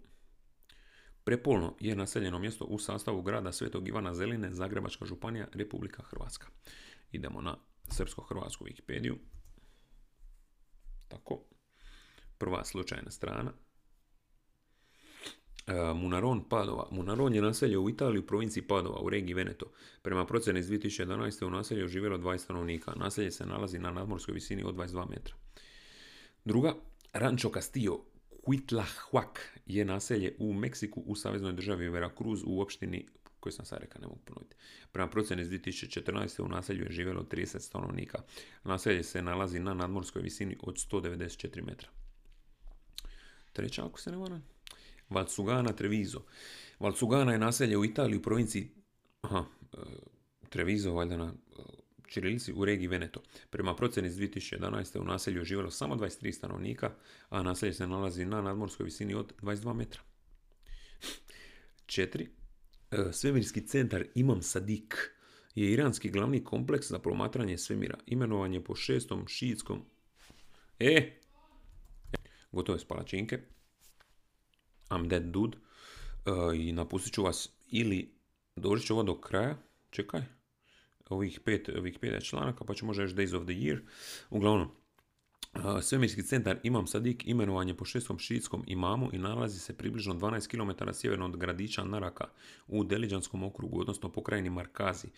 Prepolno 1.24 1.76
je 1.80 1.96
naseljeno 1.96 2.38
mjesto 2.38 2.64
u 2.64 2.78
sastavu 2.78 3.22
grada 3.22 3.52
Svetog 3.52 3.88
Ivana 3.88 4.14
Zeline, 4.14 4.54
Zagrebačka 4.54 5.04
županija, 5.04 5.48
Republika 5.52 6.02
Hrvatska. 6.02 6.46
Idemo 7.12 7.40
na 7.40 7.56
srpsko-hrvatsku 7.88 8.64
Wikipediju. 8.64 9.16
Tako. 11.08 11.44
Prva 12.38 12.64
slučajna 12.64 13.10
strana. 13.10 13.52
E, 15.66 15.94
Munaron 15.94 16.48
Padova. 16.48 16.88
Munaron 16.90 17.34
je 17.34 17.42
naselje 17.42 17.78
u 17.78 17.90
Italiji 17.90 18.20
u 18.20 18.26
provinciji 18.26 18.62
Padova 18.62 19.00
u 19.00 19.10
regiji 19.10 19.34
Veneto. 19.34 19.66
Prema 20.02 20.26
procjeni 20.26 20.60
iz 20.60 20.68
2011. 20.70 21.46
u 21.46 21.50
naselju 21.50 21.88
živjelo 21.88 22.18
20 22.18 22.38
stanovnika. 22.38 22.92
Naselje 22.96 23.30
se 23.30 23.46
nalazi 23.46 23.78
na 23.78 23.90
nadmorskoj 23.90 24.34
visini 24.34 24.64
od 24.64 24.74
22 24.74 25.10
metra. 25.10 25.34
Druga, 26.44 26.74
Rancho 27.12 27.50
Castillo 27.54 28.04
Huitlahuac 28.45 29.38
je 29.66 29.84
naselje 29.84 30.36
u 30.38 30.53
Meksiku 30.53 31.01
u 31.01 31.16
saveznoj 31.16 31.53
državi 31.53 31.88
Veracruz 31.88 32.43
u 32.47 32.61
opštini 32.61 33.07
koju 33.41 33.53
sam 33.53 33.64
sad 33.64 33.78
rekao, 33.80 34.01
ne 34.01 34.07
mogu 34.07 34.20
ponoviti. 34.24 34.57
Prema 34.93 35.11
procjeni 35.11 35.43
iz 35.43 35.49
2014. 35.49 36.43
u 36.43 36.49
naselju 36.49 36.84
je 36.84 36.93
živjelo 36.93 37.22
30 37.22 37.59
stanovnika. 37.59 38.22
Naselje 38.64 39.03
se 39.03 39.22
nalazi 39.22 39.59
na 39.59 39.74
nadmorskoj 39.74 40.22
visini 40.22 40.57
od 40.62 40.74
194 40.74 41.66
metra. 41.66 41.88
Treća, 43.53 43.86
ako 43.86 44.01
se 44.01 44.11
ne 44.11 44.16
varam. 44.16 44.45
Valsugana 45.11 45.72
Treviso. 45.72 46.22
Valsugana 46.80 47.32
je 47.32 47.38
naselje 47.38 47.76
u 47.76 47.84
Italiji 47.84 48.18
u 48.18 48.22
provinciji 48.22 48.70
aha, 49.20 49.45
e, 49.72 49.76
Treviso, 50.49 50.93
valjda 50.93 51.16
na 51.16 51.32
Čirilici 52.11 52.52
u 52.52 52.64
regiji 52.64 52.88
Veneto. 52.88 53.22
Prema 53.50 53.76
procjeni 53.76 54.08
iz 54.08 54.16
2011. 54.16 54.98
u 54.98 55.04
naselju 55.04 55.38
je 55.38 55.44
živjelo 55.44 55.70
samo 55.70 55.96
23 55.96 56.32
stanovnika, 56.32 56.92
a 57.28 57.42
naselje 57.42 57.72
se 57.72 57.86
nalazi 57.86 58.24
na 58.24 58.42
nadmorskoj 58.42 58.84
visini 58.84 59.14
od 59.14 59.34
22 59.42 59.74
metra. 59.74 60.00
4. 61.86 62.26
E, 62.90 63.12
svemirski 63.12 63.66
centar 63.66 64.04
Imam 64.14 64.42
Sadik 64.42 64.94
je 65.54 65.72
iranski 65.72 66.11
glavni 66.11 66.44
kompleks 66.44 66.88
za 66.88 66.98
promatranje 66.98 67.58
svemira. 67.58 67.98
Imenovan 68.06 68.54
je 68.54 68.64
po 68.64 68.74
šestom 68.74 69.26
šiitskom... 69.28 69.84
E! 70.78 71.18
Gotove 72.52 72.78
s 72.78 72.84
palačinke. 72.84 73.40
I'm 74.88 75.08
dead 75.08 75.22
dude. 75.22 75.58
I 76.56 76.72
napustit 76.72 77.14
ću 77.14 77.22
vas 77.22 77.48
ili 77.68 78.14
doći 78.56 78.86
ću 78.86 78.94
ovo 78.94 79.02
do 79.02 79.20
kraja. 79.20 79.56
Čekaj 79.90 80.39
ovih 81.11 81.40
pet 81.40 81.68
Wikipedia 81.68 82.24
članaka, 82.24 82.64
pa 82.64 82.74
možda 82.82 83.02
još 83.02 83.14
Days 83.14 83.36
of 83.36 83.44
the 83.44 83.54
Year. 83.54 83.78
Uglavnom, 84.30 84.68
Svemirski 85.82 86.22
centar 86.22 86.58
Imam 86.62 86.86
Sadik 86.86 87.26
imenovan 87.26 87.68
je 87.68 87.76
po 87.76 87.84
šestom 87.84 88.18
šiitskom 88.18 88.64
imamu 88.66 89.11
i 89.12 89.18
nalazi 89.18 89.58
se 89.58 89.76
približno 89.76 90.14
12 90.14 90.48
km 90.48 90.90
sjeverno 90.92 91.24
od 91.24 91.36
gradića 91.36 91.84
Naraka 91.84 92.24
u 92.66 92.84
Deliđanskom 92.84 93.42
okrugu, 93.42 93.80
odnosno 93.80 94.12
pokrajini 94.12 94.50
Markazi. 94.50 95.08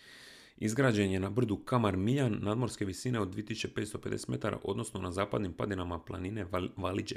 Izgrađen 0.57 1.11
je 1.11 1.19
na 1.19 1.29
brdu 1.29 1.57
Kamar 1.57 1.97
Miljan 1.97 2.39
nadmorske 2.41 2.85
visine 2.85 3.19
od 3.19 3.35
2550 3.35 4.29
metara, 4.29 4.59
odnosno 4.63 5.01
na 5.01 5.11
zapadnim 5.11 5.53
padinama 5.53 5.99
planine 5.99 6.45
Valiđe. 6.77 7.15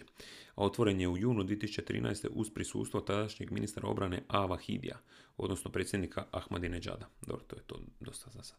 A 0.55 0.65
otvoren 0.65 1.01
je 1.01 1.09
u 1.09 1.17
junu 1.17 1.45
2013. 1.45 2.29
uz 2.31 2.51
prisustvo 2.51 3.01
tadašnjeg 3.01 3.51
ministra 3.51 3.89
obrane 3.89 4.23
A. 4.29 4.47
Vahidija, 4.47 4.99
odnosno 5.37 5.71
predsjednika 5.71 6.25
Ahmadinejada. 6.31 7.09
Dobro, 7.27 7.45
to 7.45 7.57
je 7.57 7.63
to 7.63 7.81
dosta 8.01 8.31
za 8.31 8.43
sad. 8.43 8.59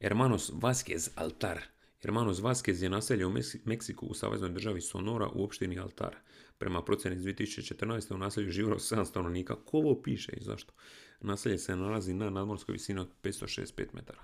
Hermanos 0.00 0.50
Vázquez 0.52 1.10
Altar 1.16 1.60
Hermanos 2.02 2.40
Vázquez 2.40 2.82
je 2.82 2.88
naselje 2.88 3.26
u 3.26 3.32
Meksiku 3.64 4.06
u 4.06 4.14
saveznoj 4.14 4.50
državi 4.50 4.80
Sonora 4.80 5.28
u 5.34 5.44
opštini 5.44 5.78
Altar. 5.78 6.16
Prema 6.60 6.84
procjeni 6.84 7.16
iz 7.16 7.22
2014. 7.22 8.14
u 8.14 8.18
naselju 8.18 8.50
živjelo 8.50 8.78
7 8.78 9.04
stanovnika. 9.04 9.56
Ko 9.64 9.78
ovo 9.78 10.02
piše 10.02 10.32
i 10.32 10.44
zašto? 10.44 10.72
Naselje 11.20 11.58
se 11.58 11.76
nalazi 11.76 12.14
na 12.14 12.30
nadmorskoj 12.30 12.72
visini 12.72 13.00
od 13.00 13.08
565 13.22 13.86
metara. 13.92 14.22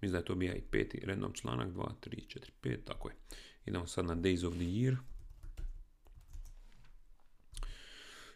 Mislim 0.00 0.12
da 0.12 0.18
je 0.18 0.24
to 0.24 0.34
bija 0.34 0.54
i 0.54 0.60
peti 0.60 1.00
random 1.06 1.32
članak, 1.32 1.68
2, 1.68 1.88
3, 2.00 2.38
4, 2.38 2.50
5, 2.62 2.84
tako 2.84 3.08
je. 3.08 3.14
Idemo 3.66 3.86
sad 3.86 4.04
na 4.04 4.16
Days 4.16 4.46
of 4.46 4.54
the 4.54 4.64
Year. 4.64 4.96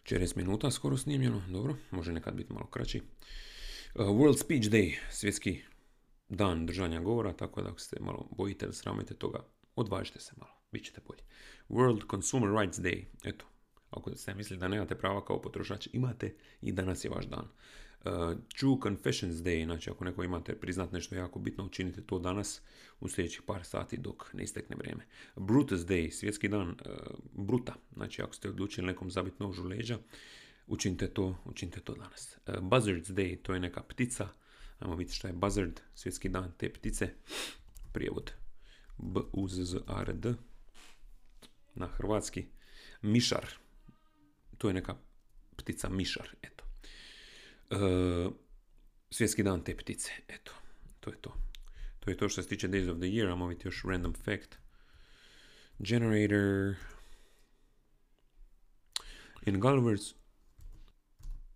40 0.03 0.37
minuta 0.37 0.71
skoro 0.71 0.97
snimljeno, 0.97 1.43
dobro, 1.49 1.77
može 1.91 2.13
nekad 2.13 2.35
biti 2.35 2.53
malo 2.53 2.67
kraći. 2.67 3.03
Uh, 3.95 4.07
World 4.07 4.39
Speech 4.41 4.69
Day, 4.69 4.97
svjetski 5.11 5.61
dan 6.29 6.67
držanja 6.67 7.01
govora, 7.01 7.33
tako 7.33 7.63
da 7.63 7.69
ako 7.69 7.81
se 7.81 7.97
malo 8.01 8.29
bojite 8.37 8.65
ili 8.67 8.75
sramite 8.75 9.15
toga, 9.15 9.45
odvažite 9.77 10.21
se 10.21 10.33
malo, 10.37 10.60
bit 10.73 10.85
ćete 10.85 11.01
bolji. 11.07 11.21
World 11.69 12.11
Consumer 12.11 12.51
Rights 12.61 12.79
Day, 12.79 13.05
eto, 13.25 13.45
ako 13.91 14.17
ste 14.17 14.35
mislili 14.35 14.61
da 14.61 14.69
nemate 14.69 14.95
prava 14.95 15.25
kao 15.25 15.43
potrošač, 15.43 15.89
imate 15.93 16.35
i 16.61 16.73
danas 16.73 17.05
je 17.05 17.11
vaš 17.11 17.27
dan. 17.27 17.45
Uh, 18.05 18.39
True 18.59 18.77
Confessions 18.83 19.37
Day, 19.37 19.65
znači 19.65 19.91
ako 19.91 20.05
neko 20.05 20.25
imate 20.25 20.55
priznat 20.55 20.93
nešto 20.93 21.15
jako 21.15 21.39
bitno, 21.39 21.65
učinite 21.65 22.03
to 22.03 22.19
danas 22.19 22.63
u 23.01 23.09
sljedećih 23.09 23.43
par 23.47 23.65
sati 23.65 23.97
dok 23.97 24.33
ne 24.33 24.43
istekne 24.43 24.77
vrijeme. 24.77 25.07
Brutus 25.37 25.81
Day, 25.81 26.11
svjetski 26.11 26.49
dan 26.49 26.69
uh, 26.69 26.77
bruta, 27.33 27.75
znači 27.95 28.23
ako 28.23 28.35
ste 28.35 28.49
odlučili 28.49 28.87
nekom 28.87 29.11
zabiti 29.11 29.37
nož 29.43 29.59
u 29.59 29.65
leđa, 29.65 29.99
učinite 30.67 31.09
to, 31.09 31.37
učinite 31.45 31.81
to 31.81 31.95
danas. 31.95 32.39
Uh, 32.47 32.61
Buzzards 32.61 33.09
Day, 33.09 33.43
to 33.43 33.55
je 33.55 33.61
neka 33.61 33.83
ptica, 33.83 34.29
ajmo 34.79 34.97
vidjeti 34.97 35.17
šta 35.17 35.29
je 35.29 35.35
buzzard, 35.35 35.81
svjetski 35.95 36.29
dan 36.29 36.53
te 36.57 36.73
ptice, 36.73 37.11
prijevod 37.93 38.33
b 38.99 39.21
u 39.33 39.49
z 39.49 39.65
z 39.65 39.77
a 39.87 40.01
r 40.01 40.13
d 40.13 40.35
na 41.81 41.87
hrvatski. 41.87 42.47
Mišar, 43.03 43.47
to 44.59 44.69
je 44.69 44.75
neka 44.75 44.95
ptica 45.57 45.89
mišar, 45.89 46.29
eto. 46.43 46.65
E, 47.71 48.31
svjetski 49.11 49.43
dan 49.43 49.65
te 49.65 49.77
ptice, 49.77 50.13
eto, 50.29 50.53
to 51.01 51.11
je 51.11 51.17
to. 51.21 51.37
To 52.01 52.11
je 52.11 52.17
to 52.17 52.29
što 52.29 52.43
se 52.43 52.49
tiče 52.49 52.69
Days 52.69 52.91
of 52.91 52.99
the 52.99 53.07
Year, 53.07 53.33
a 53.33 53.47
vidjeti 53.47 53.69
još 53.69 53.83
random 53.85 54.15
fact. 54.15 54.59
Generator... 55.79 56.75
In 59.47 59.61
Gulliver's 59.61 60.20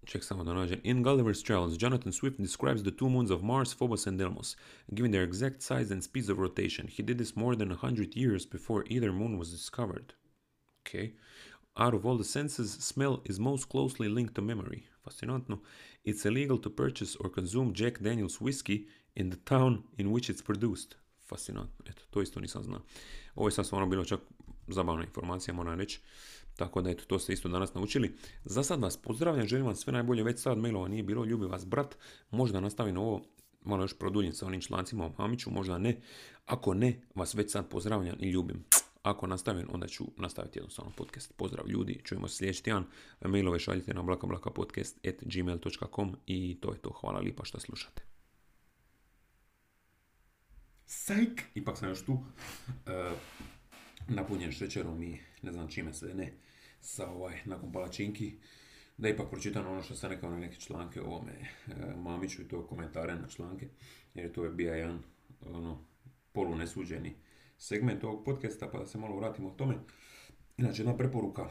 Check 0.07 0.25
da 0.29 0.55
nađem. 0.55 0.81
In 0.83 1.03
Gulliver's 1.05 1.43
Travels, 1.43 1.79
Jonathan 1.83 2.13
Swift 2.13 2.37
describes 2.39 2.83
the 2.83 2.91
two 2.91 3.09
moons 3.09 3.31
of 3.31 3.43
Mars, 3.43 3.75
Phobos 3.75 4.07
and 4.07 4.19
Deimos, 4.19 4.57
given 4.93 5.11
their 5.11 5.25
exact 5.25 5.63
size 5.63 5.95
and 5.95 6.05
speeds 6.05 6.29
of 6.29 6.39
rotation. 6.39 6.89
He 6.89 7.03
did 7.03 7.19
this 7.19 7.37
more 7.37 7.57
than 7.57 7.73
a 7.73 7.77
hundred 7.87 8.17
years 8.17 8.47
before 8.47 8.85
either 8.89 9.13
moon 9.13 9.39
was 9.39 9.51
discovered. 9.51 10.15
Okay. 10.83 11.15
Out 11.77 11.95
of 11.95 12.07
all 12.07 12.19
the 12.19 12.25
senses, 12.25 12.73
smell 12.73 13.21
is 13.25 13.41
most 13.41 13.69
closely 13.69 14.09
linked 14.09 14.35
to 14.35 14.43
memory. 14.43 14.83
Fascinantno. 15.05 15.59
It's 16.05 16.25
illegal 16.25 16.59
to 16.59 16.71
purchase 16.71 17.17
or 17.21 17.31
consume 17.31 17.73
Jack 17.75 18.01
Daniels 18.01 18.41
whiskey 18.41 18.87
in 19.17 19.31
the 19.31 19.39
town 19.45 19.83
in 19.99 20.11
which 20.13 20.31
it's 20.31 20.43
produced. 20.43 20.97
Fascinantno. 21.31 21.85
Eto, 21.85 22.03
to 22.11 22.23
isto 22.23 22.41
nisam 22.41 22.63
znao. 22.63 22.81
Ovo 23.35 23.49
je 23.49 23.53
sad 23.53 23.67
stvarno 23.67 23.87
bilo 23.87 24.05
čak 24.05 24.21
zabavna 24.69 25.05
informacija, 25.05 25.55
moram 25.55 25.79
reći. 25.79 26.01
Tako 26.57 26.83
da 26.83 26.91
eto, 26.91 27.05
to 27.05 27.19
ste 27.19 27.33
isto 27.33 27.49
danas 27.49 27.75
naučili. 27.75 28.17
Za 28.45 28.63
sad 28.63 28.81
vas 28.81 28.97
pozdravljam, 28.97 29.47
želim 29.47 29.67
vam 29.67 29.77
sve 29.77 29.93
najbolje, 29.93 30.23
već 30.23 30.41
sad 30.41 30.59
mailova 30.59 30.89
nije 30.89 31.03
bilo, 31.03 31.25
ljubi 31.25 31.47
vas 31.47 31.67
brat, 31.67 31.97
možda 32.31 32.61
nastavim 32.61 32.97
ovo, 32.97 33.23
malo 33.65 33.85
još 33.85 33.99
produljim 33.99 34.33
sa 34.33 34.47
onim 34.47 34.61
člancima 34.61 35.07
o 35.07 35.13
Mamiću, 35.19 35.51
možda 35.51 35.79
ne. 35.79 36.01
Ako 36.47 36.75
ne, 36.75 37.01
vas 37.15 37.35
već 37.35 37.53
sad 37.53 37.69
pozdravljam 37.69 38.17
i 38.21 38.31
ljubim. 38.31 38.65
Ako 39.03 39.27
nastavim, 39.27 39.67
onda 39.73 39.87
ću 39.87 40.05
nastaviti 40.17 40.59
jednostavno 40.59 40.93
podcast. 40.97 41.33
Pozdrav 41.37 41.69
ljudi, 41.69 42.01
čujemo 42.05 42.29
se 42.29 42.37
sljedeći 42.37 42.65
tjedan. 42.65 42.85
Mailove 43.21 43.59
šaljite 43.59 43.95
na 43.95 44.03
blakablakapodcast.gmail.com 44.03 46.17
i 46.27 46.59
to 46.61 46.73
je 46.73 46.79
to. 46.79 46.91
Hvala 46.91 47.21
lipa 47.21 47.45
što 47.45 47.61
slušate. 47.61 48.03
Sajk! 50.87 51.43
Ipak 51.55 51.79
sam 51.79 51.89
još 51.89 52.05
tu. 52.05 52.13
Uh, 52.13 52.21
napunjen 54.17 54.53
šećerom 54.53 55.03
i 55.03 55.19
ne 55.43 55.53
znam 55.53 55.69
čime 55.69 55.95
sve 55.95 56.15
ne 56.15 56.44
sa 56.85 57.11
ovaj, 57.11 57.35
nakon 57.45 57.73
palačinki, 57.73 58.33
da 58.97 59.09
ipak 59.09 59.31
pročitam 59.31 59.67
ono 59.67 59.83
što 59.83 59.95
sam 59.95 60.11
rekao 60.11 60.31
na 60.31 60.39
neke 60.39 60.57
članke 60.57 61.01
o 61.01 61.05
ovome. 61.05 61.33
E, 61.33 61.73
Mamiću 61.97 62.43
i 62.43 62.49
to 62.49 62.67
komentare 62.67 63.15
na 63.15 63.29
članke, 63.29 63.69
jer 64.15 64.33
to 64.33 64.45
je 64.45 64.51
bio 64.51 64.75
jedan 64.75 65.03
ono, 65.47 65.85
polunesuđeni 66.33 67.15
segment 67.59 68.05
ovog 68.05 68.25
podcasta, 68.25 68.69
pa 68.69 68.79
da 68.79 68.87
se 68.87 68.99
malo 68.99 69.17
vratimo 69.17 69.49
o 69.49 69.55
tome. 69.55 69.75
Inače, 70.57 70.83
jedna 70.83 70.97
preporuka 70.97 71.51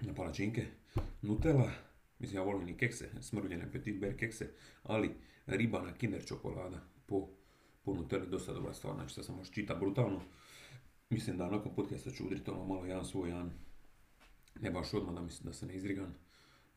na 0.00 0.14
palačinke, 0.14 0.66
Nutella, 1.22 1.70
mislim 2.18 2.36
ja 2.36 2.42
volim 2.42 2.68
i 2.68 2.76
kekse, 2.76 3.10
smrvljene 3.20 3.72
petit 3.72 4.00
bear 4.00 4.16
kekse, 4.16 4.50
ali 4.82 5.10
riba 5.46 5.82
na 5.82 5.94
kinder 5.94 6.26
čokolada 6.26 6.80
po, 7.06 7.28
po 7.82 7.94
Nutelli, 7.94 8.26
dosta 8.30 8.52
dobra 8.52 8.74
stvar, 8.74 8.94
znači 8.94 9.14
sad 9.14 9.24
sam 9.24 9.36
možda 9.36 9.54
čita 9.54 9.74
brutalno, 9.74 10.20
Mislim 11.10 11.36
da 11.36 11.50
nakon 11.50 11.74
podcasta 11.74 12.10
ću 12.10 12.24
udriti 12.26 12.50
ono 12.50 12.66
malo 12.66 12.86
jedan 12.86 13.04
svoj, 13.04 13.28
jedan, 13.28 13.52
ne 14.64 14.70
baš 14.70 14.94
odmah 14.94 15.14
da, 15.14 15.22
mislim, 15.22 15.46
da 15.46 15.52
se 15.52 15.66
ne 15.66 15.74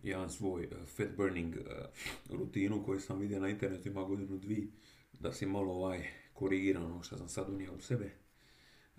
jedan 0.04 0.30
svoj 0.30 0.66
uh, 0.66 0.88
fat 0.88 1.16
burning 1.18 1.56
uh, 1.56 2.38
rutinu 2.38 2.84
koju 2.86 3.00
sam 3.00 3.20
vidio 3.20 3.40
na 3.40 3.50
internetu 3.50 3.90
ima 3.90 4.04
godinu 4.04 4.38
dvi, 4.38 4.72
da 5.20 5.34
si 5.34 5.46
malo 5.46 5.74
ovaj 5.74 6.08
korigiram 6.34 6.86
ono 6.86 7.04
što 7.04 7.18
sam 7.18 7.30
sad 7.30 7.50
unio 7.50 7.74
u 7.74 7.82
sebe. 7.82 8.12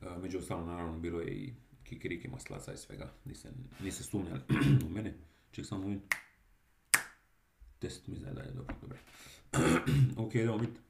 Uh, 0.03 0.23
među 0.23 0.39
ostalom 0.39 0.67
naravno 0.67 0.99
bilo 0.99 1.21
je 1.21 1.33
i 1.33 1.55
kikiriki 1.85 2.29
maslaca 2.29 2.73
i 2.73 2.77
svega, 2.77 3.13
niste, 3.25 3.49
niste 3.81 4.03
sumnjali 4.03 4.41
u 4.87 4.89
mene. 4.89 5.15
Ček 5.51 5.67
sam 5.67 5.85
ovim. 5.85 6.03
Test 7.79 8.07
mi 8.07 8.17
zna 8.17 8.33
da 8.33 8.41
je 8.41 8.53
dobro, 8.53 8.75
dobro. 8.81 8.99
ok, 10.27 10.35
idemo 10.35 10.59
bit. 10.59 10.81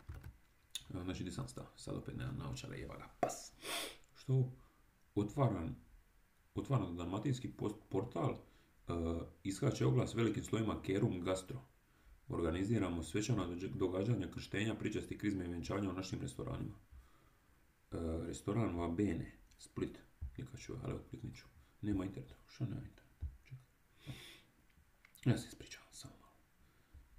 Znači, 0.91 1.23
gdje 1.23 1.33
sam 1.33 1.49
stao? 1.49 1.67
Sad 1.77 1.97
opet 1.97 2.17
nemam 2.17 2.37
naočale, 2.37 2.79
jeba 2.79 2.97
ga, 2.97 3.09
pas 3.21 3.53
što 4.15 4.53
otvaran, 5.15 5.75
otvaran 6.59 6.97
dalmatinski 6.97 7.51
portal 7.89 8.31
uh, 8.31 9.23
iskače 9.43 9.87
oglas 9.87 10.15
velikim 10.15 10.45
slovima 10.45 10.83
Kerum 10.83 11.21
Gastro. 11.21 11.61
Organiziramo 12.29 13.03
svečana 13.03 13.49
događanja 13.75 14.29
krštenja, 14.35 14.75
pričasti 14.75 15.19
krizme 15.19 15.45
i 15.45 15.49
venčanja 15.49 15.91
u 15.91 15.93
našim 15.93 16.21
restoranima. 16.21 16.75
Uh, 17.91 17.99
restoran 18.27 18.77
Vabene, 18.77 19.33
Split. 19.59 19.99
Nikaću, 20.39 20.75
ali 20.85 20.95
otplikniću. 20.95 21.45
Nema 21.83 22.05
interneta. 22.05 22.35
Što 22.47 22.65
nema 22.65 22.83
interneta? 22.87 23.27
Čekaj. 23.45 24.15
Ja 25.25 25.39
se 25.39 25.49
ispričavam 25.49 25.93
samo 25.93 26.15
malo. 26.21 26.33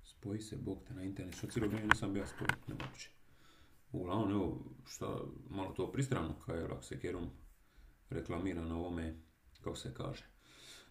Spoji 0.03 0.41
se, 0.41 0.57
bog 0.57 0.83
te 0.87 0.93
na 0.93 1.03
internet. 1.03 1.35
Što 1.35 1.47
cijelo 1.47 1.67
vrijeme 1.67 1.87
nisam 1.87 2.13
bio 2.13 2.27
spojit, 2.27 2.67
nemoguće. 2.67 3.09
Uglavnom, 3.91 4.31
evo, 4.31 4.65
šta, 4.85 5.19
malo 5.49 5.73
to 5.73 5.91
pristrano, 5.91 6.35
kaj 6.45 6.59
je 6.59 6.67
se 6.81 6.99
Kerum 6.99 7.29
reklamira 8.09 8.65
na 8.65 8.77
ovome, 8.77 9.15
kako 9.69 9.79
se 9.79 9.93
kaže, 9.93 10.25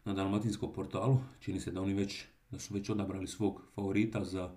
na 0.04 0.14
dalmatinskom 0.14 0.72
portalu. 0.72 1.18
Čini 1.40 1.60
se 1.60 1.70
da 1.70 1.82
oni 1.82 1.94
već, 1.94 2.24
da 2.50 2.58
su 2.58 2.74
već 2.74 2.90
odabrali 2.90 3.26
svog 3.26 3.62
favorita 3.74 4.24
za 4.24 4.50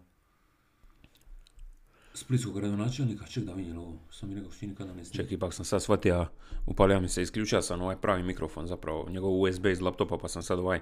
splitskog 2.14 2.56
gradonačelnika. 2.56 3.26
Ček 3.26 3.44
da 3.44 3.54
vidim 3.54 3.78
ovo, 3.78 4.00
sam 4.12 4.30
mi 4.30 4.36
rekao 4.36 4.52
što 4.52 4.66
nikada 4.66 4.94
ne 4.94 5.06
Ček, 5.06 5.32
ipak 5.32 5.54
sam 5.54 5.66
sad 5.66 5.84
shvatio, 5.84 6.28
upalio 6.66 7.00
mi 7.00 7.10
se, 7.10 7.22
isključio 7.22 7.62
sam 7.62 7.82
ovaj 7.82 7.96
pravi 8.02 8.24
mikrofon 8.24 8.68
zapravo, 8.68 9.10
njegov 9.10 9.42
USB 9.42 9.66
iz 9.66 9.82
laptopa, 9.82 10.18
pa 10.18 10.28
sam 10.28 10.44
sad 10.44 10.60
ovaj 10.60 10.82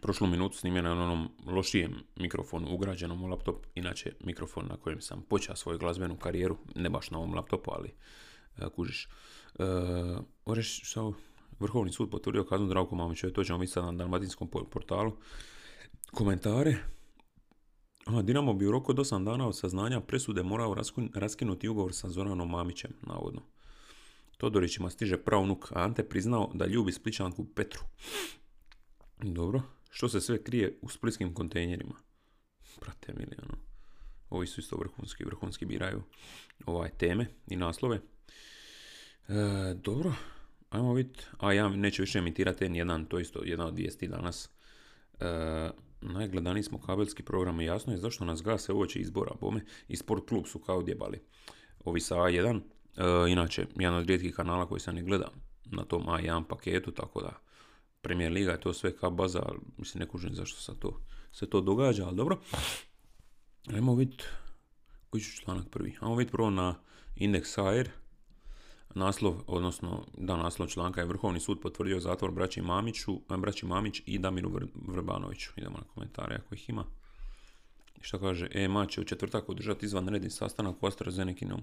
prošlu 0.00 0.26
minutu 0.26 0.56
snimljena 0.56 0.94
na 0.94 1.02
onom 1.02 1.28
lošijem 1.46 1.94
mikrofonu 2.16 2.74
ugrađenom 2.74 3.24
u 3.24 3.26
laptop, 3.26 3.66
inače 3.74 4.12
mikrofon 4.20 4.66
na 4.68 4.76
kojem 4.76 5.00
sam 5.00 5.22
počeo 5.22 5.56
svoju 5.56 5.78
glazbenu 5.78 6.16
karijeru, 6.16 6.58
ne 6.74 6.90
baš 6.90 7.10
na 7.10 7.18
ovom 7.18 7.34
laptopu, 7.34 7.70
ali 7.74 7.94
uh, 8.58 8.72
kužiš. 8.72 9.08
Uh, 9.58 10.56
što 10.62 11.14
Vrhovni 11.62 11.92
sud 11.92 12.10
potvrdio 12.10 12.44
kaznu 12.44 12.66
Zdravko 12.66 12.94
Mamiću, 12.94 13.30
to 13.30 13.44
ćemo 13.44 13.66
sad 13.66 13.84
na 13.84 13.92
dalmatinskom 13.92 14.48
portalu. 14.48 15.12
Komentare. 16.10 16.76
Aha, 18.04 18.22
Dinamo 18.22 18.52
bi 18.52 18.66
u 18.66 18.70
roku 18.70 18.92
od 18.92 18.98
8 18.98 19.24
dana 19.24 19.48
od 19.48 19.58
saznanja 19.58 20.00
presude 20.00 20.42
morao 20.42 20.76
raskinuti 21.14 21.68
ugovor 21.68 21.94
sa 21.94 22.08
Zoranom 22.08 22.50
Mamićem, 22.50 22.90
navodno. 23.02 23.40
Todorićima 24.36 24.90
stiže 24.90 25.16
pravnuk, 25.16 25.72
a 25.72 25.84
Ante 25.84 26.08
priznao 26.08 26.50
da 26.54 26.66
ljubi 26.66 26.92
spličanku 26.92 27.46
Petru. 27.54 27.82
Dobro 29.22 29.62
što 29.90 30.08
se 30.08 30.20
sve 30.20 30.42
krije 30.42 30.78
u 30.82 30.88
splitskim 30.88 31.34
kontejnerima. 31.34 31.94
Prate 32.80 33.12
mili, 33.12 33.36
ono. 33.42 33.54
Ovi 34.30 34.46
su 34.46 34.60
isto 34.60 34.76
vrhunski, 34.76 35.24
vrhunski 35.24 35.66
biraju 35.66 36.02
ovaj 36.66 36.90
teme 36.90 37.26
i 37.46 37.56
naslove. 37.56 38.00
E, 39.28 39.34
dobro, 39.74 40.14
ajmo 40.72 40.94
vidjeti. 40.94 41.24
A 41.38 41.52
ja 41.52 41.68
neću 41.68 42.02
više 42.02 42.18
emitirati 42.18 42.64
N1, 42.64 43.08
to 43.08 43.18
je 43.18 43.22
isto 43.22 43.40
jedna 43.44 43.66
od 43.66 43.76
vijesti 43.76 44.08
danas. 44.08 44.50
E, 45.20 45.70
najgledaniji 46.00 46.62
smo 46.62 46.80
kabelski 46.80 47.22
program 47.22 47.60
jasno 47.60 47.92
je 47.92 47.98
zašto 47.98 48.24
nas 48.24 48.42
gase 48.42 48.72
uoči 48.72 48.98
izbora. 49.00 49.32
Bome 49.40 49.64
i 49.88 49.96
Sport 49.96 50.28
Klub 50.28 50.46
su 50.46 50.58
kao 50.58 50.82
djebali. 50.82 51.22
Ovi 51.84 52.00
sa 52.00 52.16
A1, 52.16 52.60
e, 52.96 53.30
inače, 53.30 53.66
jedan 53.76 53.98
od 53.98 54.06
rijetkih 54.06 54.34
kanala 54.34 54.68
koji 54.68 54.80
sam 54.80 54.94
ne 54.94 55.02
gledam 55.02 55.32
na 55.64 55.84
tom 55.84 56.02
A1 56.02 56.44
paketu, 56.44 56.90
tako 56.90 57.20
da 57.20 57.40
Premier 58.00 58.32
Liga 58.32 58.50
je 58.50 58.60
to 58.60 58.72
sve 58.72 58.96
kao 58.96 59.10
baza, 59.10 59.42
ali 59.46 59.58
mislim 59.78 60.00
ne 60.00 60.08
kužim 60.08 60.34
zašto 60.34 60.60
se 60.60 60.80
to, 60.80 61.00
se 61.32 61.50
to 61.50 61.60
događa, 61.60 62.06
ali 62.06 62.16
dobro. 62.16 62.40
Ajmo 63.74 63.94
vidjeti, 63.94 64.24
koji 65.10 65.20
ću 65.20 65.42
članak 65.42 65.68
prvi? 65.70 65.96
Ajmo 66.00 66.16
vidjeti 66.16 66.32
prvo 66.32 66.50
na 66.50 66.74
Index 67.16 67.56
HR, 67.56 68.01
naslov, 68.94 69.34
odnosno 69.46 70.06
da 70.16 70.36
naslov 70.36 70.68
članka 70.68 71.00
je 71.00 71.06
Vrhovni 71.06 71.40
sud 71.40 71.60
potvrdio 71.60 72.00
zatvor 72.00 72.30
braći 72.30 72.62
Mamiću, 72.62 73.20
braći 73.38 73.66
Mamić 73.66 74.02
i 74.06 74.18
Damiru 74.18 74.50
Vrbanoviću. 74.88 75.50
Idemo 75.56 75.76
na 75.78 75.84
komentare 75.94 76.34
ako 76.34 76.54
ih 76.54 76.68
ima. 76.68 76.84
Šta 78.00 78.18
kaže, 78.18 78.48
EMA 78.52 78.86
će 78.86 79.00
u 79.00 79.04
četvrtak 79.04 79.48
održati 79.48 79.86
izvanredni 79.86 80.30
sastanak 80.30 80.82
u 80.82 80.86
AstraZenekinom 80.86 81.60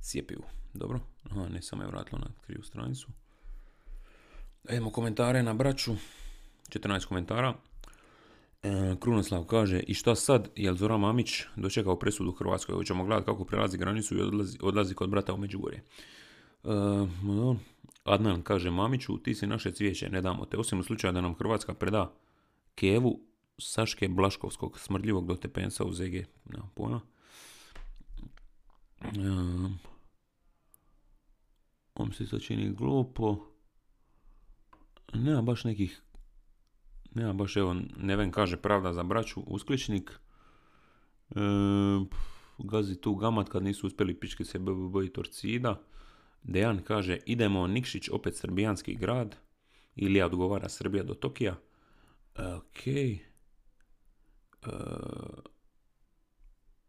cijepivu. 0.00 0.42
Dobro, 0.74 1.00
Aha, 1.30 1.48
ne 1.48 1.62
samo 1.62 1.82
je 1.82 1.88
vratilo 1.88 2.18
na 2.18 2.30
krivu 2.46 2.62
stranicu. 2.62 3.08
Idemo 4.68 4.90
komentare 4.90 5.42
na 5.42 5.54
braću. 5.54 5.92
14 6.68 7.06
komentara. 7.06 7.54
E, 8.62 8.96
Krunoslav 9.00 9.44
kaže, 9.44 9.80
i 9.80 9.94
šta 9.94 10.14
sad, 10.14 10.48
jel 10.56 10.74
Zoran 10.74 11.00
Mamić 11.00 11.42
dočekao 11.56 11.98
presudu 11.98 12.30
u 12.30 12.34
Hrvatskoj? 12.34 12.74
Hoćemo 12.74 13.04
gledati 13.04 13.26
kako 13.26 13.44
prelazi 13.44 13.78
granicu 13.78 14.16
i 14.16 14.20
odlazi, 14.20 14.58
odlazi 14.62 14.94
kod 14.94 15.10
brata 15.10 15.34
u 15.34 15.36
Međugorje. 15.36 15.82
E, 16.64 16.68
Adnan 18.04 18.42
kaže, 18.42 18.70
Mamiću, 18.70 19.18
ti 19.18 19.34
si 19.34 19.46
naše 19.46 19.72
cvijeće, 19.72 20.08
ne 20.10 20.22
damo 20.22 20.46
te. 20.46 20.58
Osim 20.58 20.78
u 20.78 20.82
slučaju 20.82 21.12
da 21.12 21.20
nam 21.20 21.34
Hrvatska 21.34 21.74
preda 21.74 22.12
Kevu 22.74 23.20
Saške 23.58 24.08
Blaškovskog, 24.08 24.78
smrdljivog 24.78 25.26
do 25.26 25.34
tepensa 25.34 25.84
u 25.84 25.92
ZG. 25.92 26.14
Nemam 26.44 26.70
pojma. 26.74 27.00
E, 29.00 29.08
on 31.94 32.12
se 32.12 32.24
začini 32.24 32.72
glupo 32.72 33.54
nema 35.14 35.42
baš 35.42 35.64
nekih, 35.64 36.02
nema 37.14 37.32
baš, 37.32 37.56
evo, 37.56 37.76
Neven 37.96 38.30
kaže 38.30 38.56
pravda 38.56 38.92
za 38.92 39.02
braću, 39.02 39.40
uskličnik. 39.40 40.10
E, 41.30 41.34
gazi 42.58 43.00
tu 43.00 43.14
gamat 43.14 43.48
kad 43.48 43.62
nisu 43.62 43.86
uspjeli 43.86 44.20
pičke 44.20 44.44
se 44.44 44.58
BBB 44.58 45.02
i 45.04 45.12
Torcida. 45.12 45.82
Dejan 46.44 46.82
kaže, 46.82 47.18
idemo 47.26 47.66
Nikšić, 47.66 48.08
opet 48.08 48.36
srbijanski 48.36 48.94
grad. 48.94 49.36
Ilija 49.96 50.26
odgovara 50.26 50.68
Srbija 50.68 51.02
do 51.02 51.14
Tokija. 51.14 51.56
Ok. 52.36 52.86
E, 52.86 53.20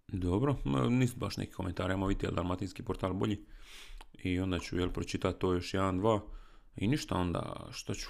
dobro, 0.08 0.56
nisu 0.90 1.16
baš 1.18 1.38
neki 1.38 1.52
komentari, 1.52 1.94
ajmo 1.94 2.08
vidjeti 2.08 2.26
je 2.26 2.32
dalmatinski 2.32 2.84
portal 2.84 3.14
bolji. 3.14 3.46
I 4.24 4.40
onda 4.40 4.60
ću 4.60 4.78
jel 4.78 4.92
pročitati 4.92 5.40
to 5.40 5.54
još 5.54 5.74
jedan, 5.74 5.98
dva. 5.98 6.22
I 6.76 6.88
ništa 6.88 7.16
onda, 7.16 7.68
što 7.72 7.94
ću? 7.94 8.10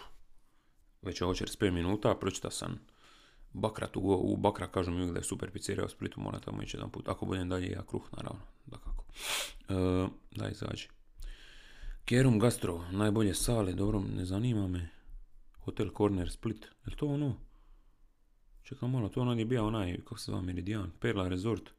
Već 1.02 1.22
je 1.22 1.28
večer 1.28 1.48
5 1.48 1.72
minuta, 1.72 2.16
pročita 2.16 2.52
sam 2.52 2.80
Bakrat 3.54 3.98
u, 3.98 4.02
u 4.02 4.38
Bakra, 4.38 4.68
kažu 4.68 4.92
mi 4.92 5.12
da 5.12 5.20
je 5.20 5.24
super 5.24 5.52
pizzerija 5.52 5.86
u 5.86 5.90
Splitu, 5.90 6.22
mora 6.22 6.40
tamo 6.40 6.62
ići 6.62 6.78
jedan 6.78 6.90
put. 6.90 7.08
Ako 7.08 7.26
budem 7.26 7.50
dalje, 7.50 7.72
ja 7.72 7.84
kruh, 7.86 8.04
naravno, 8.18 8.42
da 8.66 8.78
kako. 8.78 9.06
E, 9.70 10.08
da, 10.32 10.50
izađi. 10.50 10.95
Kerum 12.06 12.40
Gastro, 12.40 12.84
najbolje 12.92 13.34
sale, 13.34 13.74
dobro, 13.74 14.00
ne 14.00 14.26
zanima 14.26 14.68
me. 14.68 14.90
Hotel 15.60 15.90
Corner 15.98 16.32
Split, 16.32 16.66
je 16.86 16.96
to 16.96 17.08
ono? 17.08 17.36
Čekaj 18.64 18.90
malo, 18.90 19.10
to 19.10 19.22
ono 19.22 19.34
je 19.34 19.46
bio 19.46 19.68
onaj, 19.68 19.98
kako 19.98 20.18
se 20.18 20.32
zove, 20.32 20.42
Meridian, 20.42 20.92
Perla 21.00 21.28
Resort. 21.28 21.70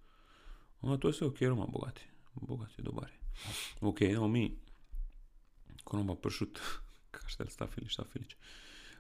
Ono, 0.80 0.96
to 0.96 1.08
je 1.08 1.14
sve 1.14 1.26
u 1.26 1.30
Keruma, 1.30 1.66
bogati. 1.66 2.06
Bogati, 2.34 2.82
dobar 2.82 3.08
je. 3.10 3.18
Ok, 3.80 4.00
evo 4.00 4.28
mi, 4.28 4.58
konoba 5.84 6.14
pršut, 6.14 6.60
kaštel 7.16 7.46
Stafilić, 7.46 7.92
Stafilić. 7.92 8.36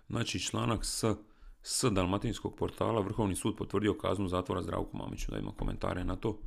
Znači, 0.08 0.40
članak 0.40 0.84
s, 0.84 1.04
s 1.62 1.84
dalmatinskog 1.90 2.56
portala, 2.56 3.00
Vrhovni 3.00 3.36
sud 3.36 3.56
potvrdio 3.56 3.94
kaznu 3.94 4.28
zatvora 4.28 4.62
Zdravku 4.62 4.96
Mamiću, 4.96 5.30
da 5.30 5.38
ima 5.38 5.52
komentare 5.52 6.04
na 6.04 6.16
to. 6.16 6.38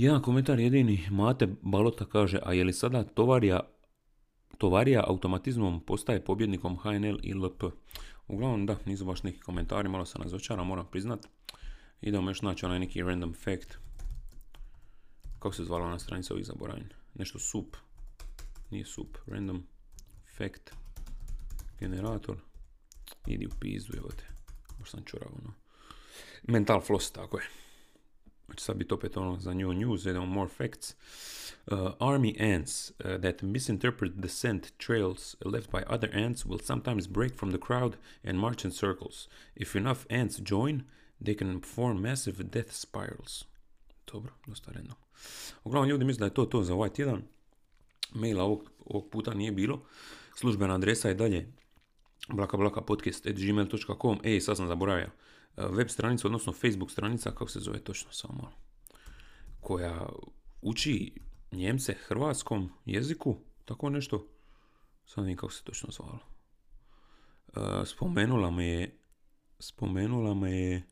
Jedan 0.00 0.22
komentar 0.22 0.60
jedini, 0.60 1.08
Mate 1.10 1.46
Balota 1.62 2.04
kaže, 2.04 2.38
a 2.44 2.52
je 2.52 2.64
li 2.64 2.72
sada 2.72 3.04
tovarija, 3.04 3.60
tovarija 4.58 5.04
automatizmom 5.06 5.80
postaje 5.84 6.24
pobjednikom 6.24 6.78
HNL 6.78 7.18
i 7.22 7.34
LP? 7.34 7.62
Uglavnom 8.28 8.66
da, 8.66 8.76
nisu 8.84 9.04
baš 9.04 9.22
neki 9.22 9.40
komentari, 9.40 9.88
malo 9.88 10.06
sam 10.06 10.22
razočaran, 10.22 10.66
moram 10.66 10.86
priznat. 10.90 11.26
Idemo 12.00 12.30
još 12.30 12.42
naći 12.42 12.66
onaj 12.66 12.78
neki 12.78 13.02
random 13.02 13.34
fact. 13.34 13.78
Kako 15.38 15.52
se 15.52 15.64
zvala 15.64 15.90
na 15.90 15.98
stranica 15.98 16.34
ovih 16.34 16.46
zaboravim? 16.46 16.88
Nešto 17.14 17.38
sup. 17.38 17.76
Nije 18.70 18.84
sup. 18.84 19.16
Random 19.26 19.66
fact. 20.38 20.74
Generator. 21.80 22.36
Idi 23.26 23.46
u 23.46 23.50
pizdu, 23.60 23.92
evo 23.98 24.08
te. 24.08 24.24
Možda 24.78 24.90
sam 24.90 25.04
čurao, 25.04 25.30
no. 25.44 25.52
Mental 26.42 26.80
floss, 26.80 27.10
tako 27.10 27.38
je. 27.38 27.69
Znači 28.50 28.64
sad 28.64 28.76
biti 28.76 28.94
opet 28.94 29.16
ono 29.16 29.40
za 29.40 29.54
new 29.54 29.72
news, 29.72 30.06
idemo 30.06 30.26
more 30.26 30.48
facts. 30.48 30.94
Uh, 31.66 31.78
army 31.98 32.54
ants 32.54 32.90
uh, 32.90 33.20
that 33.20 33.42
misinterpret 33.42 34.12
the 34.20 34.28
scent 34.28 34.72
trails 34.78 35.36
left 35.44 35.70
by 35.70 35.82
other 35.86 36.16
ants 36.16 36.44
will 36.44 36.60
sometimes 36.62 37.08
break 37.08 37.36
from 37.36 37.50
the 37.50 37.58
crowd 37.58 37.92
and 38.24 38.38
march 38.38 38.64
in 38.64 38.70
circles. 38.70 39.28
If 39.54 39.76
enough 39.76 39.98
ants 40.08 40.38
join, 40.38 40.82
they 41.24 41.38
can 41.38 41.60
form 41.60 42.02
massive 42.02 42.42
death 42.44 42.72
spirals. 42.72 43.44
Dobro, 44.12 44.32
dosta 44.46 44.72
random. 44.72 44.96
Uglavnom 45.64 45.90
ljudi 45.90 46.04
misle 46.04 46.18
da 46.18 46.24
je 46.24 46.34
to 46.34 46.44
to 46.44 46.62
za 46.62 46.74
ovaj 46.74 46.90
tjedan. 46.90 47.22
Maila 48.14 48.44
ovog, 48.44 48.70
ovog 48.86 49.10
puta 49.10 49.34
nije 49.34 49.52
bilo. 49.52 49.82
Službena 50.34 50.74
adresa 50.74 51.08
je 51.08 51.14
dalje 51.14 51.52
blakablakapodcast.gmail.com 52.28 54.18
Ej, 54.24 54.40
sad 54.40 54.56
sam 54.56 54.66
zaboravio. 54.66 55.10
E, 55.56 55.66
web 55.70 55.88
stranica, 55.88 56.28
odnosno 56.28 56.52
Facebook 56.52 56.90
stranica, 56.90 57.30
kako 57.30 57.48
se 57.48 57.60
zove 57.60 57.78
točno 57.78 58.12
samo 58.12 58.52
koja 59.60 60.08
uči 60.62 61.12
Njemce 61.52 61.94
hrvatskom 61.94 62.70
jeziku, 62.86 63.36
tako 63.64 63.90
nešto. 63.90 64.26
Sad 65.04 65.24
vidim 65.24 65.36
kako 65.36 65.52
se 65.52 65.64
točno 65.64 65.88
zvalo. 65.92 66.18
E, 67.56 67.86
spomenula 67.86 68.50
me 68.50 68.66
je 68.66 68.96
spomenula 69.58 70.34
me 70.34 70.52
je 70.52 70.82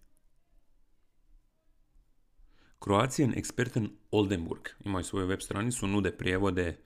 Croatian 2.84 3.32
Experten 3.32 3.88
Oldenburg. 4.10 4.68
Imaju 4.84 5.04
svoju 5.04 5.26
web 5.26 5.40
stranicu, 5.40 5.86
nude 5.86 6.16
prijevode, 6.16 6.76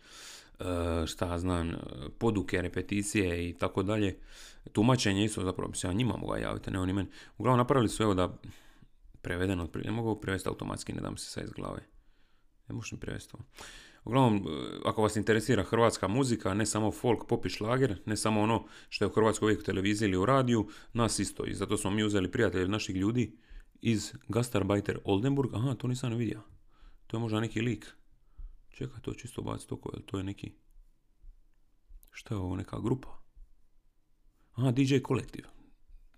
E, 0.62 1.06
šta 1.06 1.38
znam, 1.38 1.72
poduke, 2.18 2.62
repeticije 2.62 3.48
i 3.48 3.54
tako 3.58 3.82
dalje. 3.82 4.18
Tumačenje 4.72 5.24
isto 5.24 5.44
zapravo 5.44 5.74
se 5.74 5.86
ja 5.86 5.92
njima 5.92 6.16
mogao 6.16 6.36
javiti, 6.36 6.70
ne 6.70 6.80
oni 6.80 6.92
meni. 6.92 7.08
Uglavnom 7.38 7.58
napravili 7.58 7.88
su 7.88 8.02
evo 8.02 8.14
da 8.14 8.38
prevedeno, 9.22 9.68
ne 9.84 9.90
mogu 9.90 10.20
prevesti 10.20 10.48
automatski, 10.48 10.92
ne 10.92 11.00
dam 11.00 11.16
se 11.16 11.30
sad 11.30 11.44
iz 11.44 11.50
glave. 11.50 11.88
Ne 12.68 12.74
možeš 12.74 12.92
mi 12.92 12.98
prevesti 12.98 13.32
to. 13.32 13.38
Uglavnom, 14.04 14.36
e, 14.36 14.78
ako 14.84 15.02
vas 15.02 15.16
interesira 15.16 15.62
hrvatska 15.62 16.08
muzika, 16.08 16.54
ne 16.54 16.66
samo 16.66 16.92
folk, 16.92 17.26
pop 17.28 17.46
i 17.46 17.48
šlager, 17.48 18.00
ne 18.06 18.16
samo 18.16 18.40
ono 18.40 18.64
što 18.88 19.04
je 19.04 19.08
u 19.08 19.12
Hrvatskoj 19.12 19.46
uvijek 19.46 19.60
u 19.60 19.64
televiziji 19.64 20.08
ili 20.08 20.16
u 20.16 20.26
radiju, 20.26 20.68
nas 20.92 21.18
isto. 21.18 21.44
I 21.46 21.54
zato 21.54 21.76
smo 21.76 21.90
mi 21.90 22.04
uzeli 22.04 22.30
prijatelje 22.30 22.68
naših 22.68 22.96
ljudi 22.96 23.38
iz 23.80 24.12
Gastarbeiter 24.28 24.98
Oldenburg. 25.04 25.54
Aha, 25.54 25.74
to 25.74 25.88
nisam 25.88 26.14
vidio. 26.14 26.40
To 27.06 27.16
je 27.16 27.20
možda 27.20 27.40
neki 27.40 27.60
lik. 27.60 27.86
Čekaj, 28.70 29.00
to 29.00 29.14
čisto 29.14 29.42
baciti 29.42 29.74
oko, 29.74 29.90
to 30.06 30.18
je 30.18 30.24
neki... 30.24 30.52
Šta 32.10 32.34
je 32.34 32.38
ovo, 32.38 32.56
neka 32.56 32.80
grupa? 32.80 33.21
Aha, 34.54 34.70
DJ 34.70 34.98
kolektiv. 34.98 35.44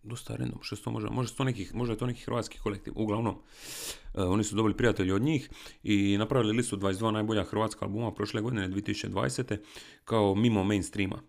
Dosta 0.02 0.36
random, 0.36 0.58
što 0.62 0.76
to 0.76 0.90
može, 0.90 1.08
može, 1.10 1.34
to 1.34 1.44
neki, 1.44 1.66
možda 1.74 1.92
je 1.92 1.98
to 1.98 2.06
neki 2.06 2.20
hrvatski 2.20 2.58
kolektiv. 2.58 2.92
Uglavnom, 2.96 3.34
uh, 3.34 3.40
oni 4.14 4.44
su 4.44 4.56
dobili 4.56 4.76
prijatelji 4.76 5.12
od 5.12 5.22
njih 5.22 5.50
i 5.82 6.18
napravili 6.18 6.56
listu 6.56 6.76
22 6.76 7.10
najbolja 7.10 7.44
hrvatska 7.44 7.84
albuma 7.84 8.14
prošle 8.14 8.40
godine, 8.40 8.68
2020. 8.68 9.56
kao 10.04 10.34
mimo 10.34 10.64
mainstreama. 10.64 11.22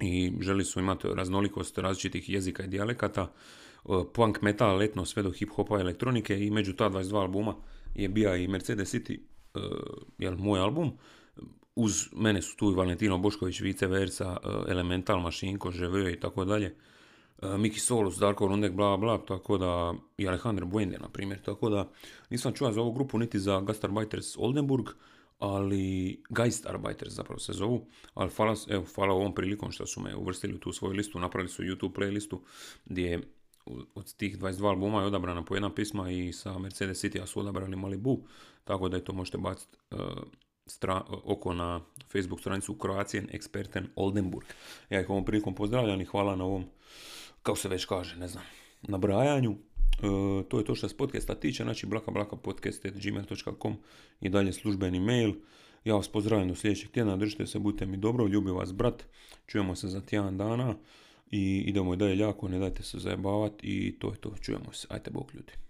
I 0.00 0.32
želi 0.40 0.64
su 0.64 0.80
imati 0.80 1.08
raznolikost 1.14 1.78
različitih 1.78 2.28
jezika 2.28 2.64
i 2.64 2.68
dijalekata, 2.68 3.32
uh, 3.84 4.06
punk 4.14 4.42
metal, 4.42 4.76
letno, 4.76 5.04
sve 5.04 5.22
do 5.22 5.30
hip-hopa 5.30 5.80
elektronike 5.80 6.38
i 6.38 6.50
među 6.50 6.72
ta 6.72 6.90
22 6.90 7.16
albuma 7.16 7.54
je 7.94 8.08
bija 8.08 8.36
i 8.36 8.48
Mercedes 8.48 8.94
City 8.94 9.18
uh, 9.54 9.62
jel, 10.18 10.36
moj 10.36 10.60
album. 10.60 10.92
Uz 11.76 12.08
mene 12.12 12.42
su 12.42 12.56
tu 12.56 12.70
i 12.70 12.74
Valentino 12.74 13.18
Bošković, 13.18 13.60
Vice 13.60 13.86
Versa, 13.86 14.30
uh, 14.30 14.64
Elemental, 14.68 15.20
Mašinko, 15.20 15.70
Ževeo 15.70 16.08
i 16.08 16.20
tako 16.20 16.44
dalje. 16.44 16.74
Uh, 17.42 17.56
Miki 17.56 17.80
Solus, 17.80 18.18
Darko 18.18 18.46
Rundek, 18.46 18.72
bla 18.72 18.96
bla, 18.96 19.18
tako 19.18 19.58
da, 19.58 19.94
i 20.18 20.28
Alejandro 20.28 20.66
Buende, 20.66 20.98
na 20.98 21.08
primjer, 21.08 21.42
tako 21.42 21.70
da 21.70 21.88
nisam 22.30 22.52
čuo 22.52 22.72
za 22.72 22.80
ovu 22.80 22.92
grupu 22.92 23.18
niti 23.18 23.38
za 23.38 23.60
Gastarbeiters 23.60 24.36
Oldenburg, 24.38 24.86
ali 25.38 26.22
Geistarbeiters 26.28 27.14
zapravo 27.14 27.38
se 27.38 27.52
zovu, 27.52 27.86
ali 28.14 28.30
hvala, 28.30 28.54
evo, 28.68 28.84
hvala 28.94 29.14
ovom 29.14 29.34
prilikom 29.34 29.72
što 29.72 29.86
su 29.86 30.00
me 30.00 30.16
uvrstili 30.16 30.54
u 30.54 30.58
tu 30.58 30.72
svoju 30.72 30.94
listu, 30.94 31.18
napravili 31.18 31.48
su 31.48 31.62
YouTube 31.62 31.92
playlistu 31.92 32.38
gdje 32.84 33.22
od 33.94 34.14
tih 34.16 34.38
22 34.38 34.68
albuma 34.68 35.00
je 35.00 35.06
odabrana 35.06 35.44
po 35.44 35.54
jedna 35.54 35.74
pisma 35.74 36.10
i 36.10 36.32
sa 36.32 36.58
Mercedes 36.58 37.04
City 37.04 37.26
su 37.26 37.40
odabrali 37.40 37.76
Malibu, 37.76 38.22
tako 38.64 38.88
da 38.88 38.96
je 38.96 39.04
to 39.04 39.12
možete 39.12 39.38
baciti 39.38 39.78
uh, 39.90 39.98
oko 41.24 41.54
na 41.54 41.80
Facebook 42.12 42.40
stranicu 42.40 42.76
Croatian 42.80 43.26
Experten 43.32 43.86
Oldenburg. 43.96 44.46
Ja 44.90 45.00
ih 45.00 45.10
ovom 45.10 45.24
prilikom 45.24 45.54
pozdravljam 45.54 46.00
i 46.00 46.04
hvala 46.04 46.36
na 46.36 46.44
ovom, 46.44 46.64
kako 47.42 47.58
se 47.58 47.68
već 47.68 47.84
kaže, 47.84 48.16
ne 48.16 48.28
znam, 48.28 48.44
nabrajanju. 48.82 49.50
Uh, 49.50 50.44
to 50.48 50.58
je 50.58 50.64
to 50.64 50.74
što 50.74 50.88
se 50.88 50.96
podcasta 50.96 51.34
tiče, 51.34 51.62
znači 51.62 51.86
blaka 51.86 52.10
blaka 52.10 52.36
podcast.gmail.com 52.36 53.76
i 54.20 54.28
dalje 54.28 54.52
službeni 54.52 55.00
mail. 55.00 55.32
Ja 55.84 55.94
vas 55.94 56.08
pozdravljam 56.08 56.48
do 56.48 56.54
sljedećeg 56.54 56.90
tjedna, 56.90 57.16
držite 57.16 57.46
se, 57.46 57.58
budite 57.58 57.86
mi 57.86 57.96
dobro, 57.96 58.26
ljubi 58.26 58.50
vas 58.50 58.72
brat, 58.72 59.04
čujemo 59.46 59.76
se 59.76 59.88
za 59.88 60.00
tjedan 60.00 60.38
dana 60.38 60.74
i 61.30 61.64
idemo 61.66 61.94
i 61.94 61.96
dalje 61.96 62.18
jako, 62.18 62.48
ne 62.48 62.58
dajte 62.58 62.82
se 62.82 62.98
zajebavati 62.98 63.66
i 63.66 63.98
to 63.98 64.10
je 64.10 64.16
to, 64.16 64.34
čujemo 64.40 64.72
se, 64.72 64.86
ajte 64.90 65.10
bok 65.10 65.34
ljudi. 65.34 65.65